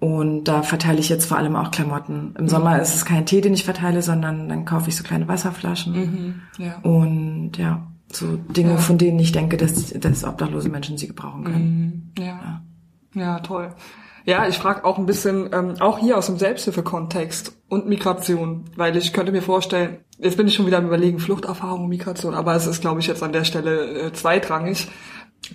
Und 0.00 0.44
da 0.44 0.62
verteile 0.62 0.98
ich 0.98 1.08
jetzt 1.08 1.24
vor 1.24 1.38
allem 1.38 1.56
auch 1.56 1.70
Klamotten. 1.70 2.34
Im 2.38 2.48
Sommer 2.48 2.74
mhm. 2.74 2.80
ist 2.80 2.94
es 2.94 3.06
kein 3.06 3.24
Tee, 3.24 3.40
den 3.40 3.54
ich 3.54 3.64
verteile, 3.64 4.02
sondern 4.02 4.50
dann 4.50 4.66
kaufe 4.66 4.90
ich 4.90 4.96
so 4.96 5.02
kleine 5.02 5.28
Wasserflaschen. 5.28 5.92
Mhm. 5.94 6.34
Ja. 6.58 6.76
Und 6.82 7.52
ja, 7.56 7.86
so 8.12 8.36
Dinge, 8.36 8.72
ja. 8.72 8.76
von 8.76 8.98
denen 8.98 9.18
ich 9.18 9.32
denke, 9.32 9.56
dass, 9.56 9.90
dass 9.90 10.24
obdachlose 10.24 10.68
Menschen 10.68 10.98
sie 10.98 11.08
gebrauchen 11.08 11.44
können. 11.44 12.12
Mhm. 12.16 12.22
Ja. 12.22 12.62
ja. 13.14 13.20
ja, 13.20 13.38
toll. 13.40 13.74
Ja, 14.26 14.48
ich 14.48 14.56
frage 14.56 14.84
auch 14.84 14.96
ein 14.96 15.04
bisschen, 15.04 15.50
ähm, 15.52 15.74
auch 15.80 15.98
hier 15.98 16.16
aus 16.16 16.26
dem 16.26 16.38
Selbsthilfe-Kontext 16.38 17.52
und 17.68 17.86
Migration, 17.86 18.64
weil 18.76 18.96
ich 18.96 19.12
könnte 19.12 19.32
mir 19.32 19.42
vorstellen, 19.42 19.98
jetzt 20.18 20.38
bin 20.38 20.46
ich 20.46 20.54
schon 20.54 20.66
wieder 20.66 20.78
am 20.78 20.86
überlegen, 20.86 21.18
Fluchterfahrung 21.18 21.82
und 21.82 21.88
Migration, 21.90 22.34
aber 22.34 22.54
es 22.54 22.66
ist, 22.66 22.80
glaube 22.80 23.00
ich, 23.00 23.06
jetzt 23.06 23.22
an 23.22 23.32
der 23.32 23.44
Stelle 23.44 24.06
äh, 24.06 24.12
zweitrangig. 24.12 24.88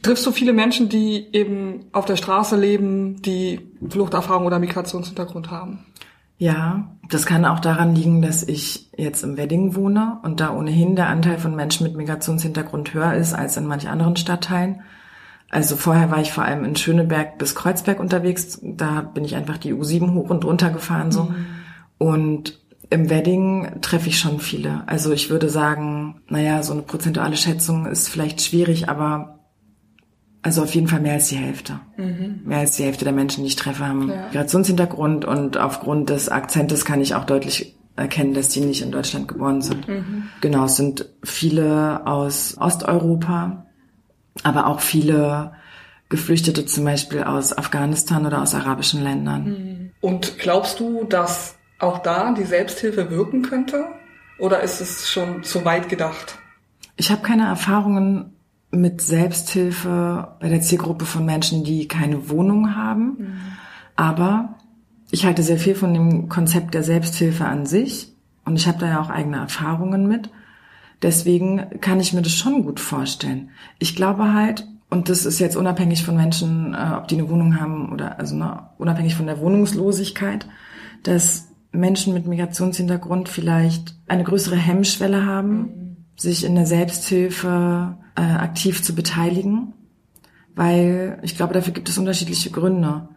Triffst 0.03 0.23
du 0.25 0.31
viele 0.31 0.53
Menschen, 0.53 0.87
die 0.87 1.29
eben 1.33 1.85
auf 1.93 2.05
der 2.05 2.15
Straße 2.15 2.55
leben, 2.55 3.23
die 3.23 3.59
Fluchterfahrung 3.89 4.45
oder 4.45 4.59
Migrationshintergrund 4.59 5.49
haben? 5.49 5.85
Ja, 6.39 6.87
das 7.09 7.25
kann 7.25 7.43
auch 7.43 7.59
daran 7.59 7.93
liegen, 7.93 8.21
dass 8.21 8.43
ich 8.43 8.89
jetzt 8.97 9.23
im 9.23 9.35
Wedding 9.35 9.75
wohne 9.75 10.19
und 10.23 10.39
da 10.39 10.53
ohnehin 10.53 10.95
der 10.95 11.09
Anteil 11.09 11.37
von 11.37 11.53
Menschen 11.53 11.83
mit 11.83 11.97
Migrationshintergrund 11.97 12.93
höher 12.93 13.13
ist 13.13 13.33
als 13.33 13.57
in 13.57 13.67
manch 13.67 13.89
anderen 13.89 14.15
Stadtteilen. 14.15 14.81
Also 15.49 15.75
vorher 15.75 16.11
war 16.11 16.21
ich 16.21 16.31
vor 16.31 16.45
allem 16.45 16.63
in 16.63 16.77
Schöneberg 16.77 17.37
bis 17.37 17.55
Kreuzberg 17.55 17.99
unterwegs. 17.99 18.59
Da 18.63 19.01
bin 19.01 19.25
ich 19.25 19.35
einfach 19.35 19.57
die 19.57 19.73
U7 19.73 20.13
hoch 20.13 20.29
und 20.29 20.45
runter 20.45 20.69
gefahren 20.69 21.11
so. 21.11 21.23
Mhm. 21.23 21.45
Und 21.97 22.59
im 22.89 23.09
Wedding 23.09 23.81
treffe 23.81 24.07
ich 24.07 24.17
schon 24.17 24.39
viele. 24.39 24.83
Also 24.87 25.11
ich 25.11 25.29
würde 25.29 25.49
sagen, 25.49 26.21
naja, 26.29 26.63
so 26.63 26.71
eine 26.71 26.83
prozentuale 26.83 27.35
Schätzung 27.35 27.85
ist 27.85 28.07
vielleicht 28.07 28.41
schwierig, 28.41 28.87
aber 28.87 29.38
also 30.41 30.63
auf 30.63 30.73
jeden 30.73 30.87
Fall 30.87 31.01
mehr 31.01 31.13
als 31.13 31.27
die 31.27 31.35
Hälfte. 31.35 31.79
Mhm. 31.97 32.41
Mehr 32.45 32.59
als 32.59 32.77
die 32.77 32.83
Hälfte 32.83 33.03
der 33.03 33.13
Menschen, 33.13 33.43
die 33.43 33.49
ich 33.49 33.55
treffe, 33.55 33.85
haben 33.85 34.09
ja. 34.09 34.25
Migrationshintergrund 34.25 35.25
und 35.25 35.57
aufgrund 35.57 36.09
des 36.09 36.29
Akzentes 36.29 36.85
kann 36.85 37.01
ich 37.01 37.15
auch 37.15 37.25
deutlich 37.25 37.75
erkennen, 37.95 38.33
dass 38.33 38.49
die 38.49 38.61
nicht 38.61 38.81
in 38.81 38.91
Deutschland 38.91 39.27
geboren 39.27 39.61
sind. 39.61 39.87
Mhm. 39.87 40.29
Genau, 40.41 40.65
es 40.65 40.77
sind 40.77 41.09
viele 41.23 42.07
aus 42.07 42.57
Osteuropa, 42.57 43.65
aber 44.43 44.67
auch 44.67 44.79
viele 44.79 45.51
Geflüchtete 46.07 46.65
zum 46.65 46.85
Beispiel 46.85 47.23
aus 47.23 47.55
Afghanistan 47.55 48.25
oder 48.25 48.41
aus 48.41 48.55
arabischen 48.55 49.03
Ländern. 49.03 49.43
Mhm. 49.43 49.91
Und 50.01 50.39
glaubst 50.39 50.79
du, 50.79 51.03
dass 51.03 51.55
auch 51.79 51.99
da 51.99 52.33
die 52.33 52.45
Selbsthilfe 52.45 53.11
wirken 53.11 53.41
könnte? 53.41 53.85
Oder 54.39 54.61
ist 54.61 54.79
es 54.79 55.09
schon 55.09 55.43
zu 55.43 55.65
weit 55.65 55.89
gedacht? 55.89 56.37
Ich 56.95 57.11
habe 57.11 57.21
keine 57.21 57.45
Erfahrungen 57.45 58.33
mit 58.71 59.01
Selbsthilfe 59.01 60.35
bei 60.39 60.49
der 60.49 60.61
Zielgruppe 60.61 61.05
von 61.05 61.25
Menschen, 61.25 61.63
die 61.63 61.87
keine 61.87 62.29
Wohnung 62.29 62.75
haben. 62.75 63.03
Mhm. 63.17 63.33
Aber 63.95 64.55
ich 65.11 65.25
halte 65.25 65.43
sehr 65.43 65.57
viel 65.57 65.75
von 65.75 65.93
dem 65.93 66.29
Konzept 66.29 66.73
der 66.73 66.83
Selbsthilfe 66.83 67.45
an 67.45 67.65
sich 67.65 68.13
und 68.45 68.55
ich 68.55 68.67
habe 68.67 68.79
da 68.79 68.87
ja 68.87 69.01
auch 69.01 69.09
eigene 69.09 69.37
Erfahrungen 69.37 70.07
mit. 70.07 70.29
Deswegen 71.01 71.79
kann 71.81 71.99
ich 71.99 72.13
mir 72.13 72.21
das 72.21 72.33
schon 72.33 72.63
gut 72.63 72.79
vorstellen. 72.79 73.49
Ich 73.79 73.95
glaube 73.95 74.33
halt, 74.33 74.67
und 74.89 75.09
das 75.09 75.25
ist 75.25 75.39
jetzt 75.39 75.55
unabhängig 75.55 76.03
von 76.03 76.15
Menschen, 76.15 76.73
äh, 76.73 76.95
ob 76.97 77.07
die 77.07 77.15
eine 77.15 77.29
Wohnung 77.29 77.59
haben 77.59 77.91
oder 77.91 78.19
also 78.19 78.35
ne, 78.35 78.69
unabhängig 78.77 79.15
von 79.15 79.27
der 79.27 79.39
Wohnungslosigkeit, 79.39 80.47
dass 81.03 81.49
Menschen 81.71 82.13
mit 82.13 82.25
Migrationshintergrund 82.25 83.29
vielleicht 83.29 83.95
eine 84.07 84.23
größere 84.23 84.55
Hemmschwelle 84.55 85.25
haben, 85.25 85.57
mhm. 85.57 85.97
sich 86.15 86.43
in 86.43 86.55
der 86.55 86.65
Selbsthilfe 86.65 87.97
äh, 88.19 88.33
aktiv 88.33 88.83
zu 88.83 88.93
beteiligen, 88.93 89.73
weil 90.55 91.19
ich 91.21 91.37
glaube, 91.37 91.53
dafür 91.53 91.73
gibt 91.73 91.87
es 91.87 91.97
unterschiedliche 91.97 92.51
Gründe. 92.51 93.07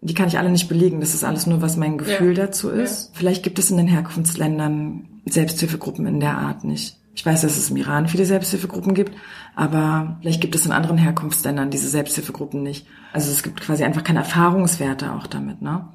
Die 0.00 0.14
kann 0.14 0.28
ich 0.28 0.38
alle 0.38 0.50
nicht 0.50 0.68
belegen. 0.68 1.00
Das 1.00 1.14
ist 1.14 1.24
alles 1.24 1.46
nur, 1.46 1.62
was 1.62 1.76
mein 1.76 1.98
Gefühl 1.98 2.36
ja. 2.36 2.46
dazu 2.46 2.70
ist. 2.70 3.08
Ja. 3.08 3.18
Vielleicht 3.18 3.42
gibt 3.42 3.58
es 3.58 3.70
in 3.70 3.76
den 3.76 3.88
Herkunftsländern 3.88 5.08
Selbsthilfegruppen 5.26 6.06
in 6.06 6.20
der 6.20 6.38
Art 6.38 6.64
nicht. 6.64 6.98
Ich 7.14 7.26
weiß, 7.26 7.42
dass 7.42 7.58
es 7.58 7.70
im 7.70 7.76
Iran 7.76 8.08
viele 8.08 8.24
Selbsthilfegruppen 8.24 8.94
gibt, 8.94 9.12
aber 9.54 10.16
vielleicht 10.20 10.40
gibt 10.40 10.54
es 10.54 10.64
in 10.64 10.72
anderen 10.72 10.96
Herkunftsländern 10.96 11.70
diese 11.70 11.88
Selbsthilfegruppen 11.88 12.62
nicht. 12.62 12.86
Also 13.12 13.30
es 13.30 13.42
gibt 13.42 13.60
quasi 13.60 13.84
einfach 13.84 14.02
keine 14.02 14.20
Erfahrungswerte 14.20 15.12
auch 15.12 15.26
damit, 15.26 15.60
ne? 15.60 15.88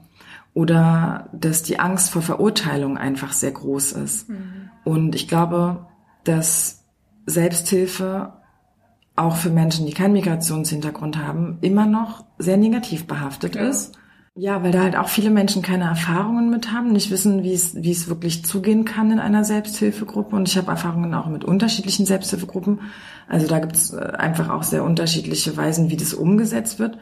Oder 0.54 1.30
dass 1.34 1.64
die 1.64 1.80
Angst 1.80 2.12
vor 2.12 2.22
Verurteilung 2.22 2.98
einfach 2.98 3.32
sehr 3.32 3.52
groß 3.52 3.94
ist. 3.94 4.30
Mhm. 4.30 4.70
Und 4.84 5.16
ich 5.16 5.28
glaube, 5.28 5.86
dass 6.24 6.86
Selbsthilfe 7.26 8.34
auch 9.18 9.36
für 9.36 9.50
Menschen, 9.50 9.86
die 9.86 9.94
keinen 9.94 10.14
Migrationshintergrund 10.14 11.18
haben, 11.18 11.58
immer 11.62 11.86
noch 11.86 12.24
sehr 12.38 12.56
negativ 12.56 13.08
behaftet 13.08 13.56
ja. 13.56 13.64
ist. 13.64 13.98
Ja, 14.36 14.62
weil 14.62 14.72
da 14.72 14.84
halt 14.84 14.96
auch 14.96 15.10
viele 15.10 15.32
Menschen 15.32 15.64
keine 15.64 15.86
Erfahrungen 15.86 16.52
mit 16.52 16.72
haben, 16.72 16.92
nicht 16.92 17.10
wissen, 17.10 17.42
wie 17.42 17.54
es, 17.54 17.74
wie 17.76 17.90
es 17.90 18.08
wirklich 18.08 18.46
zugehen 18.46 18.86
kann 18.86 19.10
in 19.10 19.18
einer 19.18 19.44
Selbsthilfegruppe. 19.44 20.36
Und 20.36 20.48
ich 20.48 20.56
habe 20.58 20.70
Erfahrungen 20.70 21.12
auch 21.16 21.26
mit 21.26 21.44
unterschiedlichen 21.44 22.06
Selbsthilfegruppen. 22.06 22.82
Also 23.28 23.48
da 23.48 23.58
gibt 23.58 23.76
es 23.76 23.94
äh, 23.94 23.98
einfach 23.98 24.50
auch 24.50 24.62
sehr 24.62 24.84
unterschiedliche 24.84 25.58
Weisen, 25.58 25.90
wie 25.90 25.98
das 25.98 26.14
umgesetzt 26.14 26.78
wird. 26.78 27.00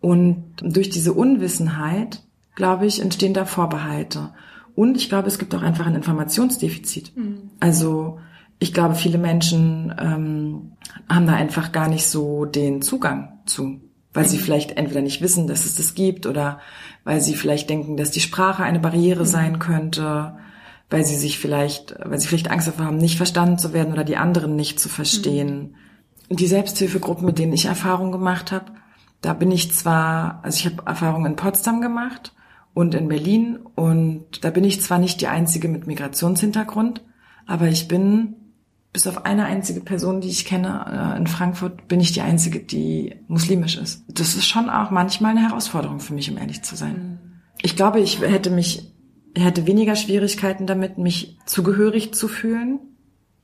Und 0.00 0.54
durch 0.62 0.88
diese 0.88 1.12
Unwissenheit, 1.12 2.22
glaube 2.54 2.86
ich, 2.86 3.02
entstehen 3.02 3.34
da 3.34 3.44
Vorbehalte. 3.44 4.30
Und 4.74 4.96
ich 4.96 5.10
glaube, 5.10 5.28
es 5.28 5.38
gibt 5.38 5.54
auch 5.54 5.62
einfach 5.62 5.86
ein 5.86 5.94
Informationsdefizit. 5.94 7.14
Mhm. 7.14 7.50
Also 7.60 8.18
ich 8.58 8.72
glaube, 8.72 8.94
viele 8.94 9.18
Menschen 9.18 9.94
ähm, 10.00 10.72
haben 11.08 11.26
da 11.26 11.34
einfach 11.34 11.72
gar 11.72 11.88
nicht 11.88 12.06
so 12.06 12.44
den 12.44 12.82
Zugang 12.82 13.40
zu 13.46 13.80
weil 14.12 14.26
sie 14.26 14.38
vielleicht 14.38 14.72
entweder 14.72 15.02
nicht 15.02 15.22
wissen, 15.22 15.46
dass 15.46 15.64
es 15.64 15.76
das 15.76 15.94
gibt 15.94 16.26
oder 16.26 16.60
weil 17.04 17.20
sie 17.20 17.34
vielleicht 17.34 17.70
denken, 17.70 17.96
dass 17.96 18.10
die 18.10 18.20
Sprache 18.20 18.62
eine 18.62 18.80
Barriere 18.80 19.24
sein 19.24 19.58
könnte, 19.58 20.36
weil 20.88 21.04
sie 21.04 21.16
sich 21.16 21.38
vielleicht, 21.38 21.94
weil 22.04 22.18
sie 22.18 22.26
vielleicht 22.26 22.50
Angst 22.50 22.66
davor 22.66 22.86
haben, 22.86 22.96
nicht 22.96 23.16
verstanden 23.16 23.58
zu 23.58 23.72
werden 23.72 23.92
oder 23.92 24.04
die 24.04 24.16
anderen 24.16 24.56
nicht 24.56 24.80
zu 24.80 24.88
verstehen. 24.88 25.76
Und 26.28 26.40
die 26.40 26.48
Selbsthilfegruppen, 26.48 27.24
mit 27.24 27.38
denen 27.38 27.52
ich 27.52 27.66
Erfahrung 27.66 28.10
gemacht 28.10 28.50
habe, 28.50 28.72
da 29.20 29.32
bin 29.32 29.52
ich 29.52 29.72
zwar, 29.72 30.40
also 30.42 30.56
ich 30.58 30.66
habe 30.66 30.86
Erfahrung 30.86 31.26
in 31.26 31.36
Potsdam 31.36 31.80
gemacht 31.80 32.34
und 32.74 32.94
in 32.94 33.08
Berlin 33.08 33.58
und 33.74 34.42
da 34.42 34.50
bin 34.50 34.64
ich 34.64 34.80
zwar 34.80 34.98
nicht 34.98 35.20
die 35.20 35.28
einzige 35.28 35.68
mit 35.68 35.86
Migrationshintergrund, 35.86 37.04
aber 37.46 37.68
ich 37.68 37.86
bin 37.86 38.36
bis 38.92 39.06
auf 39.06 39.24
eine 39.24 39.44
einzige 39.44 39.80
Person, 39.80 40.20
die 40.20 40.28
ich 40.28 40.44
kenne 40.44 41.14
äh, 41.14 41.18
in 41.18 41.26
Frankfurt, 41.26 41.86
bin 41.86 42.00
ich 42.00 42.12
die 42.12 42.22
einzige, 42.22 42.60
die 42.60 43.14
muslimisch 43.28 43.76
ist. 43.76 44.04
Das 44.08 44.34
ist 44.34 44.46
schon 44.46 44.68
auch 44.68 44.90
manchmal 44.90 45.32
eine 45.32 45.48
Herausforderung 45.48 46.00
für 46.00 46.12
mich, 46.12 46.30
um 46.30 46.38
ehrlich 46.38 46.62
zu 46.62 46.74
sein. 46.74 46.94
Mhm. 46.94 47.18
Ich 47.62 47.76
glaube, 47.76 48.00
ich 48.00 48.20
hätte 48.20 48.50
mich, 48.50 48.92
hätte 49.36 49.66
weniger 49.66 49.94
Schwierigkeiten 49.94 50.66
damit, 50.66 50.98
mich 50.98 51.38
zugehörig 51.46 52.14
zu 52.14 52.26
fühlen, 52.26 52.80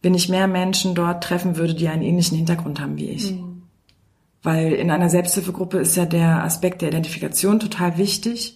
wenn 0.02 0.14
ich 0.14 0.28
mehr 0.28 0.48
Menschen 0.48 0.94
dort 0.94 1.22
treffen 1.22 1.56
würde, 1.56 1.74
die 1.74 1.88
einen 1.88 2.02
ähnlichen 2.02 2.36
Hintergrund 2.36 2.80
haben 2.80 2.96
wie 2.96 3.10
ich. 3.10 3.32
Mhm. 3.32 3.62
Weil 4.42 4.72
in 4.72 4.90
einer 4.90 5.10
Selbsthilfegruppe 5.10 5.78
ist 5.78 5.96
ja 5.96 6.06
der 6.06 6.42
Aspekt 6.42 6.82
der 6.82 6.88
Identifikation 6.88 7.60
total 7.60 7.98
wichtig 7.98 8.55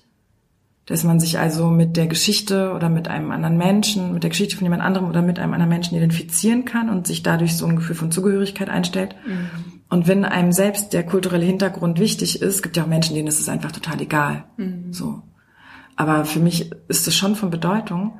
dass 0.86 1.04
man 1.04 1.20
sich 1.20 1.38
also 1.38 1.70
mit 1.70 1.96
der 1.96 2.06
Geschichte 2.06 2.72
oder 2.72 2.88
mit 2.88 3.06
einem 3.06 3.30
anderen 3.30 3.56
Menschen, 3.56 4.12
mit 4.12 4.22
der 4.22 4.30
Geschichte 4.30 4.56
von 4.56 4.64
jemand 4.64 4.82
anderem 4.82 5.08
oder 5.08 5.22
mit 5.22 5.38
einem 5.38 5.52
anderen 5.52 5.68
Menschen 5.68 5.96
identifizieren 5.96 6.64
kann 6.64 6.88
und 6.88 7.06
sich 7.06 7.22
dadurch 7.22 7.56
so 7.56 7.66
ein 7.66 7.76
Gefühl 7.76 7.94
von 7.94 8.10
Zugehörigkeit 8.10 8.68
einstellt. 8.68 9.14
Mhm. 9.26 9.80
Und 9.88 10.08
wenn 10.08 10.24
einem 10.24 10.52
selbst 10.52 10.92
der 10.92 11.04
kulturelle 11.04 11.44
Hintergrund 11.44 11.98
wichtig 11.98 12.42
ist, 12.42 12.62
gibt 12.62 12.76
ja 12.76 12.84
auch 12.84 12.88
Menschen, 12.88 13.14
denen 13.14 13.28
ist 13.28 13.40
es 13.40 13.48
einfach 13.48 13.72
total 13.72 14.00
egal. 14.00 14.44
Mhm. 14.56 14.92
So. 14.92 15.22
Aber 15.96 16.24
für 16.24 16.40
mich 16.40 16.70
ist 16.88 17.06
es 17.06 17.14
schon 17.14 17.36
von 17.36 17.50
Bedeutung. 17.50 18.18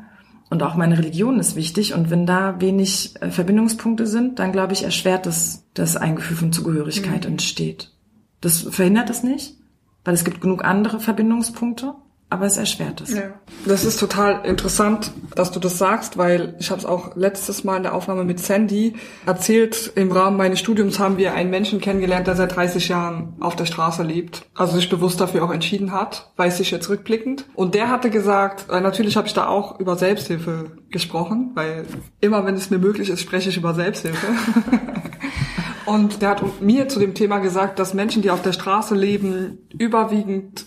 Und 0.51 0.65
auch 0.65 0.75
meine 0.75 0.99
Religion 0.99 1.39
ist 1.39 1.55
wichtig. 1.55 1.95
Und 1.95 2.11
wenn 2.11 2.27
da 2.27 2.61
wenig 2.61 3.15
äh, 3.21 3.31
Verbindungspunkte 3.31 4.07
sind, 4.07 4.41
dann 4.41 4.51
glaube 4.51 4.73
ich, 4.73 4.83
erschwert 4.83 5.27
es, 5.27 5.65
dass 5.75 5.97
ein 5.97 6.17
Gefühl 6.17 6.37
von 6.37 6.53
Zugehörigkeit 6.53 7.25
mhm. 7.25 7.33
entsteht. 7.33 7.93
Das 8.41 8.63
verhindert 8.63 9.11
es 9.11 9.23
nicht, 9.23 9.57
weil 10.05 10.15
es 10.15 10.25
gibt 10.25 10.41
genug 10.41 10.65
andere 10.65 10.99
Verbindungspunkte 10.99 11.95
aber 12.31 12.47
es 12.47 12.57
erschwert 12.57 13.01
es. 13.01 13.13
Ja. 13.13 13.35
Das 13.67 13.85
ist 13.85 13.99
total 13.99 14.47
interessant, 14.47 15.13
dass 15.35 15.51
du 15.51 15.59
das 15.59 15.79
sagst, 15.79 16.17
weil 16.17 16.55
ich 16.61 16.71
habe 16.71 16.81
es 16.81 16.87
auch 16.87 17.17
letztes 17.17 17.65
Mal 17.65 17.77
in 17.79 17.83
der 17.83 17.95
Aufnahme 17.95 18.25
mit 18.25 18.39
Sandy 18.39 18.95
erzählt. 19.27 19.93
Im 19.97 20.13
Rahmen 20.13 20.37
meines 20.37 20.61
Studiums 20.61 21.01
haben 21.01 21.19
wir 21.19 21.35
einen 21.35 21.51
Menschen 21.51 21.81
kennengelernt, 21.81 22.29
der 22.29 22.37
seit 22.37 22.55
30 22.55 22.89
Jahren 22.89 23.35
auf 23.41 23.57
der 23.57 23.67
Straße 23.67 24.05
lebt, 24.05 24.47
also 24.55 24.77
sich 24.77 24.89
bewusst 24.89 25.21
dafür 25.21 25.45
auch 25.45 25.51
entschieden 25.51 25.91
hat, 25.91 26.31
weiß 26.37 26.61
ich 26.61 26.71
jetzt 26.71 26.89
rückblickend. 26.89 27.47
Und 27.55 27.75
der 27.75 27.91
hatte 27.91 28.11
gesagt, 28.11 28.67
äh, 28.71 28.81
natürlich 28.81 29.17
habe 29.17 29.27
ich 29.27 29.35
da 29.35 29.49
auch 29.49 29.81
über 29.81 29.97
Selbsthilfe 29.97 30.71
gesprochen, 30.89 31.51
weil 31.55 31.85
immer 32.21 32.47
wenn 32.47 32.55
es 32.55 32.71
mir 32.71 32.79
möglich 32.79 33.11
ist, 33.11 33.21
spreche 33.21 33.51
ich 33.51 33.57
über 33.57 33.75
Selbsthilfe. 33.75 34.27
Und 35.87 36.23
der 36.23 36.31
hat 36.31 36.63
mir 36.63 36.89
zu 36.89 37.01
dem 37.01 37.15
Thema 37.15 37.39
gesagt, 37.39 37.81
dass 37.81 37.95
Menschen, 37.95 38.23
die 38.23 38.31
auf 38.31 38.43
der 38.43 38.53
Straße 38.53 38.95
leben, 38.95 39.59
überwiegend 39.77 40.67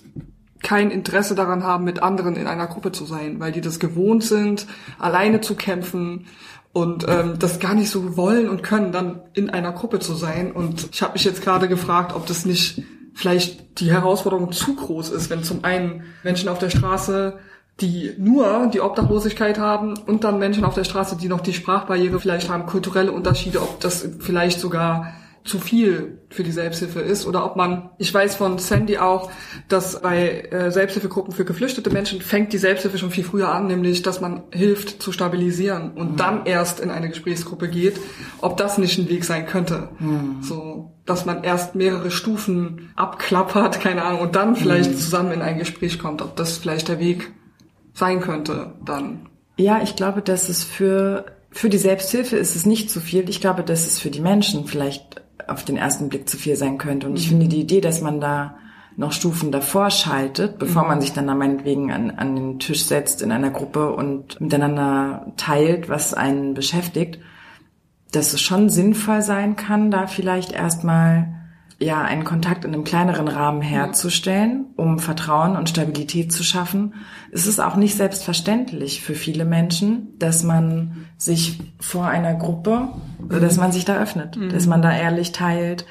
kein 0.64 0.90
Interesse 0.92 1.36
daran 1.36 1.64
haben, 1.64 1.84
mit 1.84 2.02
anderen 2.02 2.36
in 2.36 2.48
einer 2.48 2.68
Gruppe 2.68 2.92
zu 2.92 3.06
sein, 3.06 3.40
weil 3.40 3.52
die 3.52 3.62
das 3.62 3.80
gewohnt 3.80 4.24
sind, 4.24 4.66
alleine 4.98 5.42
zu 5.42 5.56
kämpfen 5.56 6.26
und 6.72 7.06
ähm, 7.08 7.38
das 7.38 7.60
gar 7.60 7.76
nicht 7.76 7.90
so 7.90 8.18
wollen 8.18 8.50
und 8.50 8.64
können, 8.64 8.92
dann 8.92 9.22
in 9.34 9.50
einer 9.50 9.74
Gruppe 9.74 10.00
zu 10.00 10.16
sein. 10.16 10.52
Und 10.52 10.90
ich 10.92 11.02
habe 11.02 11.14
mich 11.14 11.26
jetzt 11.26 11.44
gerade 11.44 11.68
gefragt, 11.68 12.16
ob 12.16 12.26
das 12.26 12.46
nicht 12.46 12.82
vielleicht 13.14 13.80
die 13.80 13.92
Herausforderung 13.92 14.52
zu 14.52 14.76
groß 14.76 15.12
ist, 15.12 15.30
wenn 15.30 15.44
zum 15.44 15.64
einen 15.64 16.04
Menschen 16.24 16.50
auf 16.50 16.58
der 16.58 16.72
Straße 16.72 17.38
die 17.82 18.14
nur 18.18 18.68
die 18.68 18.82
Obdachlosigkeit 18.82 19.58
haben 19.58 19.98
und 19.98 20.24
dann 20.24 20.38
Menschen 20.38 20.64
auf 20.64 20.76
der 20.76 20.84
Straße, 20.84 21.18
die 21.18 21.28
noch 21.28 21.42
die 21.42 21.54
Sprachbarriere 21.54 22.20
vielleicht 22.20 22.50
haben, 22.50 22.66
kulturelle 22.68 23.12
Unterschiede, 23.12 23.62
ob 23.62 23.80
das 23.80 24.08
vielleicht 24.20 24.60
sogar 24.60 25.14
zu 25.44 25.60
viel 25.60 26.22
für 26.30 26.44
die 26.44 26.52
Selbsthilfe 26.52 27.02
ist 27.02 27.26
oder 27.26 27.46
ob 27.46 27.56
man, 27.56 27.90
ich 27.98 28.14
weiß 28.14 28.36
von 28.36 28.58
Sandy 28.60 28.98
auch, 28.98 29.30
dass 29.68 30.02
bei 30.02 30.42
äh, 30.52 30.72
Selbsthilfegruppen 30.72 31.34
für 31.34 31.44
geflüchtete 31.44 31.90
Menschen 31.90 32.22
fängt 32.22 32.54
die 32.54 32.58
Selbsthilfe 32.58 32.98
schon 32.98 33.12
viel 33.12 33.26
früher 33.26 33.50
an, 33.50 33.68
nämlich 33.68 34.02
dass 34.04 34.22
man 34.22 34.44
hilft 34.52 35.02
zu 35.02 35.12
stabilisieren 35.12 35.92
und 35.92 36.14
mhm. 36.14 36.18
dann 36.18 36.46
erst 36.46 36.80
in 36.80 36.90
eine 36.90 37.10
Gesprächsgruppe 37.10 37.68
geht, 37.68 38.00
ob 38.40 38.56
das 38.56 38.78
nicht 38.78 38.98
ein 38.98 39.10
Weg 39.10 39.26
sein 39.26 39.46
könnte. 39.46 39.90
Mhm. 40.00 40.38
So, 40.42 40.94
dass 41.06 41.26
man 41.26 41.44
erst 41.44 41.76
mehrere 41.76 42.10
Stufen 42.10 42.92
abklappert, 42.96 43.82
keine 43.82 44.06
Ahnung, 44.06 44.22
und 44.22 44.36
dann 44.36 44.56
vielleicht 44.56 44.92
mhm. 44.92 44.98
zusammen 44.98 45.32
in 45.34 45.42
ein 45.42 45.60
Gespräch 45.60 46.00
kommt, 46.00 46.22
ob 46.22 46.38
das 46.38 46.58
vielleicht 46.58 46.88
der 46.88 47.00
Weg 47.00 47.34
sein 47.94 48.22
könnte 48.22 48.76
dann. 48.86 49.28
Ja, 49.58 49.82
ich 49.84 49.96
glaube, 49.96 50.22
dass 50.22 50.50
es 50.50 50.64
für 50.64 51.26
für 51.54 51.70
die 51.70 51.78
Selbsthilfe 51.78 52.36
ist 52.36 52.56
es 52.56 52.66
nicht 52.66 52.90
zu 52.90 53.00
viel. 53.00 53.30
Ich 53.30 53.40
glaube, 53.40 53.64
dass 53.64 53.86
es 53.86 54.00
für 54.00 54.10
die 54.10 54.22
Menschen 54.22 54.66
vielleicht 54.66 55.23
auf 55.48 55.66
den 55.66 55.78
ersten 55.78 56.10
Blick 56.10 56.30
zu 56.30 56.38
viel 56.38 56.56
sein 56.56 56.78
könnte. 56.78 57.08
Und 57.08 57.16
ich 57.16 57.30
finde 57.30 57.48
die 57.48 57.62
Idee, 57.62 57.82
dass 57.82 58.02
man 58.02 58.20
da 58.22 58.58
noch 58.96 59.12
Stufen 59.12 59.52
davor 59.52 59.90
schaltet, 59.90 60.60
bevor 60.60 60.88
man 60.88 61.02
sich 61.02 61.14
dann 61.14 61.28
da 61.28 61.34
meinetwegen 61.34 61.92
an, 61.92 62.12
an 62.12 62.36
den 62.36 62.60
Tisch 62.60 62.84
setzt 62.86 63.22
in 63.22 63.32
einer 63.32 63.50
Gruppe 63.50 63.94
und 63.94 64.40
miteinander 64.40 65.34
teilt, 65.36 65.90
was 65.90 66.14
einen 66.14 66.54
beschäftigt, 66.54 67.20
dass 68.12 68.34
es 68.34 68.42
schon 68.42 68.70
sinnvoll 68.70 69.22
sein 69.22 69.56
kann, 69.56 69.90
da 69.90 70.06
vielleicht 70.06 70.52
erstmal 70.52 71.43
ja 71.80 72.02
einen 72.02 72.24
Kontakt 72.24 72.66
in 72.66 72.74
einem 72.74 72.84
kleineren 72.84 73.28
Rahmen 73.28 73.62
herzustellen, 73.62 74.68
um 74.76 75.00
Vertrauen 75.00 75.56
und 75.56 75.70
Stabilität 75.70 76.32
zu 76.32 76.44
schaffen. 76.44 76.94
Es 77.32 77.48
ist 77.48 77.60
auch 77.60 77.76
nicht 77.76 77.98
selbstverständlich 77.98 79.02
für 79.02 79.16
viele 79.16 79.46
Menschen, 79.46 80.18
dass 80.20 80.44
man 80.44 81.06
sich 81.18 81.60
vor 81.80 82.06
einer 82.06 82.36
Gruppe, 82.36 82.90
mhm. 83.20 83.42
dass 83.42 83.58
man 83.58 83.72
sich 83.72 83.86
da 83.86 84.00
öffnet, 84.00 84.38
mhm. 84.38 84.50
dass 84.50 84.68
man 84.68 84.82
da 84.82 84.96
ehrlich 84.96 85.32
teilt. 85.32 85.86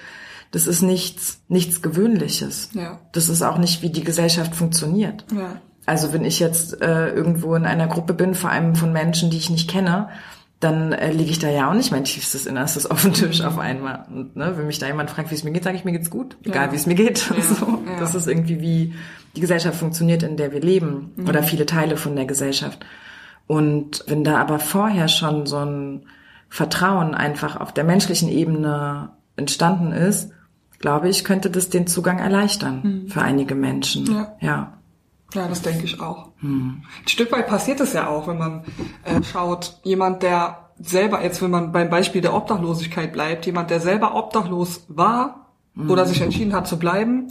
Das 0.51 0.67
ist 0.67 0.83
nichts, 0.83 1.43
nichts 1.49 1.83
Gewöhnliches. 1.83 2.71
Ja. 2.75 3.01
Das 3.13 3.29
ist 3.29 3.43
auch 3.43 3.59
nicht, 3.59 3.83
wie 3.83 3.91
die 3.91 4.05
Gesellschaft 4.05 4.55
funktioniert. 4.55 5.25
Ja. 5.35 5.61
Also 5.87 6.13
wenn 6.13 6.25
ich 6.25 6.39
jetzt 6.39 6.81
äh, 6.81 7.09
irgendwo 7.09 7.55
in 7.55 7.65
einer 7.65 7.89
Gruppe 7.89 8.15
bin, 8.15 8.35
vor 8.35 8.51
allem 8.51 8.77
von 8.77 8.93
Menschen, 8.93 9.31
die 9.31 9.39
ich 9.39 9.51
nicht 9.51 9.69
kenne, 9.69 10.09
dann 10.63 10.93
äh, 10.93 11.11
liege 11.11 11.31
ich 11.31 11.41
da 11.41 11.51
ja 11.51 11.69
auch 11.69 11.75
nicht 11.75 11.91
mein 11.91 12.05
tiefstes 12.05 12.47
Innerstes 12.47 12.87
auf 12.87 13.03
dem 13.03 13.13
Tisch 13.13 13.41
auf 13.41 13.59
einmal. 13.59 14.07
Und 14.15 14.37
ne, 14.37 14.57
wenn 14.57 14.69
mich 14.69 14.79
da 14.79 14.87
jemand 14.87 15.11
fragt, 15.11 15.33
wie 15.33 15.35
es 15.35 15.43
mir 15.43 15.51
geht, 15.51 15.65
sage 15.65 15.77
ich, 15.77 15.85
mir 15.85 15.91
geht's 15.91 16.09
gut, 16.09 16.37
egal 16.45 16.67
ja. 16.67 16.73
wie 16.73 16.77
es 16.77 16.87
mir 16.87 16.95
geht. 16.95 17.29
Ja, 17.31 17.43
so, 17.55 17.83
ja. 17.85 17.99
Das 17.99 18.15
ist 18.15 18.29
irgendwie 18.29 18.61
wie 18.61 18.95
die 19.35 19.41
Gesellschaft 19.41 19.77
funktioniert, 19.77 20.23
in 20.23 20.37
der 20.37 20.53
wir 20.53 20.61
leben 20.61 21.13
mhm. 21.17 21.29
oder 21.29 21.43
viele 21.43 21.67
Teile 21.67 21.97
von 21.97 22.15
der 22.15 22.27
Gesellschaft. 22.27 22.87
Und 23.49 24.05
wenn 24.07 24.23
da 24.23 24.37
aber 24.37 24.61
vorher 24.61 25.09
schon 25.09 25.47
so 25.47 25.59
ein 25.59 26.07
Vertrauen 26.49 27.17
einfach 27.17 27.57
auf 27.57 27.73
der 27.73 27.83
menschlichen 27.83 28.29
Ebene 28.29 29.11
entstanden 29.35 29.91
ist, 29.91 30.31
glaube 30.79 31.09
ich, 31.09 31.25
könnte 31.25 31.51
das 31.51 31.71
den 31.71 31.89
Zugang 31.89 32.21
erleichtern 32.21 32.81
mhm. 32.83 33.09
für 33.09 33.23
einige 33.23 33.57
Menschen. 33.57 34.07
Ja. 34.07 34.37
ja. 34.41 34.73
Ja, 35.35 35.49
das 35.49 35.63
denke 35.63 35.85
ich 35.85 36.01
auch. 36.01 36.29
Hm. 36.41 36.83
Ein 37.03 37.09
Stück 37.09 37.33
weit 37.33 37.47
passiert 37.47 37.81
es 37.81 37.93
ja 37.93 38.09
auch, 38.09 38.29
wenn 38.29 38.39
man 38.39 38.65
äh, 39.05 39.23
schaut, 39.23 39.79
jemand, 39.83 40.23
der 40.23 40.71
selber, 40.79 41.23
jetzt 41.23 41.43
wenn 41.43 41.51
man 41.51 41.73
beim 41.73 41.91
Beispiel 41.91 42.21
der 42.21 42.35
Obdachlosigkeit 42.35 43.13
bleibt, 43.13 43.47
jemand, 43.47 43.71
der 43.71 43.81
selber 43.81 44.15
obdachlos 44.15 44.85
war 44.89 45.53
hm. 45.75 45.91
oder 45.91 46.07
sich 46.07 46.21
entschieden 46.21 46.53
hat 46.53 46.67
zu 46.67 46.79
bleiben, 46.79 47.29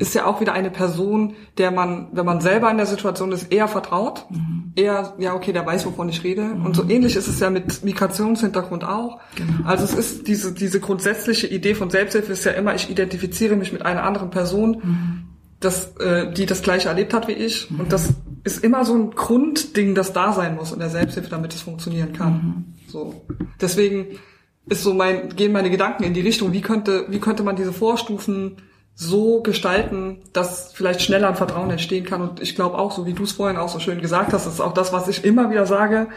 ist 0.00 0.14
ja 0.14 0.24
auch 0.24 0.40
wieder 0.40 0.54
eine 0.54 0.70
Person, 0.70 1.34
der 1.58 1.70
man, 1.70 2.08
wenn 2.12 2.24
man 2.24 2.40
selber 2.40 2.70
in 2.70 2.78
der 2.78 2.86
Situation 2.86 3.32
ist, 3.32 3.52
eher 3.52 3.68
vertraut. 3.68 4.26
Mhm. 4.30 4.72
Eher, 4.74 5.12
ja, 5.18 5.34
okay, 5.34 5.52
der 5.52 5.66
weiß, 5.66 5.84
wovon 5.84 6.08
ich 6.08 6.24
rede. 6.24 6.42
Mhm. 6.42 6.64
Und 6.64 6.74
so 6.74 6.88
ähnlich 6.88 7.16
ist 7.16 7.28
es 7.28 7.38
ja 7.38 7.50
mit 7.50 7.84
Migrationshintergrund 7.84 8.82
auch. 8.82 9.20
Genau. 9.34 9.68
Also 9.68 9.84
es 9.84 9.92
ist 9.92 10.26
diese, 10.26 10.54
diese 10.54 10.80
grundsätzliche 10.80 11.48
Idee 11.48 11.74
von 11.74 11.90
Selbsthilfe 11.90 12.32
ist 12.32 12.44
ja 12.44 12.52
immer, 12.52 12.74
ich 12.74 12.88
identifiziere 12.88 13.56
mich 13.56 13.72
mit 13.72 13.84
einer 13.84 14.02
anderen 14.04 14.30
Person, 14.30 14.80
mhm 14.82 15.29
das, 15.60 15.96
äh, 15.96 16.32
die 16.32 16.46
das 16.46 16.62
gleiche 16.62 16.88
erlebt 16.88 17.14
hat 17.14 17.28
wie 17.28 17.32
ich. 17.32 17.70
Mhm. 17.70 17.80
Und 17.80 17.92
das 17.92 18.14
ist 18.44 18.64
immer 18.64 18.84
so 18.84 18.94
ein 18.94 19.10
Grundding, 19.10 19.94
das 19.94 20.12
da 20.12 20.32
sein 20.32 20.56
muss 20.56 20.72
in 20.72 20.78
der 20.78 20.90
Selbsthilfe, 20.90 21.30
damit 21.30 21.54
es 21.54 21.60
funktionieren 21.60 22.12
kann. 22.12 22.32
Mhm. 22.32 22.64
So. 22.88 23.24
Deswegen 23.60 24.18
ist 24.66 24.82
so 24.82 24.94
mein, 24.94 25.28
gehen 25.36 25.52
meine 25.52 25.70
Gedanken 25.70 26.04
in 26.04 26.14
die 26.14 26.20
Richtung, 26.20 26.52
wie 26.52 26.62
könnte, 26.62 27.06
wie 27.08 27.20
könnte 27.20 27.42
man 27.42 27.56
diese 27.56 27.72
Vorstufen 27.72 28.56
so 28.94 29.40
gestalten, 29.40 30.18
dass 30.32 30.72
vielleicht 30.72 31.02
schneller 31.02 31.28
ein 31.28 31.36
Vertrauen 31.36 31.70
entstehen 31.70 32.04
kann. 32.04 32.20
Und 32.20 32.40
ich 32.40 32.54
glaube 32.54 32.78
auch, 32.78 32.92
so 32.92 33.06
wie 33.06 33.14
du 33.14 33.24
es 33.24 33.32
vorhin 33.32 33.56
auch 33.56 33.68
so 33.68 33.78
schön 33.78 34.00
gesagt 34.00 34.32
hast, 34.32 34.46
ist 34.46 34.60
auch 34.60 34.74
das, 34.74 34.92
was 34.92 35.08
ich 35.08 35.24
immer 35.24 35.50
wieder 35.50 35.66
sage, 35.66 36.08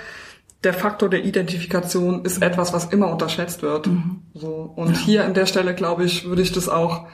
der 0.63 0.73
Faktor 0.73 1.09
der 1.09 1.25
Identifikation 1.25 2.23
ist 2.23 2.41
etwas, 2.41 2.73
was 2.73 2.85
immer 2.85 3.09
unterschätzt 3.09 3.61
wird. 3.61 3.87
Mhm. 3.87 4.21
So. 4.33 4.71
Und 4.75 4.91
ja. 4.91 4.99
hier 4.99 5.25
an 5.25 5.33
der 5.33 5.45
Stelle, 5.45 5.73
glaube 5.75 6.05
ich, 6.05 6.25
würde 6.25 6.41
ich 6.41 6.51
das 6.51 6.69
auch 6.69 7.07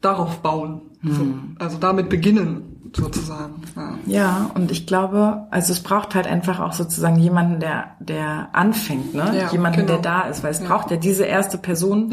darauf 0.00 0.40
bauen. 0.40 0.82
Mhm. 1.02 1.12
So. 1.12 1.64
Also 1.64 1.78
damit 1.78 2.08
beginnen, 2.08 2.70
sozusagen. 2.94 3.62
Ja. 3.76 3.98
ja, 4.06 4.50
und 4.54 4.70
ich 4.70 4.86
glaube, 4.86 5.46
also 5.50 5.72
es 5.72 5.82
braucht 5.82 6.14
halt 6.14 6.26
einfach 6.26 6.60
auch 6.60 6.72
sozusagen 6.72 7.16
jemanden, 7.16 7.60
der, 7.60 7.92
der 8.00 8.48
anfängt, 8.52 9.14
ne? 9.14 9.32
Ja, 9.36 9.50
jemanden, 9.50 9.86
genau. 9.86 9.92
der 9.94 10.02
da 10.02 10.20
ist, 10.22 10.42
weil 10.42 10.50
es 10.50 10.60
ja. 10.60 10.66
braucht 10.66 10.90
ja 10.90 10.96
diese 10.96 11.24
erste 11.24 11.58
Person, 11.58 12.12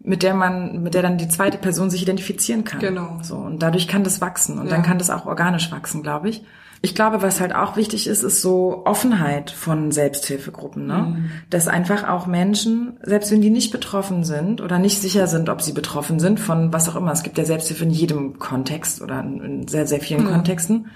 mit 0.00 0.22
der 0.22 0.34
man, 0.34 0.82
mit 0.82 0.94
der 0.94 1.02
dann 1.02 1.18
die 1.18 1.28
zweite 1.28 1.58
Person 1.58 1.90
sich 1.90 2.02
identifizieren 2.02 2.64
kann. 2.64 2.80
Genau. 2.80 3.18
So. 3.22 3.36
Und 3.36 3.62
dadurch 3.62 3.88
kann 3.88 4.04
das 4.04 4.20
wachsen 4.20 4.58
und 4.58 4.70
dann 4.70 4.82
kann 4.82 4.98
das 4.98 5.10
auch 5.10 5.26
organisch 5.26 5.72
wachsen, 5.72 6.02
glaube 6.02 6.28
ich. 6.28 6.44
Ich 6.80 6.94
glaube, 6.94 7.22
was 7.22 7.40
halt 7.40 7.54
auch 7.54 7.76
wichtig 7.76 8.06
ist, 8.06 8.22
ist 8.22 8.40
so 8.40 8.82
Offenheit 8.84 9.50
von 9.50 9.90
Selbsthilfegruppen, 9.90 10.86
ne? 10.86 10.98
Mhm. 11.16 11.30
Dass 11.50 11.68
einfach 11.68 12.08
auch 12.08 12.26
Menschen, 12.26 12.98
selbst 13.02 13.32
wenn 13.32 13.42
die 13.42 13.50
nicht 13.50 13.72
betroffen 13.72 14.24
sind 14.24 14.60
oder 14.60 14.78
nicht 14.78 15.00
sicher 15.00 15.26
sind, 15.26 15.48
ob 15.48 15.60
sie 15.60 15.72
betroffen 15.72 16.20
sind 16.20 16.38
von 16.38 16.72
was 16.72 16.88
auch 16.88 16.96
immer, 16.96 17.12
es 17.12 17.22
gibt 17.22 17.38
ja 17.38 17.44
Selbsthilfe 17.44 17.84
in 17.84 17.90
jedem 17.90 18.38
Kontext 18.38 19.02
oder 19.02 19.20
in 19.20 19.66
sehr, 19.66 19.86
sehr 19.86 20.00
vielen 20.00 20.24
mhm. 20.24 20.30
Kontexten, 20.30 20.86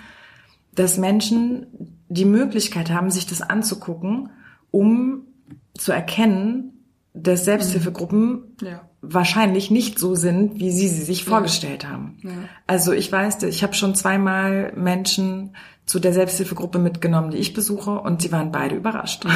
dass 0.75 0.99
Menschen 0.99 1.67
die 2.09 2.25
Möglichkeit 2.25 2.91
haben, 2.91 3.11
sich 3.11 3.27
das 3.27 3.43
anzugucken, 3.43 4.31
um 4.71 5.27
zu 5.75 5.93
erkennen, 5.93 6.73
dass 7.15 7.45
Selbsthilfegruppen 7.45 8.57
ja. 8.63 8.89
wahrscheinlich 9.03 9.71
nicht 9.71 9.99
so 9.99 10.15
sind, 10.15 10.59
wie 10.59 10.71
sie 10.71 10.89
sie 10.89 11.03
sich 11.03 11.25
vorgestellt 11.25 11.87
haben. 11.87 12.19
Ja. 12.23 12.31
Also 12.67 12.93
ich 12.93 13.11
weiß, 13.11 13.43
ich 13.45 13.63
habe 13.63 13.75
schon 13.75 13.95
zweimal 13.95 14.73
Menschen 14.75 15.55
zu 15.93 16.01
der 16.01 16.15
Selbsthilfegruppe 16.15 16.79
mitgenommen, 16.79 17.33
die 17.33 17.37
ich 17.37 17.53
besuche, 17.53 17.91
und 17.91 18.23
sie 18.23 18.33
waren 18.33 18.51
beide 18.51 18.75
überrascht. 18.75 19.27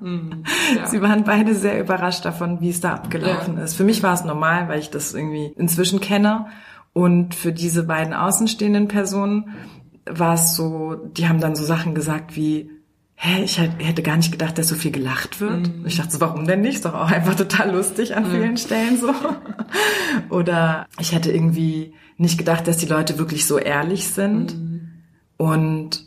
Mhm. 0.00 0.44
Ja. 0.76 0.86
Sie 0.86 1.02
waren 1.02 1.24
beide 1.24 1.56
sehr 1.56 1.80
überrascht 1.80 2.24
davon, 2.24 2.60
wie 2.60 2.70
es 2.70 2.80
da 2.80 2.94
abgelaufen 2.94 3.58
ist. 3.58 3.74
Für 3.74 3.82
mich 3.82 4.04
war 4.04 4.14
es 4.14 4.24
normal, 4.24 4.68
weil 4.68 4.78
ich 4.78 4.88
das 4.88 5.14
irgendwie 5.14 5.52
inzwischen 5.56 6.00
kenne. 6.00 6.46
Und 6.92 7.34
für 7.34 7.52
diese 7.52 7.82
beiden 7.82 8.14
außenstehenden 8.14 8.86
Personen 8.86 9.50
war 10.08 10.34
es 10.34 10.54
so, 10.54 10.94
die 10.94 11.28
haben 11.28 11.40
dann 11.40 11.56
so 11.56 11.64
Sachen 11.64 11.94
gesagt 11.94 12.36
wie, 12.36 12.70
hä, 13.16 13.42
ich 13.42 13.58
hätte 13.58 14.02
gar 14.02 14.16
nicht 14.16 14.30
gedacht, 14.30 14.58
dass 14.58 14.68
so 14.68 14.76
viel 14.76 14.92
gelacht 14.92 15.40
wird. 15.40 15.68
Mhm. 15.68 15.86
Ich 15.86 15.96
dachte 15.96 16.12
so, 16.12 16.20
warum 16.20 16.46
denn 16.46 16.60
nicht? 16.60 16.76
Ist 16.76 16.84
doch 16.84 16.94
auch 16.94 17.10
einfach 17.10 17.34
total 17.34 17.72
lustig 17.72 18.16
an 18.16 18.26
vielen 18.26 18.56
Stellen 18.56 18.96
so. 18.96 19.12
Oder 20.30 20.86
ich 21.00 21.12
hätte 21.12 21.32
irgendwie 21.32 21.94
nicht 22.16 22.38
gedacht, 22.38 22.68
dass 22.68 22.76
die 22.76 22.86
Leute 22.86 23.18
wirklich 23.18 23.44
so 23.44 23.58
ehrlich 23.58 24.06
sind. 24.06 24.56
Mhm. 24.56 24.69
Und 25.40 26.04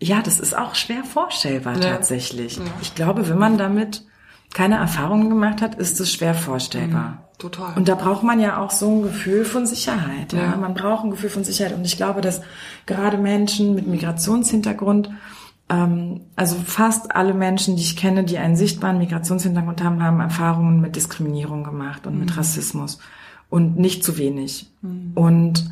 ja, 0.00 0.22
das 0.22 0.38
ist 0.38 0.56
auch 0.56 0.76
schwer 0.76 1.02
vorstellbar 1.02 1.74
ja. 1.74 1.96
tatsächlich. 1.96 2.58
Ja. 2.58 2.62
Ich 2.80 2.94
glaube, 2.94 3.28
wenn 3.28 3.38
man 3.38 3.58
damit 3.58 4.04
keine 4.54 4.76
Erfahrungen 4.76 5.28
gemacht 5.28 5.60
hat, 5.60 5.74
ist 5.74 5.98
es 5.98 6.12
schwer 6.12 6.32
vorstellbar. 6.32 7.08
Mhm, 7.08 7.38
total. 7.38 7.76
Und 7.76 7.88
da 7.88 7.96
braucht 7.96 8.22
man 8.22 8.38
ja 8.38 8.58
auch 8.58 8.70
so 8.70 8.88
ein 8.88 9.02
Gefühl 9.02 9.44
von 9.44 9.66
Sicherheit. 9.66 10.32
Ja. 10.32 10.42
ja. 10.42 10.56
Man 10.56 10.74
braucht 10.74 11.02
ein 11.02 11.10
Gefühl 11.10 11.28
von 11.28 11.42
Sicherheit. 11.42 11.74
Und 11.74 11.84
ich 11.84 11.96
glaube, 11.96 12.20
dass 12.20 12.40
gerade 12.86 13.18
Menschen 13.18 13.74
mit 13.74 13.88
Migrationshintergrund 13.88 15.10
ähm, 15.68 16.20
also 16.36 16.54
fast 16.64 17.16
alle 17.16 17.34
Menschen, 17.34 17.74
die 17.74 17.82
ich 17.82 17.96
kenne, 17.96 18.22
die 18.22 18.38
einen 18.38 18.54
sichtbaren 18.54 18.98
Migrationshintergrund 18.98 19.82
haben, 19.82 20.00
haben 20.04 20.20
Erfahrungen 20.20 20.80
mit 20.80 20.94
Diskriminierung 20.94 21.64
gemacht 21.64 22.06
und 22.06 22.14
mhm. 22.14 22.20
mit 22.20 22.36
Rassismus 22.36 23.00
und 23.50 23.76
nicht 23.76 24.04
zu 24.04 24.18
wenig. 24.18 24.70
Mhm. 24.82 25.10
Und 25.16 25.70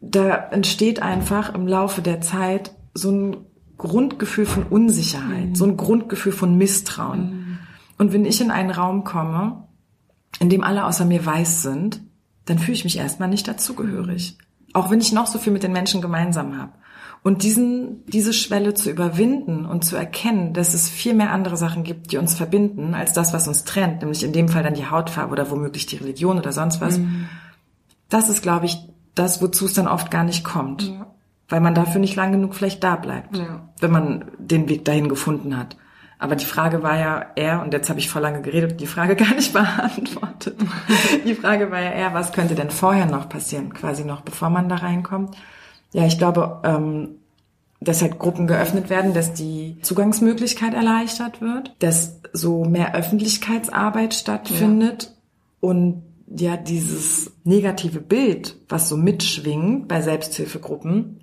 da 0.00 0.34
entsteht 0.50 1.02
einfach 1.02 1.54
im 1.54 1.66
Laufe 1.66 2.02
der 2.02 2.20
Zeit 2.20 2.72
so 2.94 3.10
ein 3.10 3.36
Grundgefühl 3.76 4.46
von 4.46 4.64
Unsicherheit, 4.64 5.50
mhm. 5.50 5.54
so 5.54 5.64
ein 5.64 5.76
Grundgefühl 5.76 6.32
von 6.32 6.56
Misstrauen. 6.56 7.20
Mhm. 7.20 7.58
Und 7.98 8.12
wenn 8.12 8.24
ich 8.24 8.40
in 8.40 8.50
einen 8.50 8.70
Raum 8.70 9.04
komme, 9.04 9.68
in 10.38 10.48
dem 10.48 10.64
alle 10.64 10.86
außer 10.86 11.04
mir 11.04 11.24
weiß 11.24 11.62
sind, 11.62 12.02
dann 12.46 12.58
fühle 12.58 12.74
ich 12.74 12.84
mich 12.84 12.98
erstmal 12.98 13.28
nicht 13.28 13.46
dazugehörig. 13.46 14.38
Auch 14.72 14.90
wenn 14.90 15.00
ich 15.00 15.12
noch 15.12 15.26
so 15.26 15.38
viel 15.38 15.52
mit 15.52 15.62
den 15.62 15.72
Menschen 15.72 16.00
gemeinsam 16.00 16.58
habe. 16.58 16.72
Und 17.22 17.42
diesen, 17.42 18.06
diese 18.06 18.32
Schwelle 18.32 18.72
zu 18.72 18.90
überwinden 18.90 19.66
und 19.66 19.84
zu 19.84 19.96
erkennen, 19.96 20.54
dass 20.54 20.72
es 20.72 20.88
viel 20.88 21.12
mehr 21.12 21.32
andere 21.32 21.58
Sachen 21.58 21.84
gibt, 21.84 22.12
die 22.12 22.16
uns 22.16 22.34
verbinden, 22.34 22.94
als 22.94 23.12
das, 23.12 23.34
was 23.34 23.46
uns 23.46 23.64
trennt, 23.64 24.00
nämlich 24.00 24.22
in 24.22 24.32
dem 24.32 24.48
Fall 24.48 24.62
dann 24.62 24.74
die 24.74 24.86
Hautfarbe 24.86 25.32
oder 25.32 25.50
womöglich 25.50 25.84
die 25.84 25.96
Religion 25.96 26.38
oder 26.38 26.52
sonst 26.52 26.80
was. 26.80 26.98
Mhm. 26.98 27.26
Das 28.08 28.30
ist, 28.30 28.42
glaube 28.42 28.66
ich, 28.66 28.78
das, 29.14 29.42
wozu 29.42 29.66
es 29.66 29.74
dann 29.74 29.88
oft 29.88 30.10
gar 30.10 30.24
nicht 30.24 30.44
kommt. 30.44 30.82
Ja. 30.82 31.06
Weil 31.48 31.60
man 31.60 31.74
dafür 31.74 32.00
nicht 32.00 32.14
lang 32.14 32.30
genug 32.30 32.54
vielleicht 32.54 32.84
da 32.84 32.94
bleibt, 32.94 33.36
ja. 33.36 33.68
wenn 33.80 33.90
man 33.90 34.30
den 34.38 34.68
Weg 34.68 34.84
dahin 34.84 35.08
gefunden 35.08 35.56
hat. 35.56 35.76
Aber 36.20 36.36
die 36.36 36.44
Frage 36.44 36.82
war 36.82 36.98
ja 36.98 37.26
eher, 37.34 37.62
und 37.62 37.72
jetzt 37.72 37.88
habe 37.88 37.98
ich 37.98 38.10
vor 38.10 38.20
lange 38.20 38.42
geredet 38.42 38.78
die 38.80 38.86
Frage 38.86 39.16
gar 39.16 39.34
nicht 39.34 39.52
beantwortet. 39.52 40.56
die 41.24 41.34
Frage 41.34 41.70
war 41.70 41.80
ja 41.80 41.90
eher, 41.90 42.14
was 42.14 42.32
könnte 42.32 42.54
denn 42.54 42.70
vorher 42.70 43.06
noch 43.06 43.28
passieren, 43.28 43.72
quasi 43.72 44.04
noch 44.04 44.20
bevor 44.20 44.50
man 44.50 44.68
da 44.68 44.76
reinkommt. 44.76 45.34
Ja, 45.92 46.06
ich 46.06 46.18
glaube, 46.18 46.60
ähm, 46.62 47.16
dass 47.80 48.02
halt 48.02 48.18
Gruppen 48.18 48.46
geöffnet 48.46 48.90
werden, 48.90 49.14
dass 49.14 49.32
die 49.32 49.78
Zugangsmöglichkeit 49.82 50.74
erleichtert 50.74 51.40
wird, 51.40 51.74
dass 51.78 52.20
so 52.32 52.64
mehr 52.64 52.94
Öffentlichkeitsarbeit 52.94 54.14
stattfindet 54.14 55.04
ja. 55.04 55.68
und 55.68 56.02
ja 56.30 56.56
dieses 56.56 57.32
negative 57.44 58.00
Bild, 58.00 58.56
was 58.68 58.88
so 58.88 58.96
mitschwingt 58.96 59.88
bei 59.88 60.00
Selbsthilfegruppen, 60.00 61.20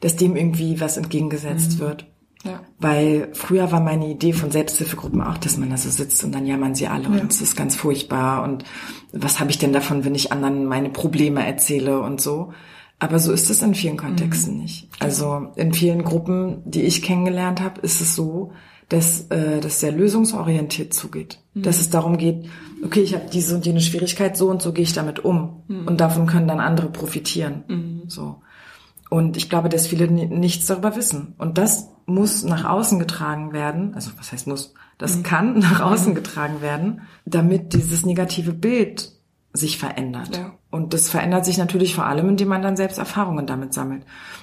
dass 0.00 0.16
dem 0.16 0.36
irgendwie 0.36 0.80
was 0.80 0.96
entgegengesetzt 0.96 1.74
mhm. 1.74 1.78
wird. 1.78 2.06
Ja. 2.44 2.60
Weil 2.78 3.30
früher 3.32 3.72
war 3.72 3.80
meine 3.80 4.06
Idee 4.08 4.32
von 4.32 4.50
Selbsthilfegruppen 4.50 5.20
auch, 5.20 5.38
dass 5.38 5.56
man 5.56 5.70
da 5.70 5.76
so 5.76 5.90
sitzt 5.90 6.22
und 6.22 6.32
dann 6.32 6.46
jammern 6.46 6.74
sie 6.74 6.86
alle 6.86 7.04
ja. 7.04 7.22
und 7.22 7.32
es 7.32 7.40
ist 7.40 7.56
ganz 7.56 7.74
furchtbar 7.74 8.44
und 8.44 8.64
was 9.12 9.40
habe 9.40 9.50
ich 9.50 9.58
denn 9.58 9.72
davon, 9.72 10.04
wenn 10.04 10.14
ich 10.14 10.30
anderen 10.30 10.66
meine 10.66 10.90
Probleme 10.90 11.44
erzähle 11.44 12.00
und 12.00 12.20
so. 12.20 12.52
Aber 12.98 13.18
so 13.18 13.32
ist 13.32 13.50
es 13.50 13.62
in 13.62 13.74
vielen 13.74 13.96
Kontexten 13.96 14.54
mhm. 14.54 14.62
nicht. 14.62 14.88
Also 15.00 15.48
in 15.56 15.74
vielen 15.74 16.02
Gruppen, 16.02 16.62
die 16.64 16.82
ich 16.82 17.02
kennengelernt 17.02 17.60
habe, 17.60 17.80
ist 17.82 18.00
es 18.00 18.14
so, 18.14 18.52
dass 18.88 19.26
äh, 19.28 19.60
das 19.60 19.80
sehr 19.80 19.92
lösungsorientiert 19.92 20.94
zugeht. 20.94 21.40
Mhm. 21.54 21.62
Dass 21.62 21.80
es 21.80 21.90
darum 21.90 22.16
geht, 22.16 22.46
okay, 22.84 23.00
ich 23.00 23.14
habe 23.14 23.26
diese 23.32 23.54
und 23.54 23.66
jene 23.66 23.80
Schwierigkeit, 23.80 24.36
so 24.36 24.48
und 24.48 24.62
so 24.62 24.72
gehe 24.72 24.84
ich 24.84 24.92
damit 24.92 25.24
um. 25.24 25.62
Mhm. 25.68 25.88
Und 25.88 26.00
davon 26.00 26.26
können 26.26 26.48
dann 26.48 26.60
andere 26.60 26.88
profitieren. 26.88 27.64
Mhm. 27.68 28.02
So. 28.06 28.42
Und 29.10 29.36
ich 29.36 29.50
glaube, 29.50 29.68
dass 29.68 29.86
viele 29.86 30.10
nichts 30.10 30.66
darüber 30.66 30.96
wissen. 30.96 31.34
Und 31.38 31.58
das 31.58 31.88
muss 32.06 32.44
nach 32.44 32.64
außen 32.64 32.98
getragen 32.98 33.52
werden. 33.52 33.94
Also 33.94 34.10
was 34.16 34.32
heißt 34.32 34.46
muss? 34.46 34.72
Das 34.98 35.16
mhm. 35.16 35.22
kann 35.22 35.58
nach 35.58 35.80
außen 35.80 36.10
mhm. 36.10 36.16
getragen 36.16 36.60
werden, 36.60 37.02
damit 37.24 37.74
dieses 37.74 38.06
negative 38.06 38.52
Bild 38.52 39.12
sich 39.56 39.78
verändert. 39.78 40.36
Ja. 40.36 40.52
Und 40.70 40.94
das 40.94 41.08
verändert 41.08 41.44
sich 41.44 41.58
natürlich 41.58 41.94
vor 41.94 42.06
allem, 42.06 42.28
indem 42.28 42.48
man 42.48 42.62
dann 42.62 42.76
selbst 42.76 42.98
Erfahrungen 42.98 43.46
damit 43.46 43.74
sammelt. 43.74 44.02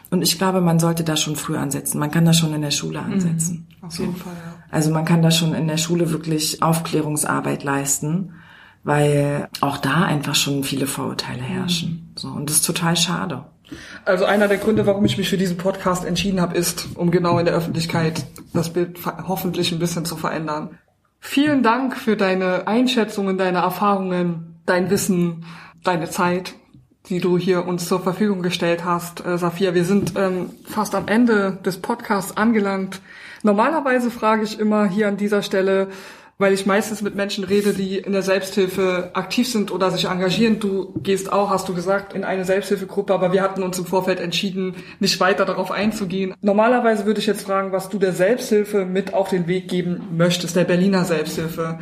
Und 0.09 0.22
ich 0.22 0.38
glaube, 0.38 0.61
man 0.61 0.80
sollte 0.80 1.03
da 1.03 1.16
schon 1.16 1.36
früh 1.36 1.57
ansetzen. 1.57 1.99
Man 1.99 2.11
kann 2.11 2.26
da 2.26 2.34
schon 2.34 2.53
in 2.53 2.61
der 2.61 2.72
Schule 2.72 3.01
mhm. 3.01 3.14
ansetzen. 3.14 3.68
Mhm, 3.70 3.88
auf 3.88 3.99
jeden 3.99 4.16
Fall, 4.16 4.34
ja. 4.34 4.64
Also 4.70 4.91
man 4.91 5.05
kann 5.05 5.22
da 5.22 5.32
schon 5.32 5.53
in 5.53 5.68
der 5.68 5.78
Schule 5.78 6.11
wirklich 6.11 6.61
Aufklärungsarbeit 6.61 7.64
leisten, 7.64 8.34
weil 8.84 9.47
auch 9.61 9.78
da 9.78 10.03
einfach 10.03 10.36
schon 10.36 10.64
viele 10.64 10.88
Vorurteile 10.88 11.41
mhm. 11.41 11.45
herrschen. 11.45 11.89
Mhm. 11.89 12.18
So, 12.18 12.28
und 12.30 12.49
das 12.49 12.57
ist 12.57 12.66
total 12.66 12.95
schade. 12.95 13.45
Also 14.05 14.26
einer 14.26 14.47
der 14.47 14.57
Gründe, 14.57 14.86
warum 14.86 15.05
ich 15.05 15.18
mich 15.18 15.30
für 15.30 15.38
diesen 15.38 15.57
Podcast 15.57 16.05
entschieden 16.05 16.41
habe, 16.41 16.55
ist, 16.55 16.89
um 16.95 17.11
genau 17.11 17.39
in 17.39 17.45
der 17.45 17.53
Öffentlichkeit 17.53 18.26
das 18.53 18.72
Bild 18.72 18.99
hoffentlich 19.28 19.72
ein 19.72 19.80
bisschen 19.80 20.05
zu 20.05 20.16
verändern. 20.16 20.78
Vielen 21.20 21.64
Dank 21.64 21.95
für 21.95 22.18
deine 22.18 22.68
Einschätzungen, 22.68 23.38
deine 23.38 23.59
Erfahrungen, 23.59 24.53
dein 24.66 24.89
Wissen, 24.89 25.45
deine 25.84 26.09
Zeit, 26.09 26.55
die 27.09 27.20
du 27.20 27.38
hier 27.38 27.66
uns 27.66 27.88
zur 27.88 27.99
Verfügung 27.99 28.41
gestellt 28.41 28.86
hast, 28.86 29.26
äh, 29.26 29.38
Safia. 29.38 29.74
Wir 29.74 29.84
sind 29.84 30.14
ähm, 30.16 30.51
fast 30.66 30.95
am 30.95 31.07
Ende 31.07 31.59
des 31.66 31.78
Podcasts 31.80 32.38
angelangt. 32.38 33.01
Normalerweise 33.41 34.09
frage 34.09 34.43
ich 34.43 34.59
immer 34.59 34.86
hier 34.86 35.09
an 35.09 35.18
dieser 35.18 35.41
Stelle, 35.41 35.89
weil 36.38 36.53
ich 36.53 36.66
meistens 36.66 37.01
mit 37.01 37.16
Menschen 37.16 37.43
rede, 37.43 37.74
die 37.74 37.97
in 37.97 38.14
der 38.14 38.22
Selbsthilfe 38.22 39.11
aktiv 39.14 39.47
sind 39.47 39.72
oder 39.72 39.91
sich 39.91 40.05
engagieren. 40.05 40.59
Du 40.59 40.93
gehst 41.03 41.32
auch, 41.32 41.49
hast 41.49 41.68
du 41.70 41.76
gesagt, 41.76 42.14
in 42.14 42.24
eine 42.24 42.45
Selbsthilfegruppe, 42.45 43.14
aber 43.14 43.34
wir 43.34 43.41
hatten 43.41 43.64
uns 43.64 43.78
im 43.78 43.86
Vorfeld 43.86 44.20
entschieden, 44.20 44.76
nicht 44.99 45.20
weiter 45.20 45.45
darauf 45.45 45.72
einzugehen. 45.72 46.34
Normalerweise 46.41 47.05
würde 47.05 47.20
ich 47.20 47.28
jetzt 47.28 47.43
fragen, 47.43 47.72
was 47.72 47.89
du 47.89 47.99
der 47.99 48.14
Selbsthilfe 48.14 48.86
mit 48.86 49.14
auf 49.14 49.30
den 49.30 49.47
Weg 49.47 49.68
geben 49.68 50.07
möchtest, 50.16 50.55
der 50.55 50.64
Berliner 50.64 51.05
Selbsthilfe. 51.05 51.80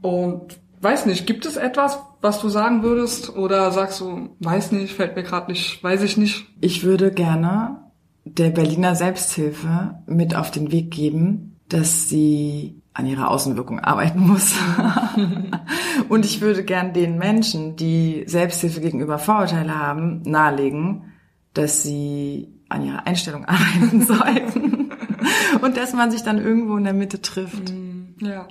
Und 0.00 0.58
weiß 0.80 1.06
nicht, 1.06 1.26
gibt 1.26 1.46
es 1.46 1.56
etwas, 1.56 1.98
was 2.22 2.40
du 2.40 2.48
sagen 2.48 2.82
würdest? 2.82 3.36
Oder 3.36 3.70
sagst 3.72 4.00
du, 4.00 4.30
weiß 4.40 4.72
nicht, 4.72 4.94
fällt 4.94 5.16
mir 5.16 5.24
gerade 5.24 5.50
nicht, 5.50 5.82
weiß 5.82 6.02
ich 6.02 6.16
nicht? 6.16 6.46
Ich 6.60 6.84
würde 6.84 7.10
gerne 7.10 7.82
der 8.24 8.50
Berliner 8.50 8.94
Selbsthilfe 8.94 9.98
mit 10.06 10.34
auf 10.34 10.50
den 10.50 10.70
Weg 10.70 10.90
geben, 10.92 11.60
dass 11.68 12.08
sie 12.08 12.80
an 12.94 13.06
ihrer 13.06 13.30
Außenwirkung 13.30 13.80
arbeiten 13.80 14.20
muss. 14.20 14.54
Und 16.08 16.24
ich 16.24 16.40
würde 16.40 16.64
gern 16.64 16.92
den 16.92 17.18
Menschen, 17.18 17.76
die 17.76 18.24
Selbsthilfe 18.26 18.80
gegenüber 18.80 19.18
Vorurteile 19.18 19.78
haben, 19.78 20.22
nahelegen, 20.22 21.12
dass 21.54 21.82
sie 21.82 22.48
an 22.68 22.84
ihrer 22.84 23.06
Einstellung 23.06 23.44
arbeiten 23.46 24.06
sollten 24.06 24.90
und 25.60 25.76
dass 25.76 25.92
man 25.92 26.10
sich 26.10 26.22
dann 26.22 26.38
irgendwo 26.38 26.76
in 26.76 26.84
der 26.84 26.94
Mitte 26.94 27.20
trifft. 27.20 27.72
Ja. 28.22 28.46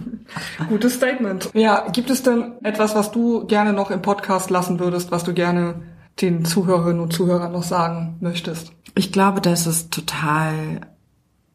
Gutes 0.68 0.94
Statement. 0.94 1.50
Ja, 1.52 1.86
gibt 1.92 2.08
es 2.10 2.22
denn 2.22 2.54
etwas, 2.62 2.94
was 2.94 3.12
du 3.12 3.46
gerne 3.46 3.72
noch 3.72 3.90
im 3.90 4.00
Podcast 4.00 4.50
lassen 4.50 4.80
würdest, 4.80 5.10
was 5.10 5.24
du 5.24 5.34
gerne 5.34 5.82
den 6.20 6.44
Zuhörerinnen 6.44 7.00
und 7.00 7.12
Zuhörern 7.12 7.52
noch 7.52 7.64
sagen 7.64 8.16
möchtest? 8.20 8.72
Ich 8.94 9.12
glaube, 9.12 9.40
dass 9.40 9.66
es 9.66 9.90
total 9.90 10.80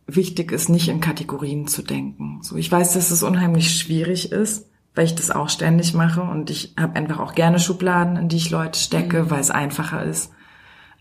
wichtig 0.05 0.51
ist, 0.51 0.69
nicht 0.69 0.89
in 0.89 1.01
Kategorien 1.01 1.67
zu 1.67 1.81
denken. 1.81 2.39
So, 2.43 2.55
ich 2.55 2.71
weiß, 2.71 2.93
dass 2.93 3.09
es 3.09 3.23
unheimlich 3.23 3.75
schwierig 3.75 4.31
ist, 4.31 4.67
weil 4.93 5.05
ich 5.05 5.15
das 5.15 5.31
auch 5.31 5.49
ständig 5.49 5.93
mache 5.93 6.21
und 6.21 6.49
ich 6.49 6.75
habe 6.79 6.97
einfach 6.97 7.19
auch 7.19 7.33
gerne 7.33 7.59
Schubladen, 7.59 8.15
in 8.15 8.29
die 8.29 8.37
ich 8.37 8.51
Leute 8.51 8.77
stecke, 8.77 9.23
mhm. 9.23 9.31
weil 9.31 9.39
es 9.39 9.51
einfacher 9.51 10.03
ist. 10.03 10.31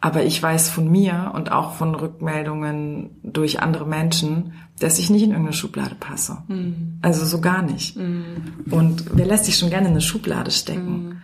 Aber 0.01 0.24
ich 0.24 0.40
weiß 0.40 0.70
von 0.70 0.90
mir 0.90 1.32
und 1.34 1.51
auch 1.51 1.74
von 1.74 1.94
Rückmeldungen 1.94 3.16
durch 3.22 3.61
andere 3.61 3.84
Menschen, 3.84 4.53
dass 4.78 4.99
ich 4.99 5.11
nicht 5.11 5.22
in 5.22 5.30
irgendeine 5.30 5.57
Schublade 5.57 5.96
passe. 5.96 6.38
Mhm. 6.46 6.99
Also 7.03 7.24
so 7.24 7.40
gar 7.40 7.62
nicht. 7.62 7.96
Mhm. 7.96 8.66
Und 8.70 9.16
wer 9.16 9.26
lässt 9.26 9.46
sich 9.46 9.57
schon 9.57 9.70
gerne 9.70 9.88
in 9.88 9.92
eine 9.92 10.01
Schublade 10.01 10.53
stecken? 10.53 11.09
Mhm. 11.09 11.22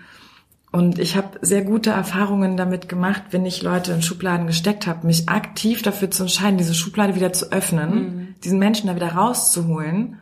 Und 0.72 0.98
ich 0.98 1.16
habe 1.16 1.38
sehr 1.40 1.62
gute 1.62 1.90
Erfahrungen 1.90 2.56
damit 2.56 2.88
gemacht, 2.88 3.22
wenn 3.30 3.46
ich 3.46 3.62
Leute 3.62 3.92
in 3.92 4.02
Schubladen 4.02 4.48
gesteckt 4.48 4.88
habe, 4.88 5.06
mich 5.06 5.28
aktiv 5.28 5.82
dafür 5.82 6.10
zu 6.10 6.24
entscheiden, 6.24 6.58
diese 6.58 6.74
Schublade 6.74 7.14
wieder 7.14 7.32
zu 7.32 7.52
öffnen, 7.52 7.90
mhm. 7.94 8.34
diesen 8.42 8.58
Menschen 8.58 8.88
da 8.88 8.96
wieder 8.96 9.12
rauszuholen 9.12 10.20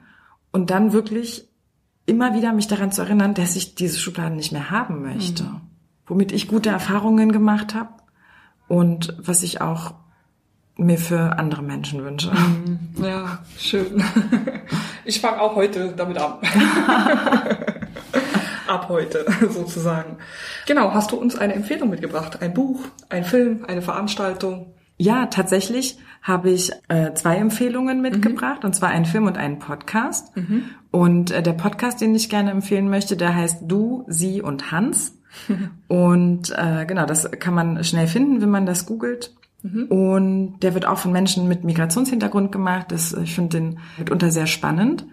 und 0.51 0.69
dann 0.69 0.93
wirklich 0.93 1.49
immer 2.05 2.35
wieder 2.35 2.53
mich 2.53 2.67
daran 2.67 2.93
zu 2.93 3.01
erinnern, 3.01 3.33
dass 3.33 3.57
ich 3.57 3.77
diese 3.77 3.99
Schubladen 3.99 4.37
nicht 4.37 4.53
mehr 4.53 4.71
haben 4.71 5.01
möchte. 5.01 5.45
Mhm. 5.45 5.61
Womit 6.05 6.33
ich 6.33 6.49
gute 6.49 6.69
Erfahrungen 6.69 7.33
gemacht 7.33 7.75
habe 7.75 7.89
und 8.73 9.15
was 9.19 9.43
ich 9.43 9.61
auch 9.61 9.93
mir 10.77 10.97
für 10.97 11.39
andere 11.39 11.61
Menschen 11.63 12.03
wünsche. 12.03 12.31
Mhm. 12.31 13.05
Ja, 13.05 13.41
schön. 13.59 14.03
Ich 15.05 15.21
fange 15.21 15.41
auch 15.41 15.57
heute 15.57 15.95
damit 15.97 16.17
an. 16.17 16.35
Ab 18.69 18.87
heute 18.89 19.27
sozusagen. 19.51 20.19
Genau, 20.65 20.95
hast 20.95 21.11
du 21.11 21.17
uns 21.17 21.37
eine 21.37 21.55
Empfehlung 21.55 21.91
mitgebracht? 21.91 22.41
Ein 22.41 22.55
Buch, 22.55 22.83
ein 23.09 23.25
Film, 23.25 23.65
eine 23.67 23.83
Veranstaltung? 23.83 24.73
Ja, 24.99 25.27
tatsächlich 25.27 25.99
habe 26.23 26.51
ich 26.51 26.71
äh, 26.87 27.13
zwei 27.15 27.37
Empfehlungen 27.37 28.01
mitgebracht, 28.01 28.63
mhm. 28.63 28.67
und 28.67 28.75
zwar 28.75 28.91
einen 28.91 29.07
Film 29.07 29.27
und 29.27 29.37
einen 29.37 29.59
Podcast. 29.59 30.37
Mhm. 30.37 30.67
Und 30.93 31.33
äh, 31.33 31.43
der 31.43 31.55
Podcast, 31.55 32.01
den 32.01 32.15
ich 32.15 32.31
gerne 32.31 32.53
empfehlen 32.53 32.89
möchte, 32.89 33.17
der 33.17 33.35
heißt 33.35 33.65
Du, 33.67 34.05
Sie 34.07 34.41
und 34.41 34.71
Hans. 34.71 35.19
und 35.89 36.51
äh, 36.57 36.85
genau, 36.87 37.07
das 37.07 37.31
kann 37.31 37.55
man 37.55 37.85
schnell 37.85 38.07
finden, 38.07 38.41
wenn 38.41 38.51
man 38.51 38.67
das 38.67 38.87
googelt. 38.87 39.35
Mhm. 39.63 39.85
Und 39.87 40.61
der 40.61 40.75
wird 40.75 40.87
auch 40.87 40.99
von 40.99 41.13
Menschen 41.13 41.49
mit 41.49 41.65
Migrationshintergrund 41.65 42.53
gemacht. 42.53 42.87
Das, 42.91 43.13
ich 43.13 43.35
finde 43.35 43.61
den 43.61 43.79
mitunter 43.99 44.31
sehr 44.31 44.47
spannend. 44.47 45.07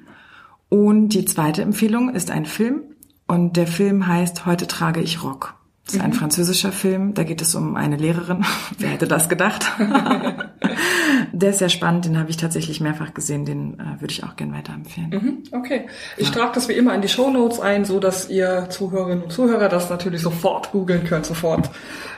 Und 0.69 1.09
die 1.09 1.25
zweite 1.25 1.61
Empfehlung 1.61 2.13
ist 2.13 2.31
ein 2.31 2.45
Film. 2.45 2.83
Und 3.27 3.57
der 3.57 3.67
Film 3.67 4.07
heißt 4.07 4.45
Heute 4.45 4.67
trage 4.67 5.01
ich 5.01 5.23
Rock. 5.23 5.58
Das 5.89 5.95
ist 5.95 6.03
ein 6.03 6.11
mhm. 6.11 6.15
französischer 6.15 6.71
Film. 6.71 7.15
Da 7.15 7.23
geht 7.23 7.41
es 7.41 7.55
um 7.55 7.75
eine 7.75 7.95
Lehrerin. 7.97 8.45
Wer 8.77 8.89
hätte 8.89 9.07
das 9.07 9.27
gedacht? 9.27 9.65
der 11.31 11.49
ist 11.49 11.57
sehr 11.57 11.69
spannend. 11.69 12.05
Den 12.05 12.19
habe 12.19 12.29
ich 12.29 12.37
tatsächlich 12.37 12.79
mehrfach 12.79 13.15
gesehen. 13.15 13.43
Den 13.43 13.79
äh, 13.79 13.99
würde 13.99 14.11
ich 14.11 14.23
auch 14.23 14.35
gern 14.35 14.53
weiterempfehlen. 14.53 15.09
Mhm, 15.09 15.37
okay. 15.51 15.87
Ich 16.15 16.27
ja. 16.27 16.33
trage 16.35 16.51
das 16.53 16.69
wie 16.69 16.73
immer 16.73 16.93
in 16.93 17.01
die 17.01 17.07
Show 17.07 17.31
Notes 17.31 17.59
ein, 17.59 17.85
so 17.85 17.99
dass 17.99 18.29
ihr 18.29 18.67
Zuhörerinnen 18.69 19.23
und 19.23 19.31
Zuhörer 19.31 19.67
das 19.67 19.89
natürlich 19.89 20.21
sofort 20.21 20.71
googeln 20.71 21.05
könnt, 21.05 21.25
sofort 21.25 21.71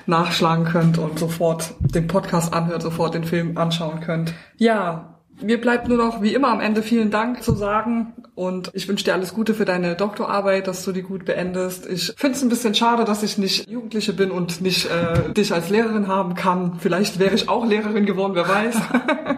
nachschlagen 0.05 0.65
könnt 0.65 0.97
und 0.97 1.17
sofort 1.17 1.73
den 1.79 2.07
Podcast 2.07 2.53
anhört, 2.53 2.81
sofort 2.81 3.13
den 3.13 3.23
Film 3.23 3.57
anschauen 3.57 4.01
könnt. 4.01 4.33
Ja, 4.57 5.10
mir 5.43 5.59
bleibt 5.59 5.87
nur 5.87 5.97
noch 5.97 6.21
wie 6.21 6.33
immer 6.33 6.49
am 6.49 6.59
Ende 6.59 6.83
vielen 6.83 7.11
Dank 7.11 7.43
zu 7.43 7.53
sagen 7.53 8.13
und 8.35 8.71
ich 8.73 8.87
wünsche 8.87 9.05
dir 9.05 9.13
alles 9.13 9.33
Gute 9.33 9.53
für 9.53 9.65
deine 9.65 9.95
Doktorarbeit, 9.95 10.67
dass 10.67 10.83
du 10.83 10.91
die 10.91 11.01
gut 11.01 11.25
beendest. 11.25 11.87
Ich 11.87 12.13
finde 12.17 12.37
es 12.37 12.43
ein 12.43 12.49
bisschen 12.49 12.75
schade, 12.75 13.05
dass 13.05 13.23
ich 13.23 13.37
nicht 13.37 13.69
Jugendliche 13.69 14.13
bin 14.13 14.31
und 14.31 14.61
nicht 14.61 14.89
äh, 14.89 15.31
dich 15.33 15.53
als 15.53 15.69
Lehrerin 15.69 16.07
haben 16.07 16.35
kann. 16.35 16.79
Vielleicht 16.79 17.19
wäre 17.19 17.35
ich 17.35 17.49
auch 17.49 17.65
Lehrerin 17.65 18.05
geworden, 18.05 18.33
wer 18.35 18.47
weiß. 18.47 18.75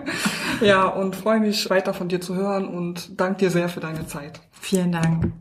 ja, 0.61 0.87
und 0.87 1.15
freue 1.15 1.39
mich 1.39 1.69
weiter 1.69 1.93
von 1.93 2.07
dir 2.07 2.21
zu 2.21 2.35
hören 2.35 2.67
und 2.67 3.19
danke 3.19 3.39
dir 3.39 3.49
sehr 3.49 3.69
für 3.69 3.79
deine 3.79 4.07
Zeit. 4.07 4.41
Vielen 4.51 4.91
Dank. 4.91 5.31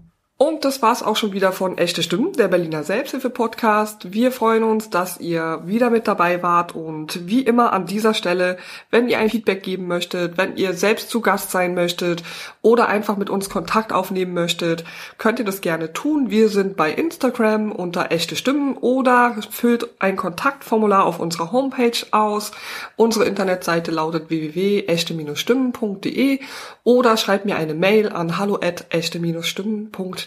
Und 0.43 0.65
das 0.65 0.83
war's 0.83 1.05
auch 1.05 1.15
schon 1.15 1.33
wieder 1.33 1.53
von 1.53 1.79
Echte 1.79 2.03
Stimmen, 2.03 2.33
der 2.33 2.49
Berliner 2.49 2.83
Selbsthilfe-Podcast. 2.83 4.13
Wir 4.13 4.33
freuen 4.33 4.65
uns, 4.65 4.91
dass 4.91 5.21
ihr 5.21 5.63
wieder 5.67 5.89
mit 5.89 6.09
dabei 6.09 6.43
wart 6.43 6.75
und 6.75 7.29
wie 7.29 7.43
immer 7.43 7.73
an 7.73 7.87
dieser 7.87 8.13
Stelle, 8.13 8.59
wenn 8.91 9.09
ihr 9.09 9.21
ein 9.21 9.31
Feedback 9.31 9.63
geben 9.63 9.87
möchtet, 9.87 10.39
wenn 10.39 10.57
ihr 10.57 10.73
selbst 10.73 11.11
zu 11.11 11.21
Gast 11.21 11.53
sein 11.53 11.75
möchtet 11.75 12.25
oder 12.61 12.89
einfach 12.89 13.17
mit 13.17 13.31
uns 13.31 13.51
Kontakt 13.51 13.93
aufnehmen 13.93 14.35
möchtet, 14.35 14.83
könnt 15.17 15.39
ihr 15.39 15.45
das 15.45 15.61
gerne 15.61 15.93
tun. 15.93 16.29
Wir 16.29 16.49
sind 16.49 16.77
bei 16.77 16.91
Instagram 16.91 17.71
unter 17.71 18.11
Echte 18.11 18.35
Stimmen 18.35 18.77
oder 18.77 19.37
füllt 19.49 19.91
ein 20.01 20.17
Kontaktformular 20.17 21.05
auf 21.05 21.21
unserer 21.21 21.53
Homepage 21.53 21.93
aus. 22.11 22.51
Unsere 22.97 23.27
Internetseite 23.27 23.93
lautet 23.93 24.29
www.echte-stimmen.de 24.29 26.41
oder 26.83 27.17
schreibt 27.17 27.45
mir 27.45 27.55
eine 27.55 27.75
Mail 27.75 28.09
an 28.09 28.39
hallo 28.39 28.59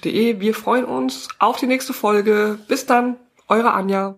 Wir 0.06 0.53
freuen 0.53 0.86
uns 0.86 1.28
auf 1.39 1.58
die 1.58 1.68
nächste 1.68 1.93
Folge. 1.93 2.60
Bis 2.68 2.86
dann, 2.86 3.18
eure 3.47 3.74
Anja. 3.74 4.16